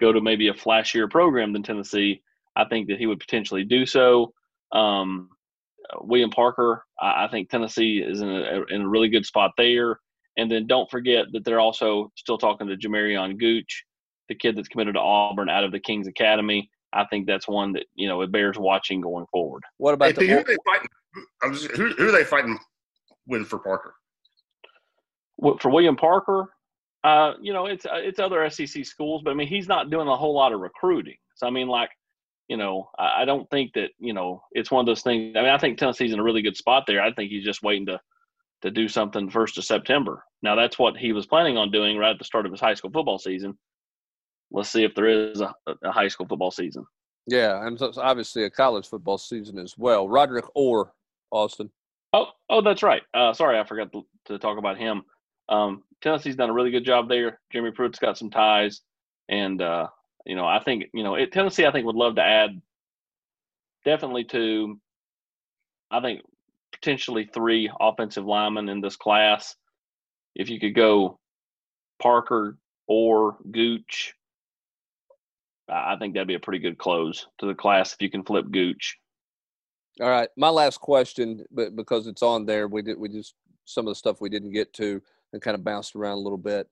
go 0.00 0.10
to 0.10 0.20
maybe 0.20 0.48
a 0.48 0.54
flashier 0.54 1.10
program 1.10 1.52
than 1.52 1.62
Tennessee, 1.62 2.22
I 2.56 2.64
think 2.64 2.88
that 2.88 2.98
he 2.98 3.06
would 3.06 3.20
potentially 3.20 3.64
do 3.64 3.84
so. 3.84 4.32
Um, 4.72 5.28
William 6.00 6.30
Parker. 6.30 6.84
I, 7.00 7.24
I 7.24 7.28
think 7.30 7.48
Tennessee 7.48 7.98
is 7.98 8.20
in 8.20 8.28
a, 8.28 8.64
in 8.70 8.82
a 8.82 8.88
really 8.88 9.08
good 9.08 9.26
spot 9.26 9.52
there. 9.56 9.98
And 10.36 10.50
then 10.50 10.66
don't 10.66 10.90
forget 10.90 11.26
that 11.32 11.44
they're 11.44 11.60
also 11.60 12.12
still 12.16 12.38
talking 12.38 12.68
to 12.68 12.76
Jamarion 12.76 13.38
Gooch, 13.38 13.84
the 14.28 14.34
kid 14.34 14.56
that's 14.56 14.68
committed 14.68 14.94
to 14.94 15.00
Auburn 15.00 15.48
out 15.48 15.64
of 15.64 15.72
the 15.72 15.80
Kings 15.80 16.06
Academy. 16.06 16.70
I 16.92 17.04
think 17.06 17.26
that's 17.26 17.48
one 17.48 17.72
that 17.72 17.84
you 17.94 18.08
know 18.08 18.22
it 18.22 18.32
bears 18.32 18.56
watching 18.58 19.00
going 19.00 19.26
forward. 19.30 19.62
What 19.76 19.94
about 19.94 20.16
hey, 20.16 20.26
the, 20.26 20.26
who, 20.26 20.38
are 20.38 20.44
they 20.44 20.56
fighting, 20.64 20.88
just, 21.52 21.70
who, 21.72 21.88
who, 21.90 22.08
are 22.08 22.12
they 22.12 22.24
fighting 22.24 22.58
with 23.26 23.46
for 23.46 23.58
Parker? 23.58 23.94
For 25.60 25.70
William 25.70 25.96
Parker, 25.96 26.46
uh, 27.04 27.34
you 27.40 27.52
know 27.52 27.66
it's 27.66 27.84
uh, 27.84 27.96
it's 27.96 28.18
other 28.18 28.48
SEC 28.48 28.86
schools, 28.86 29.22
but 29.22 29.32
I 29.32 29.34
mean 29.34 29.48
he's 29.48 29.68
not 29.68 29.90
doing 29.90 30.08
a 30.08 30.16
whole 30.16 30.34
lot 30.34 30.52
of 30.52 30.60
recruiting. 30.60 31.16
So 31.34 31.46
I 31.46 31.50
mean 31.50 31.68
like 31.68 31.90
you 32.48 32.56
know, 32.56 32.88
I, 32.98 33.24
don't 33.24 33.48
think 33.50 33.74
that 33.74 33.90
you 33.98 34.14
know 34.14 34.42
it's 34.52 34.70
one 34.70 34.80
of 34.80 34.86
those 34.86 35.02
things. 35.02 35.36
I 35.36 35.42
mean, 35.42 35.50
I 35.50 35.58
think 35.58 35.78
Tennessee's 35.78 36.12
in 36.12 36.18
a 36.18 36.22
really 36.22 36.42
good 36.42 36.56
spot 36.56 36.84
there. 36.86 37.02
I 37.02 37.12
think 37.12 37.30
he's 37.30 37.44
just 37.44 37.62
waiting 37.62 37.86
to 37.86 38.00
to 38.62 38.70
do 38.70 38.88
something 38.88 39.30
first 39.30 39.58
of 39.58 39.64
September. 39.64 40.24
Now 40.42 40.54
that's 40.54 40.78
what 40.78 40.96
he 40.96 41.12
was 41.12 41.26
planning 41.26 41.56
on 41.56 41.70
doing 41.70 41.96
right 41.96 42.10
at 42.10 42.18
the 42.18 42.24
start 42.24 42.46
of 42.46 42.52
his 42.52 42.60
high 42.60 42.74
school 42.74 42.90
football 42.90 43.18
season. 43.18 43.56
Let's 44.50 44.70
see 44.70 44.82
if 44.82 44.94
there 44.94 45.30
is 45.30 45.40
a, 45.40 45.54
a 45.84 45.92
high 45.92 46.08
school 46.08 46.26
football 46.26 46.50
season. 46.50 46.84
Yeah, 47.26 47.66
and 47.66 47.78
so 47.78 47.92
obviously 47.98 48.44
a 48.44 48.50
college 48.50 48.88
football 48.88 49.18
season 49.18 49.58
as 49.58 49.76
well. 49.76 50.08
Roderick 50.08 50.46
Orr, 50.54 50.92
Austin. 51.30 51.70
Oh, 52.14 52.28
oh, 52.48 52.62
that's 52.62 52.82
right. 52.82 53.02
Uh, 53.12 53.34
sorry, 53.34 53.58
I 53.58 53.64
forgot 53.64 53.92
to, 53.92 54.02
to 54.26 54.38
talk 54.38 54.56
about 54.56 54.78
him. 54.78 55.02
Um, 55.50 55.82
Tennessee's 56.00 56.36
done 56.36 56.48
a 56.48 56.54
really 56.54 56.70
good 56.70 56.86
job 56.86 57.08
there. 57.08 57.38
Jeremy 57.52 57.72
Pruitt's 57.72 57.98
got 57.98 58.16
some 58.16 58.30
ties, 58.30 58.80
and 59.28 59.60
uh, 59.60 59.88
you 60.28 60.36
know, 60.36 60.46
I 60.46 60.62
think 60.62 60.84
you 60.92 61.02
know 61.02 61.14
it, 61.14 61.32
Tennessee. 61.32 61.66
I 61.66 61.72
think 61.72 61.86
would 61.86 61.96
love 61.96 62.16
to 62.16 62.22
add 62.22 62.60
definitely 63.84 64.24
to. 64.24 64.78
I 65.90 66.00
think 66.00 66.20
potentially 66.70 67.28
three 67.32 67.70
offensive 67.80 68.26
linemen 68.26 68.68
in 68.68 68.82
this 68.82 68.94
class. 68.94 69.56
If 70.34 70.50
you 70.50 70.60
could 70.60 70.74
go 70.74 71.18
Parker 72.00 72.58
or 72.86 73.38
Gooch, 73.50 74.14
I 75.66 75.96
think 75.98 76.12
that'd 76.12 76.28
be 76.28 76.34
a 76.34 76.40
pretty 76.40 76.58
good 76.58 76.76
close 76.76 77.26
to 77.38 77.46
the 77.46 77.54
class 77.54 77.94
if 77.94 78.02
you 78.02 78.10
can 78.10 78.22
flip 78.22 78.44
Gooch. 78.50 78.98
All 80.02 80.10
right, 80.10 80.28
my 80.36 80.50
last 80.50 80.78
question, 80.78 81.44
but 81.50 81.74
because 81.74 82.06
it's 82.06 82.22
on 82.22 82.44
there, 82.44 82.68
we 82.68 82.82
did 82.82 82.98
we 82.98 83.08
just 83.08 83.34
some 83.64 83.86
of 83.86 83.92
the 83.92 83.94
stuff 83.96 84.20
we 84.20 84.28
didn't 84.28 84.52
get 84.52 84.74
to 84.74 85.00
and 85.32 85.40
kind 85.40 85.54
of 85.54 85.64
bounced 85.64 85.96
around 85.96 86.18
a 86.18 86.20
little 86.20 86.38
bit. 86.38 86.68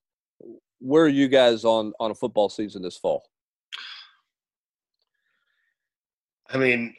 Where 0.78 1.04
are 1.04 1.08
you 1.08 1.28
guys 1.28 1.64
on 1.64 1.94
on 1.98 2.10
a 2.10 2.14
football 2.14 2.50
season 2.50 2.82
this 2.82 2.98
fall? 2.98 3.24
I 6.50 6.58
mean, 6.58 6.94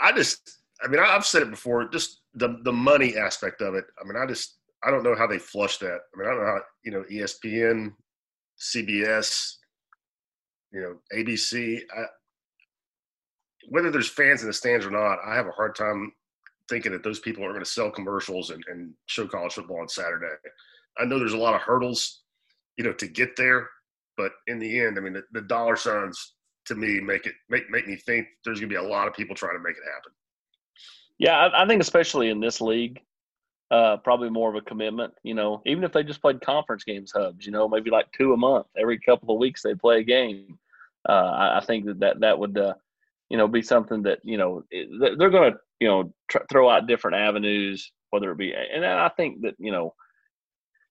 I 0.00 0.12
just, 0.12 0.58
I 0.82 0.88
mean, 0.88 1.00
I've 1.00 1.26
said 1.26 1.42
it 1.42 1.50
before. 1.50 1.88
Just 1.88 2.22
the 2.34 2.58
the 2.64 2.72
money 2.72 3.16
aspect 3.16 3.60
of 3.60 3.74
it. 3.74 3.84
I 4.00 4.04
mean, 4.06 4.16
I 4.16 4.26
just, 4.26 4.58
I 4.84 4.90
don't 4.90 5.02
know 5.02 5.14
how 5.14 5.26
they 5.26 5.38
flush 5.38 5.78
that. 5.78 5.98
I 6.14 6.18
mean, 6.18 6.28
I 6.28 6.30
don't 6.30 6.40
know 6.40 6.46
how 6.46 6.60
you 6.84 6.92
know 6.92 7.04
ESPN, 7.10 7.92
CBS, 8.58 9.54
you 10.72 10.80
know 10.80 10.96
ABC. 11.14 11.80
I, 11.96 12.04
whether 13.68 13.90
there's 13.90 14.08
fans 14.08 14.42
in 14.42 14.48
the 14.48 14.52
stands 14.52 14.84
or 14.84 14.90
not, 14.90 15.18
I 15.24 15.34
have 15.34 15.46
a 15.46 15.52
hard 15.52 15.76
time 15.76 16.12
thinking 16.68 16.92
that 16.92 17.04
those 17.04 17.20
people 17.20 17.44
are 17.44 17.52
going 17.52 17.64
to 17.64 17.70
sell 17.70 17.90
commercials 17.90 18.50
and, 18.50 18.64
and 18.68 18.92
show 19.06 19.26
college 19.26 19.52
football 19.52 19.80
on 19.80 19.88
Saturday. 19.88 20.26
I 20.98 21.04
know 21.04 21.18
there's 21.18 21.32
a 21.32 21.38
lot 21.38 21.54
of 21.54 21.60
hurdles, 21.60 22.22
you 22.76 22.84
know, 22.84 22.92
to 22.94 23.06
get 23.06 23.36
there, 23.36 23.68
but 24.16 24.32
in 24.46 24.58
the 24.58 24.80
end, 24.80 24.98
I 24.98 25.00
mean, 25.00 25.12
the, 25.12 25.22
the 25.32 25.42
dollar 25.42 25.76
signs 25.76 26.34
to 26.66 26.74
me 26.74 27.00
make 27.00 27.26
it 27.26 27.34
make 27.48 27.68
make 27.70 27.86
me 27.86 27.96
think 27.96 28.26
there's 28.44 28.60
going 28.60 28.70
to 28.70 28.78
be 28.78 28.84
a 28.84 28.88
lot 28.88 29.08
of 29.08 29.14
people 29.14 29.34
trying 29.34 29.56
to 29.56 29.62
make 29.62 29.76
it 29.76 29.92
happen. 29.94 30.12
Yeah, 31.18 31.36
I, 31.36 31.64
I 31.64 31.66
think 31.66 31.80
especially 31.80 32.30
in 32.30 32.40
this 32.40 32.60
league, 32.60 33.00
uh, 33.70 33.96
probably 33.98 34.30
more 34.30 34.50
of 34.50 34.56
a 34.56 34.60
commitment. 34.60 35.14
You 35.22 35.34
know, 35.34 35.62
even 35.66 35.84
if 35.84 35.92
they 35.92 36.02
just 36.02 36.22
played 36.22 36.40
conference 36.40 36.84
games, 36.84 37.12
Hubbs. 37.14 37.46
You 37.46 37.52
know, 37.52 37.68
maybe 37.68 37.90
like 37.90 38.10
two 38.12 38.32
a 38.32 38.36
month. 38.36 38.66
Every 38.76 38.98
couple 38.98 39.34
of 39.34 39.40
weeks 39.40 39.62
they 39.62 39.74
play 39.74 40.00
a 40.00 40.04
game. 40.04 40.58
Uh, 41.08 41.12
I, 41.12 41.58
I, 41.58 41.64
think 41.64 41.86
that 41.86 41.98
that, 41.98 42.20
that 42.20 42.38
would, 42.38 42.56
uh, 42.56 42.74
you 43.28 43.36
know, 43.36 43.48
be 43.48 43.62
something 43.62 44.02
that 44.02 44.20
you 44.22 44.36
know 44.36 44.62
they're 44.70 45.30
going 45.30 45.52
to 45.52 45.58
you 45.80 45.88
know 45.88 46.12
tr- 46.28 46.46
throw 46.50 46.68
out 46.68 46.86
different 46.86 47.16
avenues, 47.16 47.90
whether 48.10 48.30
it 48.30 48.38
be, 48.38 48.54
and 48.54 48.84
I 48.84 49.08
think 49.08 49.42
that 49.42 49.54
you 49.58 49.72
know 49.72 49.94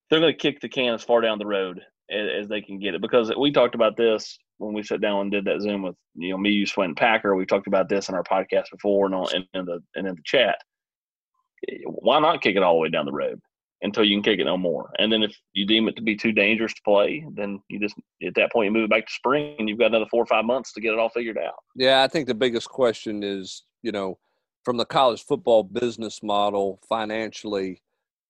they're 0.10 0.20
going 0.20 0.34
to 0.34 0.38
kick 0.38 0.60
the 0.60 0.68
can 0.68 0.94
as 0.94 1.04
far 1.04 1.22
down 1.22 1.40
the 1.40 1.46
road 1.46 1.82
as, 2.12 2.44
as 2.44 2.48
they 2.50 2.62
can 2.62 2.80
get 2.80 2.94
it 2.94 3.02
because 3.02 3.32
we 3.40 3.52
talked 3.52 3.76
about 3.76 3.96
this 3.96 4.38
when 4.62 4.74
we 4.74 4.84
sat 4.84 5.02
down 5.02 5.22
and 5.22 5.32
did 5.32 5.46
that 5.46 5.62
Zoom 5.62 5.82
with 5.82 5.96
you 6.16 6.30
know 6.30 6.38
me, 6.38 6.52
you, 6.52 6.66
Swin, 6.66 6.96
Packer. 6.96 7.36
We 7.36 7.46
talked 7.46 7.68
about 7.68 7.90
this 7.90 8.10
in 8.10 8.16
our 8.16 8.24
podcast 8.24 8.66
before 8.72 9.08
and 9.08 9.16
on 9.16 9.28
and 9.34 9.46
in 9.54 9.66
the 9.66 9.80
and 9.96 10.08
in 10.08 10.16
the 10.16 10.22
chat. 10.24 10.56
Why 11.86 12.20
not 12.20 12.42
kick 12.42 12.56
it 12.56 12.64
all 12.64 12.76
the 12.76 12.80
way 12.80 12.90
down 12.90 13.06
the 13.06 13.12
road 13.12 13.40
until 13.82 14.04
you 14.04 14.16
can 14.16 14.24
kick 14.24 14.40
it 14.40 14.46
no 14.46 14.58
more? 14.58 14.92
And 15.00 15.12
then 15.12 15.24
if 15.24 15.36
you 15.54 15.66
deem 15.66 15.88
it 15.88 15.96
to 15.96 16.02
be 16.02 16.16
too 16.16 16.32
dangerous 16.32 16.74
to 16.74 16.82
play, 16.84 17.26
then 17.34 17.62
you 17.70 17.80
just 17.80 17.96
at 18.26 18.36
that 18.36 18.52
point 18.52 18.66
you 18.66 18.72
move 18.72 18.86
it 18.86 18.90
back 18.90 19.08
to 19.08 19.14
spring 19.14 19.56
and 19.60 19.68
you've 19.68 19.80
got 19.80 19.88
another 19.88 20.08
four 20.10 20.24
or 20.24 20.28
five 20.28 20.46
months 20.46 20.74
to 20.74 20.82
get 20.82 20.94
it 20.94 21.00
all 21.00 21.10
figured 21.10 21.38
out. 21.38 21.56
Yeah, 21.76 22.04
I 22.04 22.08
think 22.08 22.28
the 22.28 22.36
biggest 22.36 22.70
question 22.70 23.24
is 23.24 23.64
you 23.82 23.92
know 23.92 24.18
from 24.64 24.78
the 24.78 24.86
college 24.86 25.24
football 25.24 25.64
business 25.64 26.22
model 26.22 26.80
financially, 26.88 27.82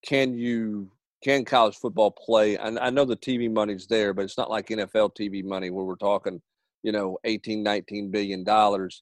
can 0.05 0.33
you 0.37 0.91
can 1.23 1.45
college 1.45 1.75
football 1.75 2.11
play? 2.11 2.57
And 2.57 2.79
I 2.79 2.89
know 2.89 3.05
the 3.05 3.15
TV 3.15 3.51
money's 3.51 3.87
there, 3.87 4.13
but 4.13 4.25
it's 4.25 4.37
not 4.37 4.49
like 4.49 4.67
NFL 4.67 5.15
TV 5.19 5.43
money 5.43 5.69
where 5.69 5.85
we're 5.85 5.95
talking, 5.95 6.41
you 6.83 6.91
know, 6.91 7.17
18, 7.23 7.61
19 7.63 8.11
billion 8.11 8.43
dollars. 8.43 9.01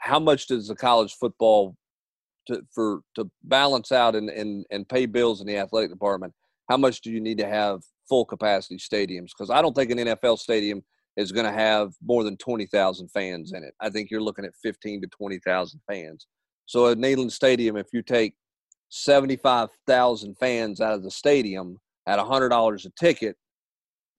How 0.00 0.18
much 0.18 0.46
does 0.46 0.68
the 0.68 0.74
college 0.74 1.14
football 1.14 1.76
to, 2.48 2.62
for 2.74 3.00
to 3.14 3.30
balance 3.44 3.92
out 3.92 4.14
and, 4.14 4.28
and 4.30 4.66
and 4.70 4.88
pay 4.88 5.06
bills 5.06 5.40
in 5.40 5.46
the 5.46 5.56
athletic 5.56 5.90
department? 5.90 6.32
How 6.68 6.76
much 6.76 7.02
do 7.02 7.10
you 7.10 7.20
need 7.20 7.38
to 7.38 7.46
have 7.46 7.82
full 8.08 8.24
capacity 8.24 8.78
stadiums? 8.78 9.30
Because 9.36 9.50
I 9.50 9.62
don't 9.62 9.74
think 9.74 9.90
an 9.90 9.98
NFL 9.98 10.38
stadium 10.38 10.82
is 11.16 11.30
going 11.30 11.46
to 11.46 11.52
have 11.52 11.92
more 12.02 12.24
than 12.24 12.36
20,000 12.36 13.08
fans 13.08 13.52
in 13.52 13.62
it. 13.62 13.74
I 13.80 13.90
think 13.90 14.10
you're 14.10 14.20
looking 14.20 14.44
at 14.44 14.52
15 14.62 15.02
to 15.02 15.06
20,000 15.08 15.80
fans. 15.88 16.26
So 16.66 16.88
at 16.88 16.98
Neyland 16.98 17.30
Stadium, 17.30 17.76
if 17.76 17.86
you 17.92 18.02
take 18.02 18.34
75,000 18.94 20.38
fans 20.38 20.80
out 20.80 20.94
of 20.94 21.02
the 21.02 21.10
stadium 21.10 21.80
at 22.06 22.20
$100 22.20 22.84
a 22.84 22.90
ticket, 22.90 23.36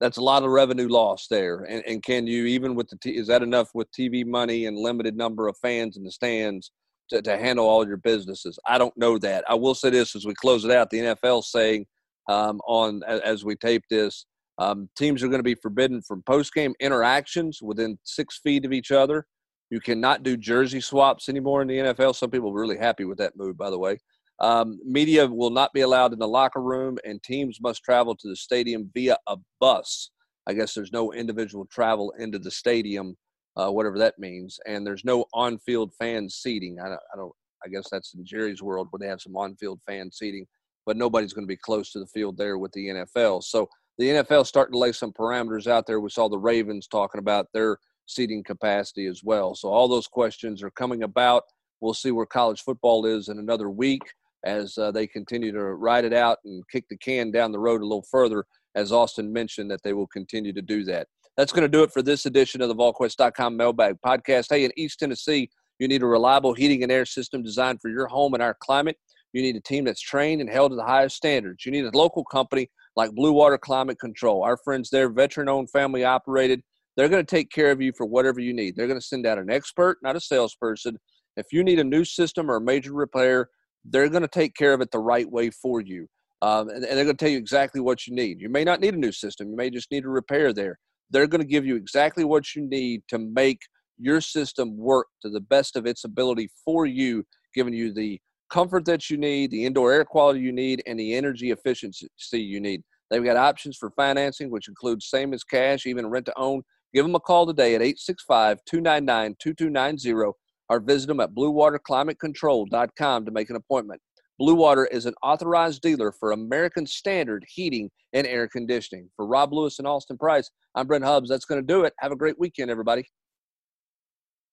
that's 0.01 0.17
a 0.17 0.21
lot 0.21 0.43
of 0.43 0.49
revenue 0.49 0.89
lost 0.89 1.29
there. 1.29 1.59
And, 1.63 1.81
and 1.88 2.03
can 2.03 2.27
you, 2.27 2.45
even 2.45 2.75
with 2.75 2.89
the, 2.89 2.97
t- 2.97 3.15
is 3.15 3.27
that 3.27 3.41
enough 3.41 3.69
with 3.73 3.88
TV 3.97 4.25
money 4.25 4.65
and 4.65 4.77
limited 4.77 5.15
number 5.15 5.47
of 5.47 5.55
fans 5.61 5.95
in 5.95 6.03
the 6.03 6.11
stands 6.11 6.71
to, 7.09 7.21
to 7.21 7.38
handle 7.38 7.65
all 7.65 7.88
your 7.88 7.95
businesses? 7.95 8.59
I 8.67 8.77
don't 8.77 8.95
know 8.97 9.17
that. 9.19 9.45
I 9.47 9.55
will 9.55 9.75
say 9.75 9.91
this 9.91 10.13
as 10.13 10.25
we 10.25 10.33
close 10.33 10.65
it 10.65 10.71
out 10.71 10.89
the 10.89 10.99
NFL 10.99 11.45
saying 11.45 11.85
um, 12.27 12.59
on, 12.67 13.01
as 13.03 13.45
we 13.45 13.55
tape 13.55 13.83
this, 13.89 14.25
um, 14.57 14.89
teams 14.97 15.23
are 15.23 15.29
going 15.29 15.39
to 15.39 15.43
be 15.43 15.55
forbidden 15.55 16.01
from 16.01 16.21
post 16.23 16.53
game 16.53 16.73
interactions 16.81 17.61
within 17.61 17.97
six 18.03 18.39
feet 18.39 18.65
of 18.65 18.73
each 18.73 18.91
other. 18.91 19.25
You 19.69 19.79
cannot 19.79 20.23
do 20.23 20.35
jersey 20.35 20.81
swaps 20.81 21.29
anymore 21.29 21.61
in 21.61 21.69
the 21.69 21.77
NFL. 21.77 22.15
Some 22.15 22.29
people 22.29 22.49
are 22.49 22.59
really 22.59 22.77
happy 22.77 23.05
with 23.05 23.17
that 23.19 23.38
move, 23.38 23.57
by 23.57 23.69
the 23.69 23.79
way. 23.79 23.99
Um, 24.39 24.79
media 24.83 25.27
will 25.27 25.49
not 25.49 25.73
be 25.73 25.81
allowed 25.81 26.13
in 26.13 26.19
the 26.19 26.27
locker 26.27 26.61
room, 26.61 26.97
and 27.05 27.21
teams 27.23 27.59
must 27.61 27.83
travel 27.83 28.15
to 28.15 28.27
the 28.27 28.35
stadium 28.35 28.89
via 28.93 29.17
a 29.27 29.37
bus. 29.59 30.11
I 30.47 30.53
guess 30.53 30.73
there's 30.73 30.91
no 30.91 31.13
individual 31.13 31.65
travel 31.65 32.13
into 32.19 32.37
the 32.37 32.51
stadium, 32.51 33.15
uh, 33.55 33.69
whatever 33.69 33.97
that 33.99 34.19
means, 34.19 34.59
and 34.67 34.85
there's 34.85 35.05
no 35.05 35.25
on-field 35.33 35.93
fan 35.97 36.29
seating. 36.29 36.77
I 36.79 36.89
don't, 36.89 37.01
I 37.13 37.17
don't. 37.17 37.33
I 37.65 37.69
guess 37.69 37.87
that's 37.89 38.13
in 38.13 38.23
Jerry's 38.23 38.61
world 38.61 38.89
where 38.91 38.99
they 38.99 39.07
have 39.07 39.21
some 39.21 39.35
on-field 39.35 39.79
fan 39.87 40.11
seating, 40.11 40.45
but 40.85 40.97
nobody's 40.97 41.33
going 41.33 41.45
to 41.45 41.51
be 41.51 41.57
close 41.57 41.91
to 41.93 41.99
the 41.99 42.05
field 42.07 42.37
there 42.37 42.59
with 42.59 42.71
the 42.73 42.89
NFL. 42.89 43.43
So 43.43 43.67
the 43.97 44.09
NFL 44.09 44.45
starting 44.45 44.73
to 44.73 44.77
lay 44.77 44.91
some 44.91 45.11
parameters 45.13 45.65
out 45.65 45.87
there. 45.87 45.99
We 45.99 46.09
saw 46.09 46.29
the 46.29 46.37
Ravens 46.37 46.85
talking 46.85 47.19
about 47.19 47.47
their 47.53 47.77
seating 48.05 48.43
capacity 48.43 49.07
as 49.07 49.23
well. 49.23 49.55
So 49.55 49.69
all 49.69 49.87
those 49.87 50.07
questions 50.07 50.61
are 50.61 50.69
coming 50.69 51.01
about. 51.01 51.43
We'll 51.81 51.95
see 51.95 52.11
where 52.11 52.27
college 52.27 52.61
football 52.61 53.07
is 53.07 53.29
in 53.29 53.39
another 53.39 53.69
week 53.69 54.03
as 54.45 54.77
uh, 54.77 54.91
they 54.91 55.08
continue 55.08 55.51
to 55.51 55.63
ride 55.63 56.05
it 56.05 56.13
out 56.13 56.38
and 56.45 56.63
kick 56.71 56.86
the 56.89 56.97
can 56.97 57.31
down 57.31 57.51
the 57.51 57.60
road 57.60 57.81
a 57.81 57.86
little 57.86 58.05
further, 58.10 58.45
as 58.75 58.91
Austin 58.91 59.31
mentioned, 59.34 59.69
that 59.71 59.81
they 59.84 59.93
will 59.93 60.08
continue 60.08 60.53
to 60.53 60.62
do 60.62 60.84
that. 60.86 61.08
That's 61.36 61.51
going 61.51 61.63
to 61.63 61.67
do 61.67 61.84
it 61.84 61.91
for 61.91 62.01
this 62.01 62.25
edition 62.25 62.62
of 62.62 62.69
the 62.69 62.75
VolQuest.com 62.75 63.58
Mailbag 63.58 63.97
Podcast. 64.05 64.47
Hey, 64.49 64.63
in 64.63 64.71
East 64.77 64.99
Tennessee, 64.99 65.49
you 65.79 65.88
need 65.88 66.01
a 66.01 66.05
reliable 66.05 66.53
heating 66.53 66.84
and 66.84 66.91
air 66.91 67.05
system 67.05 67.43
designed 67.43 67.81
for 67.81 67.89
your 67.89 68.08
home 68.08 68.34
and 68.34 68.41
our 68.41 68.55
climate. 68.62 68.97
You 69.34 69.41
need 69.41 69.58
a 69.58 69.62
team 69.62 69.84
that's 69.84 69.99
trained 69.99 70.39
and 70.39 70.49
held 70.49 70.71
to 70.71 70.77
the 70.77 70.84
highest 70.84 71.17
standards. 71.17 71.65
You 71.65 71.71
need 71.73 71.84
a 71.84 71.97
local 71.97 72.23
company 72.23 72.69
like 72.95 73.12
Blue 73.12 73.34
Water 73.34 73.58
Climate 73.58 73.99
Control. 73.99 74.43
Our 74.43 74.55
friends 74.63 74.89
there, 74.89 75.10
veteran 75.10 75.49
owned, 75.49 75.69
family 75.71 76.05
operated, 76.05 76.62
they're 76.95 77.10
going 77.10 77.25
to 77.25 77.36
take 77.36 77.51
care 77.51 77.71
of 77.71 77.81
you 77.81 77.91
for 77.97 78.05
whatever 78.05 78.39
you 78.39 78.53
need. 78.53 78.75
They're 78.75 78.88
going 78.88 78.99
to 78.99 79.05
send 79.05 79.25
out 79.25 79.38
an 79.38 79.49
expert, 79.49 79.97
not 80.01 80.15
a 80.15 80.21
salesperson. 80.21 80.97
If 81.36 81.47
you 81.51 81.63
need 81.63 81.79
a 81.79 81.84
new 81.84 82.05
system 82.05 82.49
or 82.49 82.55
a 82.55 82.62
major 82.62 82.93
repair, 82.93 83.49
they're 83.89 84.09
going 84.09 84.21
to 84.21 84.27
take 84.27 84.55
care 84.55 84.73
of 84.73 84.81
it 84.81 84.91
the 84.91 84.99
right 84.99 85.29
way 85.29 85.49
for 85.49 85.81
you. 85.81 86.07
Um, 86.41 86.69
and, 86.69 86.83
and, 86.83 86.97
they're 86.97 87.05
going 87.05 87.17
to 87.17 87.25
tell 87.25 87.31
you 87.31 87.37
exactly 87.37 87.81
what 87.81 88.05
you 88.05 88.13
need. 88.13 88.41
You 88.41 88.49
may 88.49 88.63
not 88.63 88.81
need 88.81 88.93
a 88.93 88.97
new 88.97 89.11
system. 89.11 89.49
You 89.49 89.55
may 89.55 89.69
just 89.69 89.91
need 89.91 90.05
a 90.05 90.09
repair 90.09 90.53
there. 90.53 90.77
They're 91.09 91.27
going 91.27 91.41
to 91.41 91.47
give 91.47 91.65
you 91.65 91.75
exactly 91.75 92.23
what 92.23 92.55
you 92.55 92.67
need 92.67 93.03
to 93.09 93.17
make 93.17 93.61
your 93.97 94.21
system 94.21 94.75
work 94.77 95.07
to 95.21 95.29
the 95.29 95.39
best 95.39 95.75
of 95.75 95.85
its 95.85 96.03
ability 96.03 96.49
for 96.63 96.86
you, 96.86 97.23
giving 97.53 97.73
you 97.73 97.93
the 97.93 98.19
comfort 98.49 98.86
that 98.86 99.09
you 99.09 99.17
need, 99.17 99.51
the 99.51 99.65
indoor 99.65 99.93
air 99.93 100.05
quality 100.05 100.41
you 100.41 100.51
need, 100.51 100.83
and 100.86 100.99
the 100.99 101.13
energy 101.15 101.51
efficiency 101.51 102.07
you 102.31 102.59
need. 102.59 102.81
They've 103.09 103.23
got 103.23 103.38
options 103.38 103.77
for 103.77 103.91
financing, 103.91 104.49
which 104.49 104.67
includes 104.67 105.09
same 105.09 105.33
as 105.33 105.43
cash, 105.43 105.86
even 105.86 106.07
rent 106.07 106.25
to 106.25 106.33
own. 106.38 106.63
Give 106.93 107.05
them 107.05 107.15
a 107.15 107.19
call 107.19 107.45
today 107.45 107.75
at 107.75 107.81
865 107.81 108.59
299 108.65 109.36
2290 109.39 110.31
or 110.70 110.80
visit 110.80 111.07
them 111.07 111.20
at 111.20 111.34
bluewaterclimatecontrol.com 111.34 113.26
to 113.26 113.32
make 113.32 113.49
an 113.49 113.55
appointment. 113.55 114.01
Blue 114.38 114.55
Water 114.55 114.86
is 114.88 115.05
an 115.05 115.13
authorized 115.24 115.82
dealer 115.82 116.11
for 116.11 116.34
American 116.34 116.86
Standard 116.86 117.45
Heating 117.47 117.89
and 118.11 118.28
Air 118.28 118.49
Conditioning. 118.49 119.09
For 119.16 119.26
Rob 119.26 119.53
Lewis 119.53 119.80
and 119.80 119.88
Austin 119.88 120.18
Price, 120.18 120.49
I'm 120.76 120.88
Brent 120.88 121.05
Hubbs. 121.05 121.30
That's 121.30 121.45
going 121.45 121.61
to 121.61 121.66
do 121.66 121.86
it. 121.86 121.93
Have 121.99 122.11
a 122.11 122.18
great 122.18 122.38
weekend, 122.38 122.70
everybody. 122.70 123.05